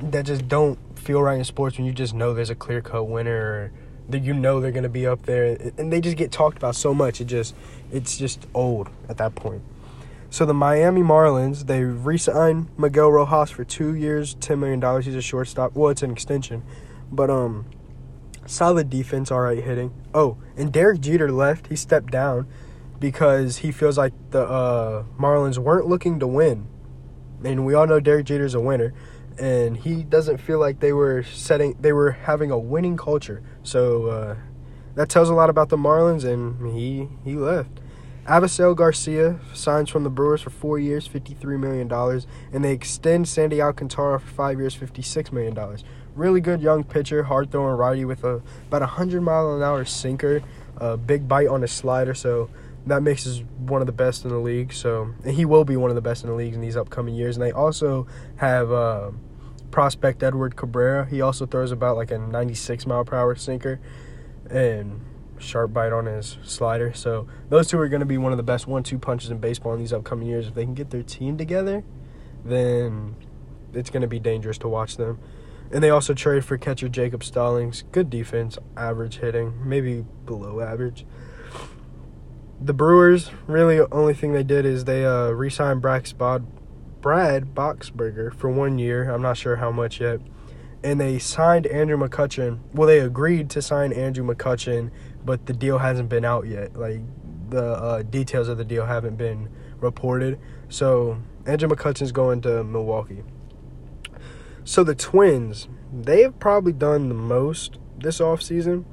that 0.01 0.25
just 0.25 0.47
don't 0.47 0.79
feel 0.97 1.21
right 1.21 1.37
in 1.37 1.43
sports 1.43 1.77
when 1.77 1.85
you 1.85 1.93
just 1.93 2.15
know 2.15 2.33
there's 2.33 2.49
a 2.49 2.55
clear 2.55 2.81
cut 2.81 3.03
winner 3.03 3.35
or 3.35 3.71
that 4.09 4.23
you 4.23 4.33
know 4.33 4.59
they're 4.59 4.71
to 4.71 4.89
be 4.89 5.05
up 5.05 5.27
there 5.27 5.71
and 5.77 5.93
they 5.93 6.01
just 6.01 6.17
get 6.17 6.31
talked 6.31 6.57
about 6.57 6.75
so 6.75 6.93
much 6.93 7.21
it 7.21 7.25
just 7.25 7.55
it's 7.91 8.17
just 8.17 8.47
old 8.55 8.89
at 9.07 9.17
that 9.17 9.35
point 9.35 9.61
so 10.31 10.45
the 10.45 10.53
Miami 10.53 11.01
Marlins 11.01 11.67
they 11.67 11.83
re-signed 11.83 12.69
Miguel 12.77 13.11
Rojas 13.11 13.51
for 13.51 13.63
2 13.63 13.93
years 13.93 14.33
10 14.35 14.59
million 14.59 14.79
dollars. 14.79 15.05
He's 15.05 15.13
a 15.13 15.21
shortstop. 15.21 15.75
Well 15.75 15.91
it's 15.91 16.01
an 16.01 16.09
extension. 16.09 16.63
But 17.11 17.29
um 17.29 17.65
solid 18.47 18.89
defense 18.89 19.29
all 19.29 19.41
right 19.41 19.61
hitting. 19.61 19.93
Oh 20.13 20.37
and 20.55 20.71
Derek 20.71 21.01
Jeter 21.01 21.31
left. 21.31 21.67
He 21.67 21.75
stepped 21.75 22.11
down 22.11 22.47
because 22.97 23.57
he 23.57 23.73
feels 23.73 23.97
like 23.97 24.13
the 24.29 24.43
uh, 24.43 25.03
Marlins 25.19 25.57
weren't 25.57 25.87
looking 25.87 26.19
to 26.19 26.27
win. 26.27 26.65
And 27.43 27.65
we 27.65 27.73
all 27.73 27.85
know 27.85 27.99
Derek 27.99 28.27
Jeter's 28.27 28.53
a 28.53 28.61
winner. 28.61 28.93
And 29.37 29.75
he 29.75 30.03
doesn't 30.03 30.37
feel 30.37 30.59
like 30.59 30.79
they 30.79 30.93
were 30.93 31.23
setting 31.23 31.75
they 31.81 31.91
were 31.91 32.11
having 32.11 32.51
a 32.51 32.57
winning 32.57 32.95
culture. 32.95 33.43
So 33.63 34.05
uh, 34.05 34.35
that 34.95 35.09
tells 35.09 35.29
a 35.29 35.33
lot 35.33 35.49
about 35.49 35.67
the 35.67 35.77
Marlins, 35.77 36.23
and 36.23 36.73
he 36.73 37.09
he 37.23 37.35
left. 37.35 37.80
Avisail 38.25 38.75
Garcia 38.75 39.39
signs 39.53 39.89
from 39.89 40.03
the 40.03 40.09
Brewers 40.09 40.41
for 40.41 40.51
four 40.51 40.77
years, 40.77 41.07
$53 41.07 41.59
million, 41.59 41.91
and 42.53 42.63
they 42.63 42.71
extend 42.71 43.27
Sandy 43.27 43.61
Alcantara 43.61 44.19
for 44.19 44.27
five 44.27 44.59
years, 44.59 44.75
$56 44.75 45.31
million. 45.31 45.57
Really 46.15 46.41
good 46.41 46.61
young 46.61 46.83
pitcher, 46.83 47.23
hard 47.23 47.51
throwing 47.51 47.75
righty 47.75 48.05
with 48.05 48.23
a 48.23 48.41
about 48.67 48.83
a 48.83 48.85
100 48.85 49.21
mile 49.21 49.55
an 49.55 49.63
hour 49.63 49.85
sinker, 49.85 50.43
a 50.77 50.97
big 50.97 51.27
bite 51.27 51.47
on 51.47 51.61
his 51.61 51.71
slider, 51.71 52.13
so 52.13 52.49
that 52.85 53.01
makes 53.01 53.25
us 53.25 53.43
one 53.57 53.81
of 53.81 53.87
the 53.87 53.93
best 53.93 54.23
in 54.23 54.29
the 54.29 54.37
league. 54.37 54.73
So 54.73 55.13
he 55.25 55.45
will 55.45 55.63
be 55.63 55.77
one 55.77 55.89
of 55.89 55.95
the 55.95 56.01
best 56.01 56.23
in 56.23 56.29
the 56.29 56.35
league 56.35 56.53
in 56.53 56.61
these 56.61 56.75
upcoming 56.75 57.15
years. 57.15 57.37
And 57.37 57.45
they 57.45 57.51
also 57.51 58.07
have 58.37 58.71
uh, 58.71 59.11
prospect 59.71 60.21
Edward 60.21 60.55
Cabrera. 60.55 61.05
He 61.05 61.21
also 61.21 61.45
throws 61.45 61.71
about 61.71 61.95
like 61.95 62.11
a 62.11 62.17
96 62.17 62.85
mile 62.85 63.05
per 63.05 63.15
hour 63.15 63.35
sinker, 63.35 63.79
and 64.49 65.01
sharp 65.41 65.73
bite 65.73 65.91
on 65.91 66.05
his 66.05 66.37
slider. 66.43 66.93
So 66.93 67.27
those 67.49 67.67
two 67.67 67.79
are 67.79 67.89
going 67.89 67.99
to 68.01 68.05
be 68.05 68.17
one 68.17 68.31
of 68.31 68.37
the 68.37 68.43
best 68.43 68.67
one-two 68.67 68.99
punches 68.99 69.29
in 69.29 69.39
baseball 69.39 69.73
in 69.73 69.79
these 69.79 69.93
upcoming 69.93 70.27
years. 70.27 70.47
If 70.47 70.55
they 70.55 70.63
can 70.63 70.73
get 70.73 70.89
their 70.89 71.03
team 71.03 71.37
together, 71.37 71.83
then 72.45 73.15
it's 73.73 73.89
going 73.89 74.01
to 74.01 74.07
be 74.07 74.19
dangerous 74.19 74.57
to 74.59 74.67
watch 74.67 74.97
them. 74.97 75.19
And 75.71 75.83
they 75.83 75.89
also 75.89 76.13
trade 76.13 76.43
for 76.43 76.57
catcher 76.57 76.89
Jacob 76.89 77.23
Stallings. 77.23 77.83
Good 77.91 78.09
defense, 78.09 78.57
average 78.75 79.19
hitting, 79.19 79.53
maybe 79.63 80.05
below 80.25 80.59
average. 80.59 81.05
The 82.59 82.73
Brewers, 82.73 83.31
really, 83.47 83.79
only 83.91 84.13
thing 84.13 84.33
they 84.33 84.43
did 84.43 84.65
is 84.65 84.83
they 84.83 85.05
uh, 85.05 85.29
re-signed 85.29 85.81
Brad, 85.81 86.13
Brad 87.01 87.55
Boxberger 87.55 88.35
for 88.35 88.49
one 88.49 88.77
year. 88.77 89.09
I'm 89.09 89.21
not 89.21 89.37
sure 89.37 89.55
how 89.55 89.71
much 89.71 90.01
yet. 90.01 90.19
And 90.83 90.99
they 90.99 91.19
signed 91.19 91.67
Andrew 91.67 91.97
McCutchen. 91.97 92.59
Well, 92.73 92.87
they 92.87 92.99
agreed 92.99 93.49
to 93.51 93.61
sign 93.61 93.93
Andrew 93.93 94.25
McCutchen 94.25 94.91
but 95.25 95.45
the 95.45 95.53
deal 95.53 95.77
hasn't 95.77 96.09
been 96.09 96.25
out 96.25 96.47
yet. 96.47 96.75
Like 96.75 97.01
the 97.49 97.63
uh, 97.63 98.01
details 98.03 98.47
of 98.47 98.57
the 98.57 98.65
deal 98.65 98.85
haven't 98.85 99.17
been 99.17 99.49
reported. 99.79 100.39
So 100.69 101.17
Andrew 101.45 101.69
McCutchen's 101.69 102.11
going 102.11 102.41
to 102.41 102.63
Milwaukee. 102.63 103.23
So 104.63 104.83
the 104.83 104.95
Twins, 104.95 105.67
they 105.91 106.21
have 106.21 106.39
probably 106.39 106.73
done 106.73 107.09
the 107.09 107.15
most 107.15 107.77
this 107.97 108.19
offseason. 108.19 108.85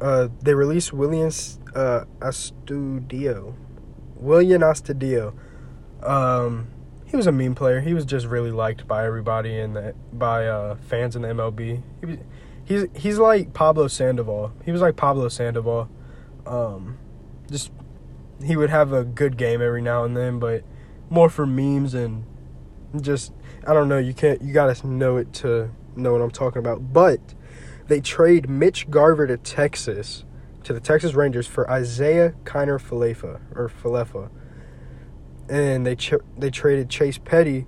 Uh, 0.00 0.28
they 0.42 0.54
released 0.54 0.92
William 0.92 1.30
uh, 1.74 2.04
Astudillo. 2.20 3.54
William 4.16 4.62
Astudillo. 4.62 5.34
Um, 6.02 6.68
he 7.06 7.16
was 7.16 7.26
a 7.26 7.32
mean 7.32 7.54
player. 7.54 7.80
He 7.80 7.94
was 7.94 8.04
just 8.04 8.26
really 8.26 8.50
liked 8.50 8.86
by 8.86 9.06
everybody 9.06 9.58
and 9.58 9.94
by 10.12 10.46
uh, 10.46 10.76
fans 10.76 11.16
in 11.16 11.22
the 11.22 11.28
MLB. 11.28 11.82
He 12.00 12.06
was, 12.06 12.16
he's 12.66 12.86
he's 12.94 13.18
like 13.18 13.54
Pablo 13.54 13.88
Sandoval. 13.88 14.52
He 14.64 14.72
was 14.72 14.82
like 14.82 14.96
Pablo 14.96 15.28
Sandoval. 15.28 15.88
Um, 16.44 16.98
just 17.50 17.72
he 18.44 18.56
would 18.56 18.70
have 18.70 18.92
a 18.92 19.04
good 19.04 19.38
game 19.38 19.62
every 19.62 19.80
now 19.80 20.04
and 20.04 20.16
then, 20.16 20.38
but 20.38 20.64
more 21.08 21.30
for 21.30 21.46
memes 21.46 21.94
and 21.94 22.24
just 23.00 23.32
I 23.66 23.72
don't 23.72 23.88
know. 23.88 23.98
You 23.98 24.12
can't 24.12 24.42
you 24.42 24.52
gotta 24.52 24.86
know 24.86 25.16
it 25.16 25.32
to 25.34 25.70
know 25.94 26.12
what 26.12 26.20
I'm 26.20 26.30
talking 26.30 26.58
about. 26.58 26.92
But 26.92 27.20
they 27.86 28.00
trade 28.00 28.50
Mitch 28.50 28.90
Garver 28.90 29.26
to 29.26 29.36
Texas 29.36 30.24
to 30.64 30.72
the 30.72 30.80
Texas 30.80 31.14
Rangers 31.14 31.46
for 31.46 31.64
Isiah 31.72 32.34
Kiner 32.44 32.80
Falefa 32.80 33.40
or 33.54 33.68
Falefa, 33.68 34.28
and 35.48 35.86
they 35.86 35.94
ch- 35.94 36.14
they 36.36 36.50
traded 36.50 36.90
Chase 36.90 37.18
Petty 37.18 37.66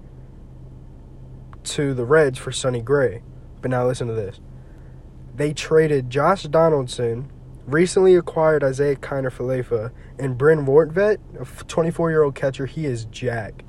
to 1.62 1.94
the 1.94 2.04
Reds 2.04 2.38
for 2.38 2.50
Sonny 2.50 2.82
Gray. 2.82 3.22
But 3.60 3.70
now 3.70 3.86
listen 3.86 4.08
to 4.08 4.14
this 4.14 4.40
they 5.38 5.52
traded 5.52 6.10
Josh 6.10 6.42
Donaldson, 6.42 7.30
recently 7.66 8.16
acquired 8.16 8.64
Isiah 8.64 8.96
Kiner 8.96 9.32
Falefa, 9.32 9.92
and 10.18 10.36
Bryn 10.36 10.66
Rortvedt, 10.66 11.18
a 11.40 11.64
24 11.64 12.10
year 12.10 12.22
old 12.24 12.34
catcher. 12.34 12.66
He 12.66 12.84
is 12.84 13.04
jacked. 13.06 13.62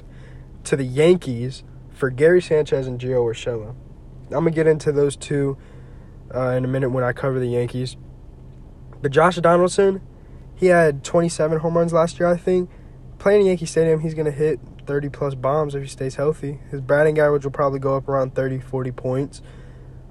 To 0.65 0.75
the 0.75 0.83
Yankees 0.83 1.63
for 1.93 2.09
Gary 2.09 2.41
Sanchez 2.41 2.87
and 2.87 2.99
Gio 2.99 3.23
Urshela. 3.23 3.75
I'm 4.25 4.43
going 4.43 4.45
to 4.45 4.51
get 4.51 4.67
into 4.67 4.91
those 4.91 5.15
two 5.15 5.57
uh, 6.33 6.49
in 6.49 6.65
a 6.65 6.67
minute 6.67 6.89
when 6.89 7.03
I 7.03 7.13
cover 7.13 7.39
the 7.39 7.47
Yankees. 7.47 7.97
But 9.01 9.11
Josh 9.11 9.37
Donaldson, 9.37 10.01
he 10.55 10.67
had 10.67 11.03
27 11.03 11.59
home 11.59 11.77
runs 11.77 11.93
last 11.93 12.19
year, 12.19 12.27
I 12.27 12.37
think. 12.37 12.69
Playing 13.17 13.41
in 13.41 13.47
Yankee 13.47 13.65
Stadium, 13.65 13.99
he's 13.99 14.13
going 14.13 14.25
to 14.25 14.31
hit 14.31 14.59
30 14.85 15.09
plus 15.09 15.35
bombs 15.35 15.75
if 15.75 15.83
he 15.83 15.87
stays 15.87 16.15
healthy. 16.15 16.59
His 16.71 16.81
batting 16.81 17.19
average 17.19 17.43
will 17.43 17.51
probably 17.51 17.79
go 17.79 17.95
up 17.95 18.07
around 18.07 18.35
30, 18.35 18.59
40 18.59 18.91
points. 18.91 19.41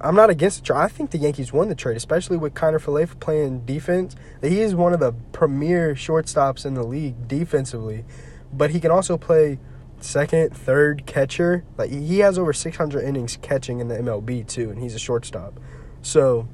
I'm 0.01 0.15
not 0.15 0.31
against 0.31 0.61
the 0.61 0.67
trade. 0.67 0.79
I 0.79 0.89
think 0.89 1.11
the 1.11 1.19
Yankees 1.19 1.53
won 1.53 1.69
the 1.69 1.75
trade, 1.75 1.97
especially 1.97 2.37
with 2.37 2.55
Kiner 2.55 2.81
Falefa 2.81 3.19
playing 3.19 3.65
defense. 3.67 4.15
He 4.43 4.61
is 4.61 4.75
one 4.75 4.93
of 4.93 5.01
the 5.01 5.13
premier 5.33 5.95
shortstops 5.95 6.65
in 6.65 6.75
the 6.75 6.85
league 6.85 7.27
defensively, 7.27 8.05
but 8.53 8.71
he 8.71 8.79
can 8.79 8.93
also 8.93 9.19
play 9.19 9.59
second, 10.01 10.57
third 10.57 11.05
catcher. 11.07 11.65
Like 11.77 11.91
he 11.91 12.21
has 12.21 12.39
over 12.39 12.53
600 12.53 13.03
innings 13.03 13.39
catching 13.43 13.81
in 13.81 13.89
the 13.89 13.97
MLB 13.97 14.47
too, 14.47 14.71
and 14.71 14.81
he's 14.81 14.95
a 14.95 15.01
shortstop. 15.01 15.59
So 16.01 16.49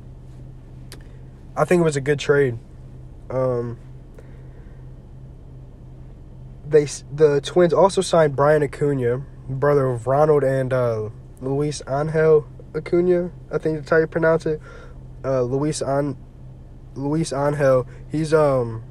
I 1.55 1.67
think 1.67 1.81
it 1.81 1.85
was 1.85 1.97
a 1.97 2.01
good 2.01 2.19
trade. 2.19 2.59
Um, 3.29 3.79
they 6.67 6.87
the 7.13 7.43
Twins 7.43 7.75
also 7.75 8.01
signed 8.01 8.35
Bryan 8.37 8.63
Acuna, 8.63 9.23
brother 9.51 9.87
of 9.89 10.07
Ronald 10.07 10.45
and 10.45 10.73
uh, 10.73 11.11
Luis 11.43 11.83
Angel 11.87 12.47
Acuna, 12.75 13.31
I 13.53 13.59
think 13.59 13.79
that's 13.79 13.91
how 13.91 13.99
you 13.99 14.07
pronounce 14.07 14.47
it. 14.47 14.61
Uh, 15.25 15.43
Luis 15.43 15.81
An, 15.81 16.17
Luis 16.95 17.33
Angel. 17.33 17.87
He's 18.11 18.35
um, 18.35 18.83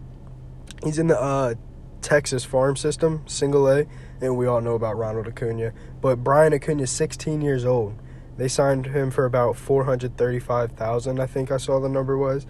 he's 0.83 0.99
in 0.99 1.07
the 1.07 1.19
uh, 1.19 1.55
Texas 2.01 2.43
farm 2.43 2.75
system, 2.75 3.23
single 3.25 3.67
A, 3.67 3.85
and 4.21 4.37
we 4.37 4.45
all 4.45 4.61
know 4.61 4.75
about 4.75 4.97
Ronald 4.97 5.27
Acuna. 5.27 5.73
But 6.01 6.23
Bryan 6.23 6.53
Acuna 6.53 6.83
is 6.83 6.91
16 6.91 7.41
years 7.41 7.65
old. 7.65 7.95
They 8.37 8.47
signed 8.47 8.87
him 8.87 9.11
for 9.11 9.25
about 9.25 9.55
435,000. 9.55 11.19
I 11.19 11.25
think 11.25 11.51
I 11.51 11.57
saw 11.57 11.79
the 11.79 11.89
number 11.89 12.17
was. 12.17 12.45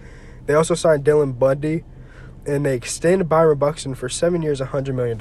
They 0.46 0.54
also 0.54 0.76
signed 0.76 1.04
Dylan 1.04 1.38
Bundy, 1.38 1.84
and 2.46 2.66
they 2.66 2.76
extended 2.76 3.30
Byron 3.30 3.58
Buxton 3.58 3.96
for 3.96 4.10
seven 4.10 4.42
years, 4.42 4.62
$100 4.62 4.94
million. 4.94 5.20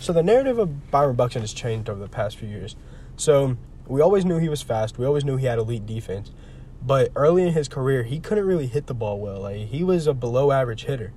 So 0.00 0.12
the 0.12 0.22
narrative 0.22 0.58
of 0.58 0.90
Byron 0.90 1.16
Buxton 1.16 1.42
has 1.42 1.52
changed 1.52 1.88
over 1.88 2.00
the 2.00 2.08
past 2.08 2.36
few 2.36 2.48
years. 2.48 2.76
So 3.16 3.56
we 3.86 4.00
always 4.00 4.24
knew 4.24 4.38
he 4.38 4.48
was 4.48 4.62
fast. 4.62 4.98
We 4.98 5.06
always 5.06 5.24
knew 5.24 5.36
he 5.36 5.46
had 5.46 5.58
elite 5.58 5.86
defense. 5.86 6.30
But 6.86 7.10
early 7.16 7.46
in 7.46 7.52
his 7.52 7.68
career, 7.68 8.02
he 8.02 8.20
couldn't 8.20 8.46
really 8.46 8.66
hit 8.66 8.86
the 8.86 8.94
ball 8.94 9.18
well. 9.18 9.40
Like 9.40 9.68
he 9.68 9.82
was 9.84 10.06
a 10.06 10.14
below 10.14 10.52
average 10.52 10.84
hitter. 10.84 11.12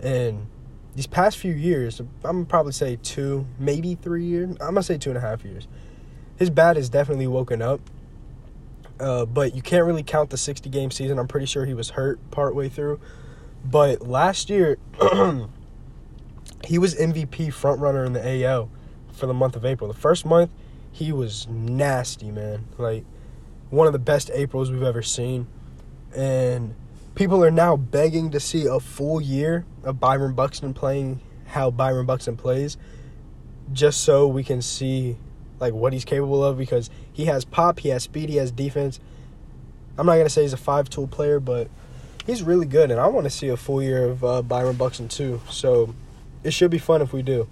And 0.00 0.46
these 0.94 1.06
past 1.06 1.38
few 1.38 1.52
years, 1.52 2.00
I'm 2.24 2.46
probably 2.46 2.72
say 2.72 2.98
two, 3.02 3.46
maybe 3.58 3.94
three 3.94 4.24
years. 4.24 4.50
I'm 4.52 4.74
gonna 4.74 4.82
say 4.82 4.98
two 4.98 5.10
and 5.10 5.18
a 5.18 5.20
half 5.20 5.44
years. 5.44 5.68
His 6.36 6.50
bat 6.50 6.76
has 6.76 6.88
definitely 6.88 7.26
woken 7.26 7.60
up. 7.60 7.80
Uh, 8.98 9.24
but 9.24 9.54
you 9.54 9.62
can't 9.62 9.86
really 9.86 10.02
count 10.02 10.28
the 10.28 10.36
60 10.36 10.68
game 10.68 10.90
season. 10.90 11.18
I'm 11.18 11.28
pretty 11.28 11.46
sure 11.46 11.64
he 11.64 11.74
was 11.74 11.90
hurt 11.90 12.18
partway 12.30 12.68
through. 12.68 13.00
But 13.64 14.06
last 14.06 14.50
year, 14.50 14.78
he 16.64 16.78
was 16.78 16.94
MVP 16.94 17.48
frontrunner 17.48 18.06
in 18.06 18.12
the 18.12 18.44
AL 18.44 18.70
for 19.12 19.26
the 19.26 19.34
month 19.34 19.56
of 19.56 19.64
April. 19.64 19.90
The 19.90 19.98
first 19.98 20.26
month, 20.26 20.50
he 20.92 21.12
was 21.12 21.46
nasty, 21.48 22.30
man. 22.30 22.66
Like 22.78 23.04
one 23.70 23.86
of 23.86 23.92
the 23.92 23.98
best 23.98 24.30
Aprils 24.34 24.70
we've 24.70 24.82
ever 24.82 25.02
seen. 25.02 25.46
And 26.14 26.74
people 27.14 27.44
are 27.44 27.50
now 27.50 27.76
begging 27.76 28.30
to 28.32 28.40
see 28.40 28.66
a 28.66 28.80
full 28.80 29.20
year 29.20 29.64
of 29.84 30.00
Byron 30.00 30.34
Buxton 30.34 30.74
playing 30.74 31.20
how 31.46 31.70
Byron 31.70 32.06
Buxton 32.06 32.36
plays 32.36 32.76
just 33.72 34.02
so 34.02 34.26
we 34.26 34.42
can 34.42 34.62
see 34.62 35.16
like 35.58 35.74
what 35.74 35.92
he's 35.92 36.04
capable 36.04 36.42
of 36.42 36.58
because 36.58 36.90
he 37.12 37.26
has 37.26 37.44
pop, 37.44 37.80
he 37.80 37.90
has 37.90 38.04
speed, 38.04 38.28
he 38.28 38.36
has 38.36 38.50
defense. 38.50 38.98
I'm 39.98 40.06
not 40.06 40.16
gonna 40.16 40.30
say 40.30 40.42
he's 40.42 40.52
a 40.52 40.58
five 40.58 40.88
tool 40.88 41.06
player, 41.06 41.38
but 41.38 41.68
he's 42.26 42.42
really 42.42 42.66
good, 42.66 42.90
and 42.90 42.98
I 42.98 43.06
want 43.08 43.24
to 43.24 43.30
see 43.30 43.48
a 43.48 43.56
full 43.56 43.82
year 43.82 44.04
of 44.04 44.24
uh, 44.24 44.42
Byron 44.42 44.76
Buxton 44.76 45.08
too. 45.08 45.40
So 45.50 45.94
it 46.42 46.52
should 46.52 46.70
be 46.70 46.78
fun 46.78 47.02
if 47.02 47.12
we 47.12 47.22
do. 47.22 47.48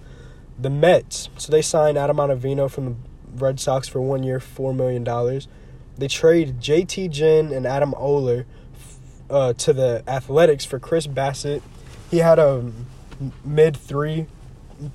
The 0.57 0.69
Mets, 0.69 1.29
so 1.37 1.51
they 1.51 1.61
signed 1.61 1.97
Adam 1.97 2.17
Ottavino 2.17 2.69
from 2.69 2.85
the 2.85 2.95
Red 3.35 3.59
Sox 3.59 3.87
for 3.87 4.01
one 4.01 4.23
year, 4.23 4.39
$4 4.39 4.75
million. 4.75 5.03
They 5.97 6.07
trade 6.07 6.59
JT 6.59 7.11
Ginn 7.11 7.51
and 7.51 7.65
Adam 7.65 7.93
Oller 7.93 8.45
uh, 9.29 9.53
to 9.53 9.73
the 9.73 10.03
Athletics 10.07 10.65
for 10.65 10.79
Chris 10.79 11.07
Bassitt. 11.07 11.61
He 12.09 12.17
had 12.17 12.39
a 12.39 12.71
mid 13.43 13.75
three, 13.75 14.27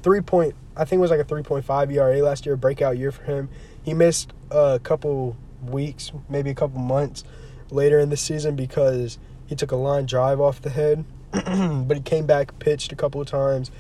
three 0.03 0.21
point, 0.21 0.55
I 0.77 0.85
think 0.85 0.99
it 0.99 1.03
was 1.03 1.11
like 1.11 1.21
a 1.21 1.25
3.5 1.25 1.93
ERA 1.93 2.23
last 2.23 2.47
year, 2.47 2.57
breakout 2.57 2.99
year 2.99 3.13
for 3.13 3.23
him. 3.23 3.49
He 3.83 3.95
missed 3.95 4.33
a 4.51 4.81
couple 4.83 5.37
weeks, 5.63 6.13
maybe 6.29 6.51
a 6.51 6.55
couple 6.55 6.81
months 6.81 7.25
later 7.71 7.99
in 7.99 8.11
the 8.11 8.17
season 8.17 8.57
because 8.57 9.19
he 9.47 9.55
took 9.55 9.73
a 9.73 9.77
line 9.77 10.07
drive 10.07 10.41
off 10.41 10.63
the 10.63 10.71
head, 10.71 11.05
but 11.33 11.97
he 11.97 12.03
came 12.03 12.27
back, 12.27 12.59
pitched 12.59 12.93
a 12.93 12.97
couple 12.97 13.21
of 13.21 13.27
times, 13.27 13.71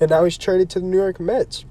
and 0.00 0.10
now 0.10 0.24
he's 0.24 0.36
traded 0.36 0.68
to 0.70 0.80
the 0.80 0.86
New 0.86 0.96
York 0.96 1.20
Mets. 1.20 1.64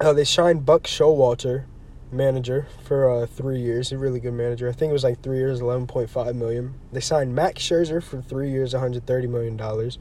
Uh, 0.00 0.12
they 0.12 0.24
signed 0.24 0.66
Buck 0.66 0.84
Showalter 0.84 1.64
manager 2.10 2.66
for 2.84 3.10
uh, 3.10 3.26
three 3.26 3.60
years. 3.60 3.92
A 3.92 3.98
really 3.98 4.20
good 4.20 4.34
manager. 4.34 4.68
I 4.68 4.72
think 4.72 4.90
it 4.90 4.92
was 4.92 5.04
like 5.04 5.22
three 5.22 5.38
years, 5.38 5.60
eleven 5.60 5.86
point 5.86 6.10
five 6.10 6.34
million. 6.34 6.74
They 6.92 7.00
signed 7.00 7.34
Max 7.34 7.62
Scherzer 7.62 8.02
for 8.02 8.20
three 8.20 8.50
years, 8.50 8.72
one 8.72 8.82
hundred 8.82 9.06
thirty 9.06 9.26
million 9.26 9.56
dollars. 9.56 9.98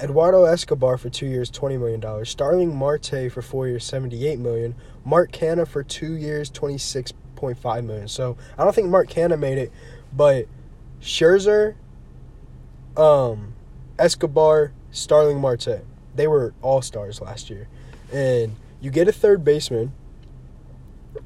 Eduardo 0.00 0.44
Escobar 0.44 0.96
for 0.96 1.10
two 1.10 1.26
years, 1.26 1.50
twenty 1.50 1.76
million 1.76 2.00
dollars. 2.00 2.30
Starling 2.30 2.74
Marte 2.74 3.30
for 3.30 3.42
four 3.42 3.68
years, 3.68 3.84
seventy-eight 3.84 4.38
million. 4.38 4.74
Mark 5.04 5.32
Canha 5.32 5.66
for 5.66 5.82
two 5.82 6.14
years, 6.14 6.48
twenty-six 6.50 7.12
point 7.34 7.58
five 7.58 7.84
million. 7.84 8.08
So 8.08 8.36
I 8.56 8.64
don't 8.64 8.74
think 8.74 8.88
Mark 8.88 9.08
Canha 9.08 9.38
made 9.38 9.58
it, 9.58 9.72
but 10.12 10.46
Scherzer, 11.00 11.74
um, 12.96 13.54
Escobar, 13.98 14.72
Starling 14.92 15.40
Marte, 15.40 15.84
they 16.14 16.26
were 16.26 16.54
all 16.62 16.80
stars 16.80 17.20
last 17.20 17.50
year, 17.50 17.68
and 18.12 18.56
you 18.82 18.90
get 18.90 19.08
a 19.08 19.12
third 19.12 19.44
baseman. 19.44 19.92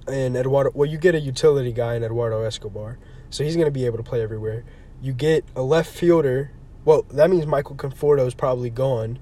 And 0.06 0.36
Eduardo, 0.36 0.70
well, 0.74 0.88
you 0.88 0.98
get 0.98 1.16
a 1.16 1.20
utility 1.20 1.72
guy 1.72 1.96
in 1.96 2.04
Eduardo 2.04 2.42
Escobar, 2.42 2.98
so 3.30 3.42
he's 3.42 3.56
going 3.56 3.66
to 3.66 3.72
be 3.72 3.86
able 3.86 3.96
to 3.96 4.04
play 4.04 4.22
everywhere. 4.22 4.64
You 5.02 5.12
get 5.12 5.44
a 5.56 5.62
left 5.62 5.92
fielder 5.92 6.52
well, 6.86 7.04
that 7.10 7.28
means 7.30 7.46
Michael 7.46 7.74
Conforto 7.74 8.24
is 8.26 8.34
probably 8.34 8.70
gone 8.70 9.18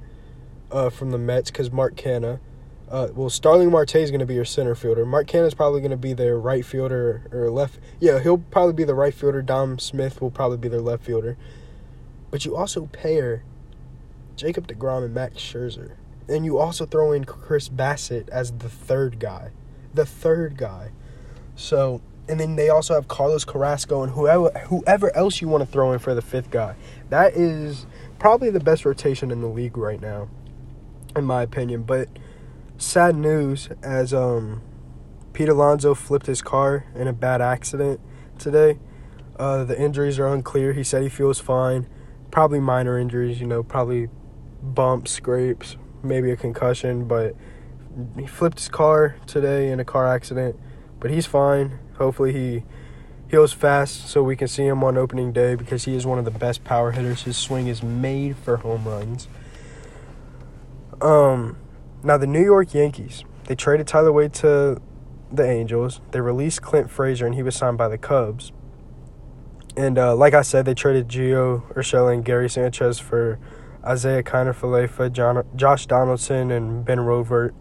uh, 0.71 0.91
from 0.91 1.11
the 1.11 1.19
Mets 1.19 1.51
because 1.51 1.73
Mark 1.73 1.97
Canha. 1.97 2.39
Uh, 2.91 3.09
well, 3.15 3.31
Starling 3.31 3.71
Marte 3.71 3.97
is 3.97 4.11
going 4.11 4.21
to 4.21 4.27
be 4.27 4.35
your 4.35 4.45
center 4.45 4.75
fielder. 4.75 5.07
Mark 5.07 5.27
Canha 5.27 5.47
is 5.47 5.55
probably 5.55 5.81
going 5.81 5.91
to 5.91 5.97
be 5.97 6.13
their 6.13 6.39
right 6.39 6.65
fielder 6.65 7.27
or 7.33 7.51
left. 7.51 7.81
Yeah, 7.99 8.21
he'll 8.21 8.37
probably 8.37 8.75
be 8.75 8.85
the 8.85 8.95
right 8.95 9.15
fielder. 9.15 9.41
Dom 9.41 9.79
Smith 9.79 10.21
will 10.21 10.31
probably 10.31 10.59
be 10.59 10.69
their 10.69 10.83
left 10.83 11.05
fielder. 11.05 11.39
But 12.31 12.45
you 12.45 12.55
also 12.55 12.85
pair 12.85 13.45
Jacob 14.37 14.69
DeGrom 14.69 15.03
and 15.03 15.15
Max 15.15 15.37
Scherzer. 15.37 15.93
And 16.29 16.45
you 16.45 16.59
also 16.59 16.87
throw 16.87 17.13
in 17.13 17.25
Chris 17.25 17.69
Bassitt 17.69 18.29
as 18.31 18.53
the 18.53 18.69
third 18.69 19.19
guy. 19.19 19.51
The 19.93 20.07
third 20.07 20.57
guy. 20.57 20.93
So 21.55 22.01
and 22.29 22.41
then 22.41 22.57
they 22.57 22.69
also 22.69 22.95
have 22.95 23.09
Carlos 23.09 23.45
Carrasco 23.45 24.03
and 24.03 24.13
whoever 24.13 24.51
whoever 24.67 25.15
else 25.17 25.41
you 25.41 25.49
want 25.49 25.63
to 25.63 25.71
throw 25.71 25.93
in 25.93 25.99
for 25.99 26.15
the 26.15 26.23
fifth 26.23 26.51
guy. 26.51 26.75
That 27.11 27.35
is 27.35 27.87
probably 28.19 28.51
the 28.51 28.61
best 28.61 28.85
rotation 28.85 29.31
in 29.31 29.41
the 29.41 29.49
league 29.49 29.77
right 29.77 30.01
now, 30.01 30.29
in 31.15 31.25
my 31.25 31.43
opinion. 31.43 31.83
But 31.83 32.09
sad 32.79 33.17
news 33.17 33.69
as 33.83 34.15
um, 34.15 34.63
Pete 35.33 35.49
Alonso 35.49 35.95
flipped 35.95 36.27
his 36.27 36.41
car 36.41 36.87
in 36.95 37.09
a 37.09 37.13
bad 37.13 37.43
accident 37.43 38.01
today. 38.39 38.79
Uh, 39.39 39.65
the 39.65 39.79
injuries 39.79 40.19
are 40.19 40.33
unclear. 40.33 40.73
He 40.73 40.85
said 40.85 41.03
he 41.03 41.09
feels 41.09 41.41
fine. 41.41 41.89
Probably 42.31 42.61
minor 42.61 42.99
injuries, 42.99 43.41
you 43.41 43.47
know, 43.47 43.63
probably 43.63 44.09
bumps, 44.63 45.11
scrapes, 45.11 45.77
maybe 46.05 46.31
a 46.31 46.37
concussion, 46.37 47.07
but 47.07 47.35
he 48.17 48.27
flipped 48.27 48.59
his 48.59 48.69
car 48.69 49.17
today 49.27 49.71
in 49.71 49.81
a 49.81 49.85
car 49.85 50.07
accident. 50.07 50.59
But 51.01 51.11
he's 51.11 51.27
fine 51.27 51.79
Hopefully 51.99 52.33
he 52.33 52.65
heals 53.31 53.53
fast 53.53 54.09
so 54.09 54.23
we 54.23 54.37
can 54.37 54.49
see 54.49 54.65
him 54.65 54.83
on 54.85 54.97
opening 54.97 55.33
day 55.33 55.55
because 55.55 55.85
he 55.85 55.95
is 55.95 56.05
one 56.07 56.19
of 56.19 56.25
the 56.25 56.31
best 56.31 56.65
power 56.65 56.93
hitters. 56.93 57.23
His 57.23 57.37
swing 57.37 57.69
is 57.69 57.83
made 57.83 58.37
for 58.37 58.59
home 58.59 58.87
runs. 58.87 59.29
Um, 61.01 61.57
now 62.03 62.17
the 62.17 62.27
New 62.27 62.43
York 62.43 62.75
Yankees 62.75 63.25
they 63.45 63.55
traded 63.55 63.87
Tyler 63.87 64.11
Wade 64.11 64.33
to 64.35 64.81
the 65.31 65.45
Angels. 65.45 66.01
They 66.13 66.21
released 66.21 66.63
Clint 66.63 66.91
Frazier 66.91 67.27
and 67.27 67.35
he 67.35 67.43
was 67.43 67.55
signed 67.55 67.77
by 67.77 67.89
the 67.89 67.99
Cubs. 67.99 68.53
And 69.77 69.99
uh, 69.99 70.17
like 70.17 70.33
I 70.35 70.43
said, 70.43 70.65
they 70.65 70.75
traded 70.75 71.09
Gio 71.09 71.71
Urshela 71.75 72.15
and 72.15 72.25
Gary 72.25 72.49
Sanchez 72.49 72.99
for 72.99 73.39
Isiah 73.91 74.23
Kiner-Falefa, 74.23 75.13
John, 75.13 75.45
Josh 75.57 75.87
Donaldson, 75.87 76.51
and 76.51 76.85
Ben 76.85 76.99
Rovert. 76.99 77.53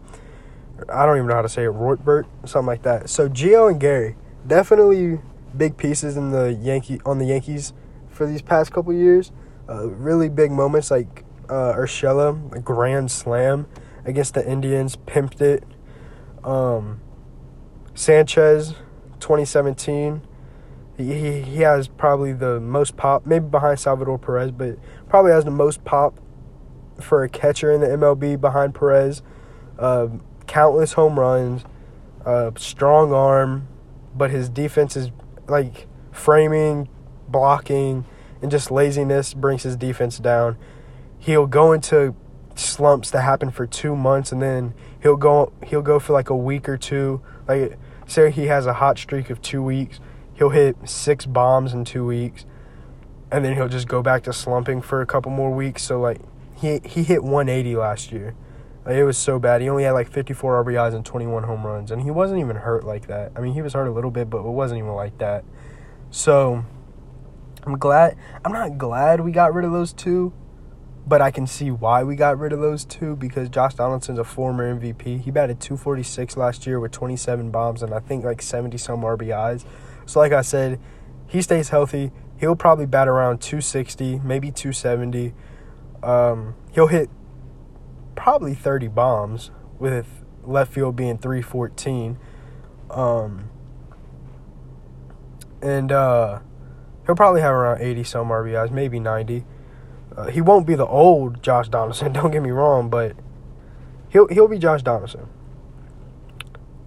I 0.88 1.06
don't 1.06 1.16
even 1.16 1.28
know 1.28 1.34
how 1.34 1.42
to 1.42 1.48
say 1.48 1.64
it, 1.64 1.72
Roitbert, 1.72 2.26
something 2.44 2.66
like 2.66 2.82
that. 2.82 3.08
So 3.08 3.28
Gio 3.28 3.70
and 3.70 3.80
Gary, 3.80 4.16
definitely 4.46 5.20
big 5.56 5.76
pieces 5.76 6.16
in 6.16 6.30
the 6.30 6.52
Yankee 6.52 7.00
on 7.06 7.18
the 7.18 7.26
Yankees 7.26 7.72
for 8.08 8.26
these 8.26 8.42
past 8.42 8.72
couple 8.72 8.92
years. 8.92 9.32
Uh, 9.68 9.88
really 9.88 10.28
big 10.28 10.50
moments 10.50 10.90
like 10.90 11.24
uh, 11.48 11.74
Urshela, 11.74 12.54
a 12.54 12.60
grand 12.60 13.10
slam 13.10 13.66
against 14.04 14.34
the 14.34 14.46
Indians, 14.48 14.96
pimped 14.96 15.40
it. 15.40 15.64
Um, 16.42 17.00
Sanchez, 17.94 18.74
2017. 19.20 20.22
He, 20.96 21.04
he, 21.04 21.40
he 21.40 21.62
has 21.62 21.88
probably 21.88 22.32
the 22.32 22.60
most 22.60 22.96
pop, 22.96 23.26
maybe 23.26 23.46
behind 23.46 23.80
Salvador 23.80 24.18
Perez, 24.18 24.50
but 24.52 24.78
probably 25.08 25.32
has 25.32 25.44
the 25.44 25.50
most 25.50 25.84
pop 25.84 26.18
for 27.00 27.22
a 27.22 27.28
catcher 27.28 27.70
in 27.70 27.80
the 27.80 27.88
MLB 27.88 28.40
behind 28.40 28.74
Perez. 28.74 29.22
Uh, 29.78 30.08
countless 30.46 30.92
home 30.92 31.18
runs, 31.18 31.64
uh, 32.24 32.50
strong 32.56 33.12
arm, 33.12 33.68
but 34.14 34.30
his 34.30 34.48
defense 34.48 34.96
is 34.96 35.10
like 35.48 35.86
framing, 36.12 36.88
blocking, 37.28 38.04
and 38.40 38.50
just 38.50 38.70
laziness 38.70 39.34
brings 39.34 39.62
his 39.62 39.76
defense 39.76 40.18
down. 40.18 40.56
He'll 41.18 41.46
go 41.46 41.72
into 41.72 42.14
slumps 42.54 43.10
that 43.10 43.22
happen 43.22 43.50
for 43.50 43.66
two 43.66 43.96
months, 43.96 44.32
and 44.32 44.40
then 44.40 44.74
he'll 45.02 45.16
go 45.16 45.52
he'll 45.64 45.82
go 45.82 45.98
for 45.98 46.12
like 46.12 46.30
a 46.30 46.36
week 46.36 46.68
or 46.68 46.76
two. 46.76 47.20
Like 47.48 47.78
say 48.06 48.30
he 48.30 48.46
has 48.46 48.66
a 48.66 48.74
hot 48.74 48.98
streak 48.98 49.30
of 49.30 49.40
two 49.42 49.62
weeks, 49.62 49.98
he'll 50.34 50.50
hit 50.50 50.76
six 50.84 51.26
bombs 51.26 51.72
in 51.72 51.84
two 51.84 52.04
weeks, 52.04 52.44
and 53.34 53.44
then 53.44 53.56
he'll 53.56 53.68
just 53.68 53.88
go 53.88 54.00
back 54.00 54.22
to 54.22 54.32
slumping 54.32 54.80
for 54.80 55.00
a 55.00 55.06
couple 55.06 55.32
more 55.32 55.50
weeks. 55.50 55.82
So 55.82 56.00
like 56.00 56.20
he 56.56 56.80
he 56.84 57.02
hit 57.02 57.24
180 57.24 57.74
last 57.74 58.12
year. 58.12 58.36
Like, 58.86 58.94
it 58.94 59.04
was 59.04 59.18
so 59.18 59.40
bad. 59.40 59.60
He 59.60 59.68
only 59.68 59.82
had 59.82 59.92
like 59.92 60.08
54 60.08 60.62
RBIs 60.62 60.94
and 60.94 61.04
21 61.04 61.42
home 61.42 61.66
runs, 61.66 61.90
and 61.90 62.02
he 62.02 62.12
wasn't 62.12 62.40
even 62.40 62.56
hurt 62.56 62.84
like 62.84 63.08
that. 63.08 63.32
I 63.34 63.40
mean, 63.40 63.54
he 63.54 63.62
was 63.62 63.72
hurt 63.72 63.88
a 63.88 63.90
little 63.90 64.12
bit, 64.12 64.30
but 64.30 64.38
it 64.38 64.50
wasn't 64.50 64.78
even 64.78 64.92
like 64.92 65.18
that. 65.18 65.42
So 66.10 66.64
I'm 67.64 67.76
glad. 67.76 68.16
I'm 68.44 68.52
not 68.52 68.78
glad 68.78 69.20
we 69.20 69.32
got 69.32 69.52
rid 69.52 69.64
of 69.64 69.72
those 69.72 69.92
two, 69.92 70.32
but 71.04 71.20
I 71.20 71.32
can 71.32 71.48
see 71.48 71.72
why 71.72 72.04
we 72.04 72.14
got 72.14 72.38
rid 72.38 72.52
of 72.52 72.60
those 72.60 72.84
two 72.84 73.16
because 73.16 73.48
Josh 73.48 73.74
Donaldson's 73.74 74.20
a 74.20 74.24
former 74.24 74.72
MVP. 74.78 75.22
He 75.22 75.32
batted 75.32 75.58
246 75.58 76.36
last 76.36 76.68
year 76.68 76.78
with 76.78 76.92
27 76.92 77.50
bombs 77.50 77.82
and 77.82 77.92
I 77.92 77.98
think 77.98 78.24
like 78.24 78.42
70 78.42 78.78
some 78.78 79.00
RBIs. 79.00 79.64
So 80.06 80.20
like 80.20 80.32
I 80.32 80.42
said, 80.42 80.78
he 81.26 81.42
stays 81.42 81.70
healthy. 81.70 82.12
He'll 82.44 82.54
probably 82.54 82.84
bat 82.84 83.08
around 83.08 83.40
260, 83.40 84.20
maybe 84.22 84.50
270. 84.50 85.32
Um, 86.02 86.54
he'll 86.72 86.88
hit 86.88 87.08
probably 88.16 88.54
30 88.54 88.88
bombs 88.88 89.50
with 89.78 90.06
left 90.44 90.70
field 90.70 90.94
being 90.94 91.16
314. 91.16 92.18
Um, 92.90 93.48
and 95.62 95.90
uh, 95.90 96.40
he'll 97.06 97.14
probably 97.14 97.40
have 97.40 97.54
around 97.54 97.80
80 97.80 98.04
some 98.04 98.28
RBIs, 98.28 98.70
maybe 98.70 99.00
90. 99.00 99.46
Uh, 100.14 100.26
he 100.26 100.42
won't 100.42 100.66
be 100.66 100.74
the 100.74 100.86
old 100.86 101.42
Josh 101.42 101.70
Donaldson, 101.70 102.12
don't 102.12 102.30
get 102.30 102.42
me 102.42 102.50
wrong, 102.50 102.90
but 102.90 103.16
he'll 104.10 104.28
he'll 104.28 104.48
be 104.48 104.58
Josh 104.58 104.82
Donaldson. 104.82 105.30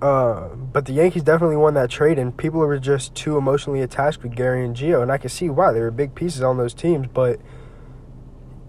Uh, 0.02 0.50
but 0.50 0.86
the 0.86 0.94
Yankees 0.94 1.24
definitely 1.24 1.58
won 1.58 1.74
that 1.74 1.90
trade, 1.90 2.20
and 2.20 2.36
people 2.36 2.60
were 2.60 2.78
just 2.78 3.16
too 3.16 3.38
emotionally 3.38 3.82
attached 3.82 4.22
with 4.22 4.36
Gary 4.36 4.64
and 4.64 4.76
Gio, 4.76 5.02
and 5.02 5.12
I 5.12 5.18
can 5.18 5.30
see 5.30 5.50
why. 5.50 5.72
They 5.74 5.80
were 5.80 5.92
big 5.92 6.14
pieces 6.14 6.42
on 6.42 6.58
those 6.58 6.74
teams, 6.74 7.08
but– 7.14 7.40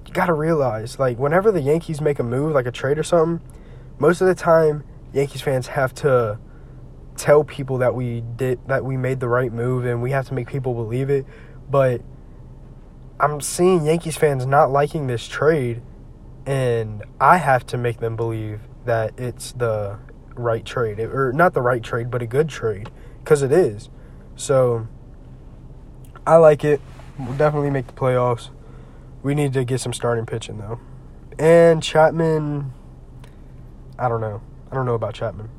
you 0.08 0.14
got 0.14 0.26
to 0.26 0.32
realize, 0.32 0.98
like, 0.98 1.18
whenever 1.18 1.52
the 1.52 1.60
Yankees 1.60 2.00
make 2.00 2.18
a 2.18 2.22
move, 2.22 2.54
like 2.54 2.66
a 2.66 2.72
trade 2.72 2.98
or 2.98 3.02
something, 3.02 3.46
most 3.98 4.22
of 4.22 4.26
the 4.26 4.34
time, 4.34 4.82
Yankees 5.12 5.42
fans 5.42 5.68
have 5.68 5.94
to 5.96 6.38
tell 7.16 7.44
people 7.44 7.78
that 7.78 7.94
we 7.94 8.22
did 8.36 8.60
that 8.68 8.84
we 8.84 8.96
made 8.96 9.20
the 9.20 9.28
right 9.28 9.52
move 9.52 9.84
and 9.84 10.00
we 10.00 10.12
have 10.12 10.28
to 10.28 10.34
make 10.34 10.46
people 10.46 10.72
believe 10.72 11.10
it 11.10 11.26
but 11.68 12.00
I'm 13.18 13.40
seeing 13.40 13.84
Yankees 13.84 14.16
fans 14.16 14.46
not 14.46 14.70
liking 14.70 15.08
this 15.08 15.26
trade 15.26 15.82
and 16.46 17.02
I 17.20 17.38
have 17.38 17.66
to 17.66 17.76
make 17.76 17.98
them 17.98 18.14
believe 18.14 18.60
that 18.84 19.18
it's 19.18 19.50
the 19.50 19.98
right 20.38 20.64
trade 20.64 21.00
or 21.00 21.32
not 21.32 21.54
the 21.54 21.62
right 21.62 21.82
trade 21.82 22.10
but 22.10 22.22
a 22.22 22.26
good 22.26 22.48
trade 22.48 22.90
cuz 23.24 23.42
it 23.42 23.52
is 23.52 23.88
so 24.36 24.86
I 26.26 26.36
like 26.36 26.64
it 26.64 26.80
we'll 27.18 27.36
definitely 27.36 27.70
make 27.70 27.86
the 27.86 27.92
playoffs 27.92 28.50
we 29.22 29.34
need 29.34 29.52
to 29.52 29.64
get 29.64 29.80
some 29.80 29.92
starting 29.92 30.26
pitching 30.26 30.58
though. 30.58 30.78
And 31.38 31.82
Chapman, 31.82 32.72
I 33.98 34.08
don't 34.08 34.20
know. 34.20 34.42
I 34.70 34.74
don't 34.74 34.86
know 34.86 34.94
about 34.94 35.14
Chapman. 35.14 35.50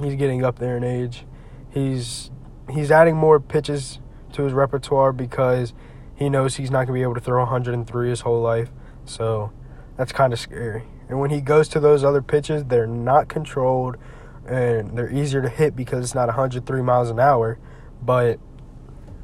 He's 0.00 0.14
getting 0.16 0.44
up 0.44 0.58
there 0.58 0.76
in 0.76 0.84
age. 0.84 1.24
He's 1.70 2.30
he's 2.70 2.90
adding 2.90 3.16
more 3.16 3.40
pitches 3.40 3.98
to 4.32 4.42
his 4.42 4.52
repertoire 4.52 5.12
because 5.12 5.72
he 6.16 6.28
knows 6.28 6.56
he's 6.56 6.70
not 6.70 6.86
going 6.86 6.88
to 6.88 6.92
be 6.94 7.02
able 7.02 7.14
to 7.14 7.20
throw 7.20 7.42
103 7.42 8.08
his 8.08 8.22
whole 8.22 8.40
life. 8.40 8.70
So 9.04 9.52
that's 9.96 10.12
kind 10.12 10.32
of 10.32 10.38
scary. 10.38 10.84
And 11.08 11.20
when 11.20 11.30
he 11.30 11.40
goes 11.40 11.68
to 11.68 11.80
those 11.80 12.02
other 12.04 12.22
pitches, 12.22 12.64
they're 12.64 12.86
not 12.86 13.28
controlled 13.28 13.96
and 14.46 14.96
they're 14.96 15.10
easier 15.10 15.42
to 15.42 15.48
hit 15.48 15.74
because 15.74 16.04
it's 16.04 16.14
not 16.14 16.26
103 16.26 16.82
miles 16.82 17.10
an 17.10 17.18
hour. 17.18 17.58
But 18.02 18.38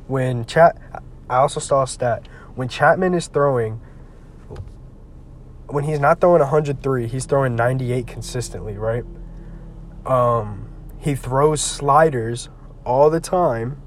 when 0.06 0.44
Chat, 0.46 0.76
I 1.28 1.36
also 1.36 1.60
saw 1.60 1.82
a 1.82 1.86
stat 1.86 2.26
when 2.54 2.68
Chapman 2.68 3.14
is 3.14 3.26
throwing, 3.26 3.80
when 5.66 5.84
he's 5.84 6.00
not 6.00 6.20
throwing 6.20 6.40
103, 6.40 7.06
he's 7.06 7.24
throwing 7.24 7.56
98 7.56 8.06
consistently, 8.06 8.76
right? 8.76 9.04
Um, 10.04 10.68
he 10.98 11.14
throws 11.14 11.60
sliders 11.60 12.48
all 12.84 13.08
the 13.10 13.20
time. 13.20 13.80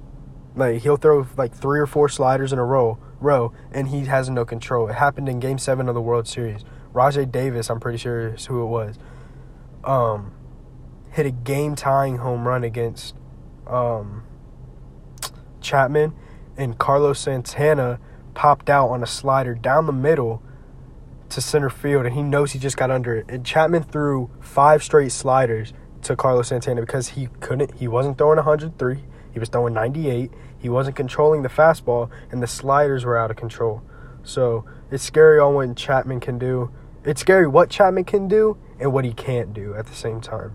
Like 0.55 0.81
he'll 0.81 0.97
throw 0.97 1.27
like 1.37 1.53
three 1.53 1.79
or 1.79 1.87
four 1.87 2.09
sliders 2.09 2.53
in 2.53 2.59
a 2.59 2.65
row, 2.65 2.97
row, 3.19 3.53
and 3.71 3.89
he 3.89 4.05
has 4.05 4.29
no 4.29 4.45
control. 4.45 4.87
It 4.87 4.95
happened 4.95 5.27
in 5.27 5.39
Game 5.39 5.57
Seven 5.57 5.87
of 5.87 5.95
the 5.95 6.01
World 6.01 6.27
Series. 6.27 6.63
Rajai 6.93 7.31
Davis, 7.31 7.69
I'm 7.69 7.79
pretty 7.79 7.97
sure 7.97 8.35
is 8.35 8.45
who 8.45 8.61
it 8.61 8.67
was. 8.67 8.97
Um, 9.83 10.33
hit 11.11 11.25
a 11.25 11.31
game 11.31 11.75
tying 11.75 12.19
home 12.19 12.47
run 12.47 12.63
against 12.63 13.15
um, 13.67 14.23
Chapman, 15.59 16.13
and 16.55 16.77
Carlos 16.77 17.19
Santana 17.19 17.99
popped 18.33 18.69
out 18.69 18.89
on 18.89 19.03
a 19.03 19.07
slider 19.07 19.53
down 19.53 19.85
the 19.85 19.93
middle 19.93 20.41
to 21.29 21.41
center 21.41 21.69
field, 21.69 22.05
and 22.05 22.15
he 22.15 22.21
knows 22.21 22.51
he 22.51 22.59
just 22.59 22.77
got 22.77 22.91
under 22.91 23.15
it. 23.15 23.25
And 23.27 23.45
Chapman 23.45 23.83
threw 23.83 24.29
five 24.39 24.83
straight 24.83 25.11
sliders 25.11 25.73
to 26.03 26.15
Carlos 26.15 26.49
Santana 26.49 26.81
because 26.81 27.09
he 27.09 27.27
couldn't, 27.39 27.75
he 27.75 27.87
wasn't 27.87 28.17
throwing 28.17 28.37
103, 28.37 29.03
he 29.31 29.39
was 29.39 29.49
throwing 29.49 29.73
98, 29.73 30.31
he 30.57 30.69
wasn't 30.69 30.95
controlling 30.95 31.41
the 31.41 31.49
fastball, 31.49 32.09
and 32.31 32.41
the 32.41 32.47
sliders 32.47 33.03
were 33.03 33.17
out 33.17 33.31
of 33.31 33.37
control. 33.37 33.81
So 34.23 34.65
it's 34.91 35.03
scary 35.03 35.39
on 35.39 35.55
what 35.55 35.75
Chapman 35.75 36.19
can 36.19 36.37
do. 36.37 36.71
It's 37.05 37.21
scary 37.21 37.47
what 37.47 37.69
Chapman 37.69 38.05
can 38.05 38.27
do 38.27 38.57
and 38.79 38.93
what 38.93 39.05
he 39.05 39.13
can't 39.13 39.53
do 39.53 39.73
at 39.75 39.87
the 39.87 39.95
same 39.95 40.21
time. 40.21 40.53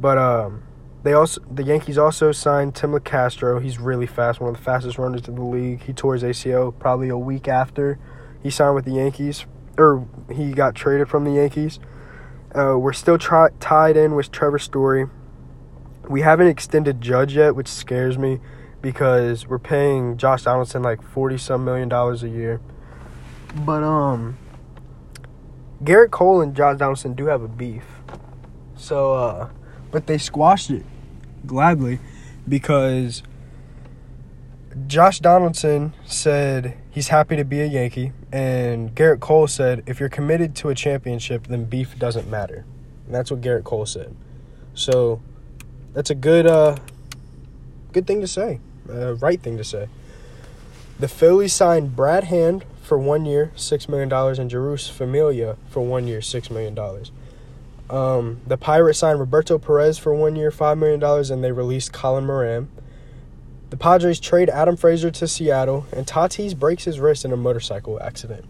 But 0.00 0.18
um, 0.18 0.62
they 1.02 1.12
also 1.12 1.40
the 1.50 1.62
Yankees 1.62 1.98
also 1.98 2.32
signed 2.32 2.74
Tim 2.74 2.92
Locastro. 2.92 3.62
He's 3.62 3.78
really 3.78 4.06
fast, 4.06 4.40
one 4.40 4.50
of 4.50 4.56
the 4.56 4.62
fastest 4.62 4.98
runners 4.98 5.26
in 5.26 5.34
the 5.34 5.42
league. 5.42 5.82
He 5.82 5.92
tore 5.92 6.14
his 6.14 6.22
ACL 6.22 6.76
probably 6.78 7.08
a 7.08 7.18
week 7.18 7.48
after 7.48 7.98
he 8.42 8.50
signed 8.50 8.74
with 8.74 8.84
the 8.84 8.92
Yankees, 8.92 9.46
or 9.76 10.06
he 10.32 10.52
got 10.52 10.74
traded 10.74 11.08
from 11.08 11.24
the 11.24 11.32
Yankees. 11.32 11.80
Uh, 12.54 12.76
we're 12.78 12.92
still 12.92 13.18
tri- 13.18 13.50
tied 13.60 13.96
in 13.96 14.14
with 14.14 14.30
Trevor 14.30 14.58
Story. 14.58 15.06
We 16.08 16.22
haven't 16.22 16.46
extended 16.46 17.00
Judge 17.00 17.36
yet, 17.36 17.54
which 17.54 17.68
scares 17.68 18.16
me 18.16 18.40
because 18.80 19.46
we're 19.46 19.58
paying 19.58 20.16
Josh 20.16 20.44
Donaldson 20.44 20.82
like 20.82 21.02
forty 21.02 21.36
some 21.36 21.64
million 21.64 21.88
dollars 21.88 22.22
a 22.22 22.28
year. 22.28 22.60
But 23.54 23.82
um, 23.82 24.38
Gerrit 25.82 26.10
Cole 26.10 26.40
and 26.40 26.54
Josh 26.54 26.78
Donaldson 26.78 27.14
do 27.14 27.26
have 27.26 27.42
a 27.42 27.48
beef. 27.48 27.84
So 28.76 29.14
uh, 29.14 29.48
but 29.90 30.06
they 30.06 30.18
squashed 30.18 30.70
it 30.70 30.84
gladly 31.46 31.98
because 32.46 33.22
Josh 34.86 35.18
Donaldson 35.20 35.94
said 36.06 36.76
he's 36.90 37.08
happy 37.08 37.36
to 37.36 37.44
be 37.44 37.60
a 37.60 37.66
Yankee, 37.66 38.12
and 38.32 38.94
Gerrit 38.94 39.20
Cole 39.20 39.46
said 39.46 39.82
if 39.86 39.98
you're 40.00 40.08
committed 40.08 40.54
to 40.56 40.68
a 40.68 40.74
championship, 40.74 41.46
then 41.46 41.64
beef 41.64 41.98
doesn't 41.98 42.28
matter. 42.28 42.64
And 43.06 43.14
that's 43.14 43.30
what 43.30 43.40
Gerrit 43.40 43.64
Cole 43.64 43.86
said. 43.86 44.14
So 44.74 45.20
that's 45.94 46.10
a 46.10 46.14
good, 46.14 46.46
uh, 46.46 46.76
good 47.92 48.06
thing 48.06 48.20
to 48.20 48.28
say, 48.28 48.60
uh, 48.88 49.14
right 49.16 49.40
thing 49.40 49.56
to 49.56 49.64
say. 49.64 49.88
The 50.98 51.08
Phillies 51.08 51.52
signed 51.52 51.96
Brad 51.96 52.24
Hand 52.24 52.64
for 52.88 52.98
one 52.98 53.26
year, 53.26 53.52
six 53.54 53.88
million 53.88 54.08
dollars, 54.08 54.38
and 54.38 54.50
Jeurys 54.50 54.90
Familia 54.90 55.56
for 55.68 55.80
one 55.80 56.06
year, 56.06 56.22
six 56.22 56.50
million 56.50 56.74
dollars. 56.74 57.12
Um, 57.90 58.40
the 58.46 58.56
Pirates 58.56 58.98
signed 58.98 59.18
Roberto 59.18 59.58
Perez 59.58 59.98
for 59.98 60.14
one 60.14 60.36
year, 60.36 60.50
$5 60.50 60.78
million, 60.78 61.02
and 61.32 61.42
they 61.42 61.52
released 61.52 61.92
Colin 61.92 62.26
Moran. 62.26 62.68
The 63.70 63.76
Padres 63.76 64.20
trade 64.20 64.50
Adam 64.50 64.76
Frazier 64.76 65.10
to 65.10 65.28
Seattle, 65.28 65.86
and 65.92 66.06
Tatis 66.06 66.58
breaks 66.58 66.84
his 66.84 67.00
wrist 67.00 67.24
in 67.24 67.32
a 67.32 67.36
motorcycle 67.36 68.00
accident. 68.02 68.44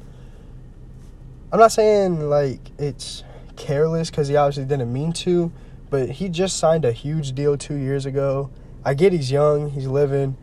I'm 1.52 1.58
not 1.58 1.72
saying 1.72 2.28
like 2.28 2.60
it's 2.78 3.24
careless 3.56 4.10
because 4.10 4.28
he 4.28 4.36
obviously 4.36 4.64
didn't 4.64 4.92
mean 4.92 5.12
to, 5.14 5.52
but 5.88 6.10
he 6.10 6.28
just 6.28 6.56
signed 6.56 6.84
a 6.84 6.92
huge 6.92 7.32
deal 7.32 7.56
two 7.56 7.76
years 7.76 8.06
ago. 8.06 8.50
I 8.84 8.94
get 8.94 9.12
he's 9.12 9.30
young, 9.30 9.70
he's 9.70 9.86
living, 9.86 10.36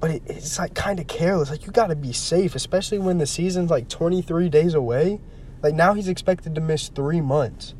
but 0.00 0.10
it, 0.10 0.22
it's 0.26 0.58
like 0.58 0.74
kind 0.74 0.98
of 0.98 1.06
careless. 1.06 1.50
Like 1.50 1.66
you 1.66 1.72
got 1.72 1.88
to 1.88 1.96
be 1.96 2.12
safe, 2.12 2.54
especially 2.54 2.98
when 2.98 3.18
the 3.18 3.26
season's 3.26 3.70
like 3.70 3.88
23 3.88 4.48
days 4.48 4.74
away. 4.74 5.20
Like 5.62 5.74
now 5.74 5.92
he's 5.92 6.08
expected 6.08 6.54
to 6.54 6.60
miss 6.60 6.88
three 6.88 7.20
months. 7.20 7.74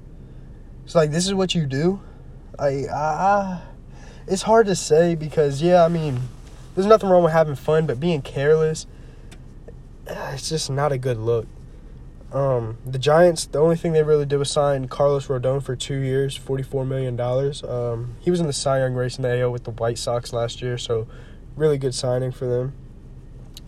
So 0.85 0.99
like 0.99 1.11
this 1.11 1.27
is 1.27 1.35
what 1.35 1.55
you 1.55 1.67
do. 1.67 2.01
I 2.59 2.85
ah, 2.93 3.63
it's 4.27 4.43
hard 4.43 4.67
to 4.67 4.77
say 4.77 5.15
because 5.15 5.63
yeah, 5.63 5.85
I 5.85 5.89
mean, 5.89 6.21
there's 6.75 6.87
nothing 6.87 7.09
wrong 7.09 7.25
with 7.25 7.33
having 7.33 7.55
fun, 7.55 7.87
but 7.87 7.99
being 7.99 8.21
careless, 8.21 8.87
ah, 10.09 10.33
it's 10.33 10.49
just 10.49 10.71
not 10.71 10.93
a 10.93 10.99
good 10.99 11.17
look. 11.17 11.47
Um, 12.33 12.77
the 12.87 12.99
Giants, 12.99 13.47
the 13.47 13.59
only 13.59 13.77
thing 13.77 13.93
they 13.93 14.05
really 14.05 14.27
did 14.27 14.37
was 14.37 14.51
sign 14.51 14.87
Carlos 14.87 15.27
Rodon 15.27 15.63
for 15.63 15.75
two 15.75 15.99
years, 15.99 16.37
forty-four 16.37 16.85
million 16.85 17.17
dollars. 17.17 17.65
Um, 17.65 18.15
he 18.21 18.31
was 18.31 18.41
in 18.41 18.47
the 18.47 18.53
Cy 18.53 18.81
Young 18.81 18.95
race 18.95 19.17
in 19.17 19.23
the 19.23 19.41
AL 19.41 19.51
with 19.51 19.65
the 19.65 19.73
White 19.73 19.99
Sox 19.99 20.33
last 20.33 20.61
year, 20.61 20.77
so 20.77 21.09
really 21.61 21.79
good 21.79 21.95
signing 21.95 22.33
for 22.33 22.47
them. 22.47 22.73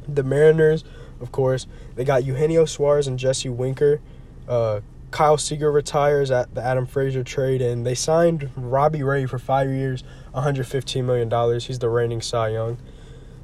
The 0.09 0.23
Mariners, 0.23 0.83
of 1.21 1.31
course, 1.31 1.67
they 1.95 2.05
got 2.05 2.25
Eugenio 2.25 2.65
Suarez 2.65 3.07
and 3.07 3.19
Jesse 3.19 3.49
Winker. 3.49 4.01
Uh, 4.49 4.81
Kyle 5.13 5.37
Seager 5.37 5.71
retires 5.71 6.31
at 6.31 6.55
the 6.55 6.63
Adam 6.63 6.87
Frazier 6.87 7.23
trade, 7.23 7.61
and 7.61 7.87
they 7.87 7.95
signed 7.95 8.51
Robbie 8.57 9.03
Ray 9.03 9.27
for 9.27 9.39
five 9.39 9.69
years, 9.69 10.03
$115 10.35 11.05
million. 11.05 11.61
He's 11.61 11.79
the 11.79 11.91
reigning 11.91 12.23
Cy 12.23 12.49
Young 12.49 12.79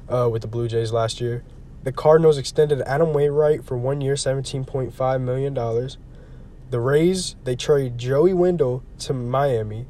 uh, 0.09 0.27
with 0.31 0.41
the 0.41 0.47
Blue 0.47 0.67
Jays 0.67 0.91
last 0.91 1.21
year. 1.21 1.43
The 1.83 1.91
Cardinals 1.91 2.37
extended 2.37 2.81
Adam 2.81 3.13
Wainwright 3.13 3.63
for 3.63 3.77
one 3.77 4.01
year, 4.01 4.15
$17.5 4.15 5.21
million. 5.21 5.53
The 6.71 6.79
Rays, 6.79 7.35
they 7.43 7.55
trade 7.55 7.97
Joey 7.97 8.33
Wendle 8.33 8.83
to 8.99 9.13
Miami. 9.13 9.85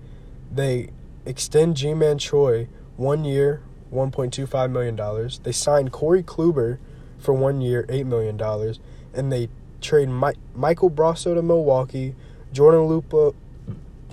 They 0.52 0.90
extend 1.26 1.78
Ji-Man 1.78 2.18
Choi 2.18 2.68
one 2.98 3.24
year, 3.24 3.62
$1.25 3.94 4.72
million. 4.72 5.30
They 5.44 5.52
signed 5.52 5.92
Corey 5.92 6.24
Kluber 6.24 6.78
for 7.18 7.34
one 7.34 7.62
year, 7.62 7.86
$8 7.90 8.06
million. 8.06 8.40
And 9.14 9.32
they 9.32 9.50
trade 9.82 10.10
Mi- 10.10 10.40
Michael 10.56 10.90
Brosseau 10.90 11.36
to 11.36 11.42
Milwaukee, 11.42 12.16
Jordan 12.52 12.82
Luplow, 12.82 13.36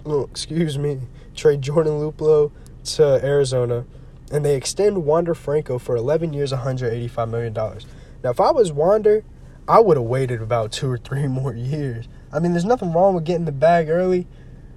oh, 0.05 0.24
excuse 0.24 0.79
me, 0.79 1.01
trade 1.35 1.62
Jordan 1.62 1.95
Luplow 1.95 2.51
to 2.85 3.20
Arizona, 3.24 3.85
and 4.31 4.45
they 4.45 4.57
extend 4.57 5.05
Wander 5.05 5.35
Franco 5.35 5.79
for 5.79 5.97
11 5.97 6.33
years, 6.33 6.53
$185 6.53 7.31
million. 7.31 7.53
Now, 7.55 8.31
if 8.31 8.41
I 8.41 8.51
was 8.51 8.72
Wander, 8.72 9.24
I 9.68 9.81
would 9.81 9.97
have 9.97 10.07
waited 10.07 10.43
about 10.43 10.72
two 10.72 10.91
or 10.91 10.99
three 10.99 11.27
more 11.29 11.55
years. 11.55 12.09
I 12.33 12.39
mean, 12.39 12.53
there's 12.53 12.64
nothing 12.64 12.93
wrong 12.93 13.14
with 13.14 13.24
getting 13.24 13.45
the 13.45 13.53
bag 13.53 13.89
early, 13.89 14.27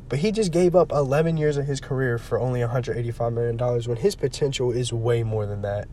but 0.10 0.20
he 0.20 0.32
just 0.32 0.51
gave 0.51 0.76
up 0.76 0.91
11 0.91 1.38
years 1.38 1.55
of 1.55 1.68
his 1.68 1.80
career 1.80 2.18
for 2.18 2.39
only 2.39 2.62
$185 2.62 3.34
million 3.34 3.57
when 3.88 3.97
his 3.97 4.16
potential 4.16 4.72
is 4.72 4.91
way 4.91 5.22
more 5.22 5.45
than 5.45 5.62
that. 5.62 5.88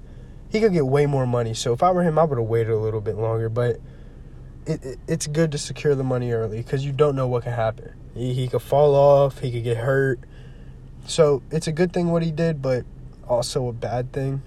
He 0.48 0.58
could 0.58 0.72
get 0.72 0.86
way 0.86 1.04
more 1.04 1.26
money. 1.26 1.52
So 1.52 1.74
if 1.74 1.82
I 1.82 1.90
were 1.90 2.02
him, 2.02 2.18
I 2.18 2.24
would 2.24 2.38
have 2.38 2.46
waited 2.46 2.72
a 2.72 2.78
little 2.78 3.02
bit 3.02 3.16
longer. 3.16 3.50
But 3.50 3.78
it, 4.64 4.82
it, 4.82 4.98
it's 5.06 5.26
good 5.26 5.52
to 5.52 5.58
secure 5.58 5.94
the 5.94 6.02
money 6.02 6.32
early 6.32 6.58
because 6.58 6.84
you 6.84 6.92
don't 6.92 7.14
know 7.14 7.28
what 7.28 7.42
can 7.42 7.52
happen. 7.52 7.92
He, 8.14 8.32
he 8.32 8.48
could 8.48 8.62
fall 8.62 8.94
off, 8.94 9.40
he 9.40 9.52
could 9.52 9.64
get 9.64 9.76
hurt. 9.76 10.18
So 11.06 11.42
it's 11.50 11.66
a 11.66 11.72
good 11.72 11.92
thing 11.92 12.08
what 12.08 12.22
he 12.22 12.30
did, 12.30 12.62
but 12.62 12.86
also 13.28 13.68
a 13.68 13.72
bad 13.72 14.12
thing 14.12 14.40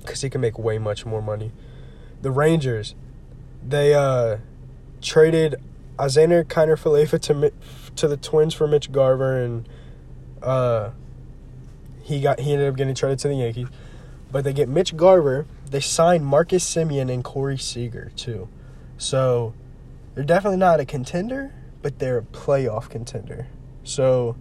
because 0.00 0.22
he 0.22 0.30
can 0.30 0.40
make 0.40 0.58
way 0.58 0.78
much 0.78 1.04
more 1.04 1.20
money. 1.20 1.52
The 2.22 2.30
Rangers, 2.30 2.94
they 3.66 3.92
uh, 3.92 4.38
traded 5.02 5.56
Alexander 5.98 6.42
Kiner-Falefa 6.42 7.20
to 7.20 7.52
to 7.96 8.08
the 8.08 8.16
Twins 8.16 8.54
for 8.54 8.66
Mitch 8.66 8.90
Garver, 8.92 9.42
and 9.42 9.68
uh, 10.42 10.90
he 12.02 12.20
got 12.20 12.40
he 12.40 12.52
ended 12.52 12.68
up 12.68 12.76
getting 12.76 12.94
traded 12.94 13.18
to 13.20 13.28
the 13.28 13.34
Yankees. 13.34 13.68
But 14.30 14.44
they 14.44 14.52
get 14.52 14.68
Mitch 14.68 14.96
Garver. 14.96 15.46
They 15.70 15.80
signed 15.80 16.24
Marcus 16.24 16.64
Semien 16.64 17.12
and 17.12 17.22
Corey 17.22 17.58
Seager 17.58 18.12
too. 18.16 18.48
So 18.96 19.54
they're 20.14 20.24
definitely 20.24 20.58
not 20.58 20.80
a 20.80 20.84
contender, 20.84 21.52
but 21.82 21.98
they're 21.98 22.18
a 22.18 22.22
playoff 22.22 22.88
contender. 22.88 23.46
So 23.84 24.36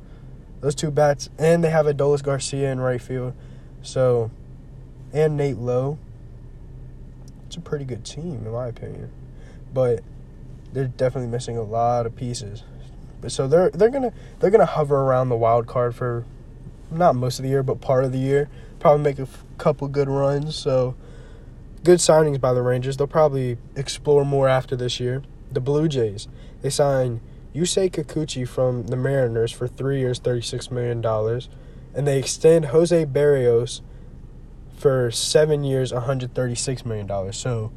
those 0.62 0.76
two 0.76 0.92
bats, 0.92 1.30
and 1.38 1.64
they 1.64 1.72
have 1.72 1.88
Adolis 1.88 2.24
Garcia 2.24 2.72
in 2.72 2.80
right 2.80 3.02
field. 3.02 3.34
So, 3.82 4.32
and 5.12 5.36
Nate 5.36 5.58
Lowe. 5.58 5.98
It's 7.48 7.58
a 7.58 7.62
pretty 7.62 7.84
good 7.84 8.06
team, 8.06 8.44
in 8.46 8.52
my 8.52 8.68
opinion. 8.68 9.12
But 9.74 10.04
they're 10.72 10.88
definitely 10.88 11.30
missing 11.30 11.58
a 11.58 11.64
lot 11.64 12.06
of 12.06 12.16
pieces. 12.16 12.64
So 13.30 13.48
they're 13.48 13.70
they're 13.70 13.90
gonna 13.90 14.14
they're 14.40 14.50
gonna 14.50 14.66
hover 14.66 15.02
around 15.02 15.30
the 15.30 15.36
wild 15.36 15.68
card 15.68 15.96
for 15.96 16.26
not 16.90 17.16
most 17.16 17.40
of 17.40 17.44
the 17.44 17.50
year, 17.50 17.64
but 17.64 17.82
part 17.82 18.04
of 18.04 18.12
the 18.12 18.20
year. 18.20 18.50
Probably 18.80 19.04
make 19.04 19.20
a 19.20 19.24
f- 19.24 19.44
couple 19.58 19.88
good 19.88 20.10
runs. 20.10 20.56
So 20.56 20.96
good 21.84 22.00
signings 22.00 22.40
by 22.40 22.54
the 22.54 22.62
Rangers. 22.62 22.98
They'll 22.98 23.08
probably 23.08 23.58
explore 23.76 24.26
more 24.26 24.48
after 24.48 24.76
this 24.76 25.00
year. 25.00 25.24
The 25.52 25.60
Blue 25.60 25.88
Jays, 25.88 26.28
they 26.62 26.70
signed 26.70 27.20
Yusei 27.54 27.92
Kikuchi 27.92 28.48
from 28.48 28.88
the 28.88 28.96
Mariners 28.96 29.52
for 29.52 29.68
three 29.68 30.00
years, 30.00 30.20
$36 30.20 30.72
million. 30.72 31.04
And 31.94 32.08
they 32.08 32.18
extend 32.18 32.66
Jose 32.66 33.06
Berrios 33.06 33.82
for 34.78 35.12
seven 35.12 35.64
years, 35.64 35.92
$136 35.92 36.86
million. 36.86 37.34
So, 37.34 37.72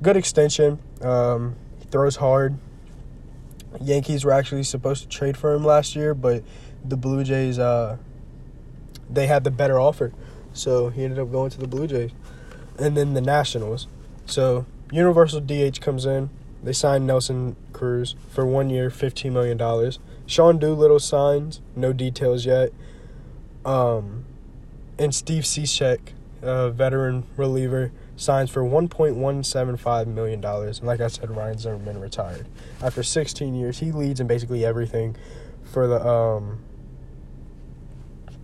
good 0.00 0.16
extension. 0.16 0.78
Um, 1.02 1.56
throws 1.90 2.16
hard. 2.16 2.58
Yankees 3.80 4.24
were 4.24 4.32
actually 4.32 4.62
supposed 4.62 5.02
to 5.02 5.08
trade 5.08 5.36
for 5.36 5.54
him 5.54 5.64
last 5.64 5.94
year, 5.94 6.14
but 6.14 6.42
the 6.84 6.96
Blue 6.96 7.24
Jays 7.24 7.58
uh, 7.58 7.96
they 9.10 9.26
had 9.26 9.44
the 9.44 9.50
better 9.50 9.78
offer, 9.78 10.12
so 10.52 10.90
he 10.90 11.04
ended 11.04 11.18
up 11.18 11.30
going 11.30 11.50
to 11.50 11.58
the 11.58 11.66
Blue 11.66 11.86
Jays, 11.86 12.10
and 12.78 12.96
then 12.96 13.14
the 13.14 13.20
Nationals. 13.20 13.86
So 14.26 14.66
Universal 14.92 15.42
DH 15.42 15.80
comes 15.80 16.06
in. 16.06 16.30
They 16.62 16.72
signed 16.72 17.06
Nelson 17.06 17.56
Cruz 17.72 18.16
for 18.30 18.44
one 18.44 18.70
year, 18.70 18.90
fifteen 18.90 19.32
million 19.32 19.56
dollars. 19.56 19.98
Sean 20.26 20.58
Doolittle 20.58 21.00
signs, 21.00 21.60
no 21.74 21.92
details 21.92 22.44
yet. 22.44 22.72
Um, 23.64 24.24
and 24.98 25.14
Steve 25.14 25.44
Cishek, 25.44 26.00
a 26.42 26.70
veteran 26.70 27.24
reliever, 27.36 27.92
signs 28.18 28.50
for 28.50 28.62
$1.175 28.62 30.06
million. 30.08 30.44
And 30.44 30.82
like 30.82 31.00
I 31.00 31.06
said, 31.06 31.30
Ryan 31.30 31.58
Zimmerman 31.58 32.00
retired. 32.00 32.46
After 32.82 33.02
16 33.02 33.54
years, 33.54 33.78
he 33.78 33.92
leads 33.92 34.20
in 34.20 34.26
basically 34.26 34.64
everything 34.64 35.16
for 35.62 35.86
the 35.86 36.06
um, 36.06 36.58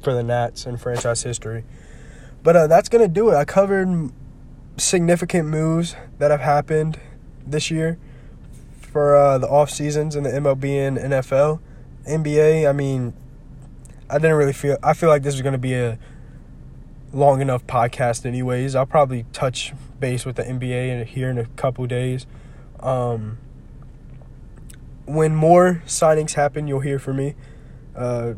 for 0.03 0.15
the 0.15 0.23
Nats 0.23 0.67
in 0.67 0.77
franchise 0.77 1.23
history. 1.23 1.65
But 2.43 2.57
uh, 2.57 2.67
that's 2.67 2.89
gonna 2.89 3.09
do 3.09 3.31
it. 3.31 3.35
I 3.35 3.45
covered 3.45 4.13
significant 4.77 5.49
moves 5.49 5.97
that 6.19 6.31
have 6.31 6.41
happened 6.41 7.01
this 7.47 7.71
year 7.71 7.99
for 8.81 9.17
uh, 9.17 9.39
the 9.39 9.49
off 9.49 9.71
seasons 9.71 10.15
in 10.15 10.23
the 10.23 10.31
MLB 10.31 10.87
and 10.87 10.99
NFL, 10.99 11.61
NBA. 12.09 12.69
I 12.69 12.73
mean, 12.73 13.15
I 14.11 14.19
didn't 14.19 14.37
really 14.37 14.53
feel. 14.53 14.77
I 14.83 14.95
feel 14.95 15.09
like 15.09 15.23
this 15.23 15.35
is 15.35 15.43
gonna 15.43 15.59
be 15.59 15.75
a 15.75 15.99
long 17.15 17.41
enough 17.41 17.67
podcast 17.67 18.27
anyways. 18.27 18.75
I'll 18.75 18.87
probably 18.87 19.25
touch 19.33 19.73
base 20.01 20.27
with 20.27 20.37
the 20.37 20.43
NBA 20.43 20.89
in 20.89 21.07
here 21.07 21.31
in 21.31 21.39
a 21.39 21.47
couple 21.47 21.87
days. 21.87 22.27
Um, 22.81 23.39
when 25.07 25.35
more 25.35 25.83
signings 25.87 26.33
happen, 26.33 26.67
you'll 26.67 26.81
hear 26.81 26.99
from 26.99 27.17
me. 27.17 27.35
Uh, 27.95 28.35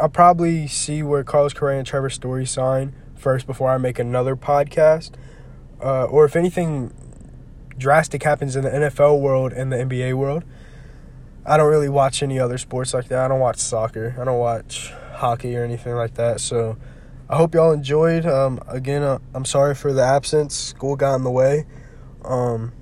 I'll 0.00 0.08
probably 0.08 0.66
see 0.66 1.02
where 1.02 1.24
Carlos 1.24 1.54
Correa 1.54 1.78
and 1.78 1.86
Trevor 1.86 2.10
Story 2.10 2.46
sign 2.46 2.94
first 3.16 3.46
before 3.46 3.70
I 3.70 3.78
make 3.78 3.98
another 3.98 4.36
podcast. 4.36 5.12
Uh, 5.82 6.04
or 6.04 6.24
if 6.24 6.36
anything 6.36 6.92
drastic 7.76 8.22
happens 8.22 8.56
in 8.56 8.64
the 8.64 8.70
NFL 8.70 9.20
world 9.20 9.52
and 9.52 9.72
the 9.72 9.76
NBA 9.76 10.14
world, 10.14 10.44
I 11.46 11.56
don't 11.56 11.70
really 11.70 11.88
watch 11.88 12.22
any 12.22 12.38
other 12.38 12.58
sports 12.58 12.92
like 12.92 13.08
that. 13.08 13.24
I 13.24 13.28
don't 13.28 13.40
watch 13.40 13.58
soccer. 13.58 14.14
I 14.20 14.24
don't 14.24 14.38
watch 14.38 14.92
hockey 15.14 15.56
or 15.56 15.64
anything 15.64 15.94
like 15.94 16.14
that. 16.14 16.40
So 16.40 16.76
I 17.30 17.36
hope 17.36 17.54
y'all 17.54 17.72
enjoyed. 17.72 18.24
Um, 18.24 18.58
again, 18.68 19.02
uh, 19.02 19.18
I'm 19.34 19.44
sorry 19.44 19.74
for 19.74 19.92
the 19.92 20.02
absence. 20.02 20.54
School 20.54 20.96
got 20.96 21.16
in 21.16 21.24
the 21.24 21.30
way. 21.30 21.66
Um, 22.24 22.72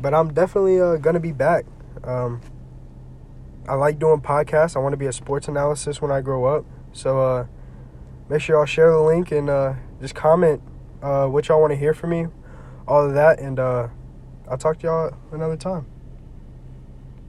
but 0.00 0.14
I'm 0.14 0.32
definitely 0.32 0.80
uh, 0.80 0.96
going 0.96 1.14
to 1.14 1.20
be 1.20 1.32
back. 1.32 1.64
Um, 2.04 2.40
I 3.68 3.74
like 3.74 3.98
doing 3.98 4.20
podcasts. 4.20 4.76
I 4.76 4.78
want 4.78 4.92
to 4.92 4.96
be 4.96 5.06
a 5.06 5.12
sports 5.12 5.48
analyst 5.48 6.00
when 6.00 6.12
I 6.12 6.20
grow 6.20 6.44
up. 6.44 6.64
So 6.92 7.20
uh, 7.20 7.46
make 8.28 8.40
sure 8.40 8.56
y'all 8.56 8.66
share 8.66 8.92
the 8.92 9.00
link 9.00 9.32
and 9.32 9.50
uh, 9.50 9.74
just 10.00 10.14
comment 10.14 10.62
uh, 11.02 11.26
what 11.26 11.48
y'all 11.48 11.60
want 11.60 11.72
to 11.72 11.76
hear 11.76 11.92
from 11.92 12.10
me, 12.10 12.26
all 12.86 13.04
of 13.04 13.14
that. 13.14 13.40
And 13.40 13.58
uh, 13.58 13.88
I'll 14.48 14.58
talk 14.58 14.78
to 14.78 14.86
y'all 14.86 15.16
another 15.32 15.56
time. 15.56 15.86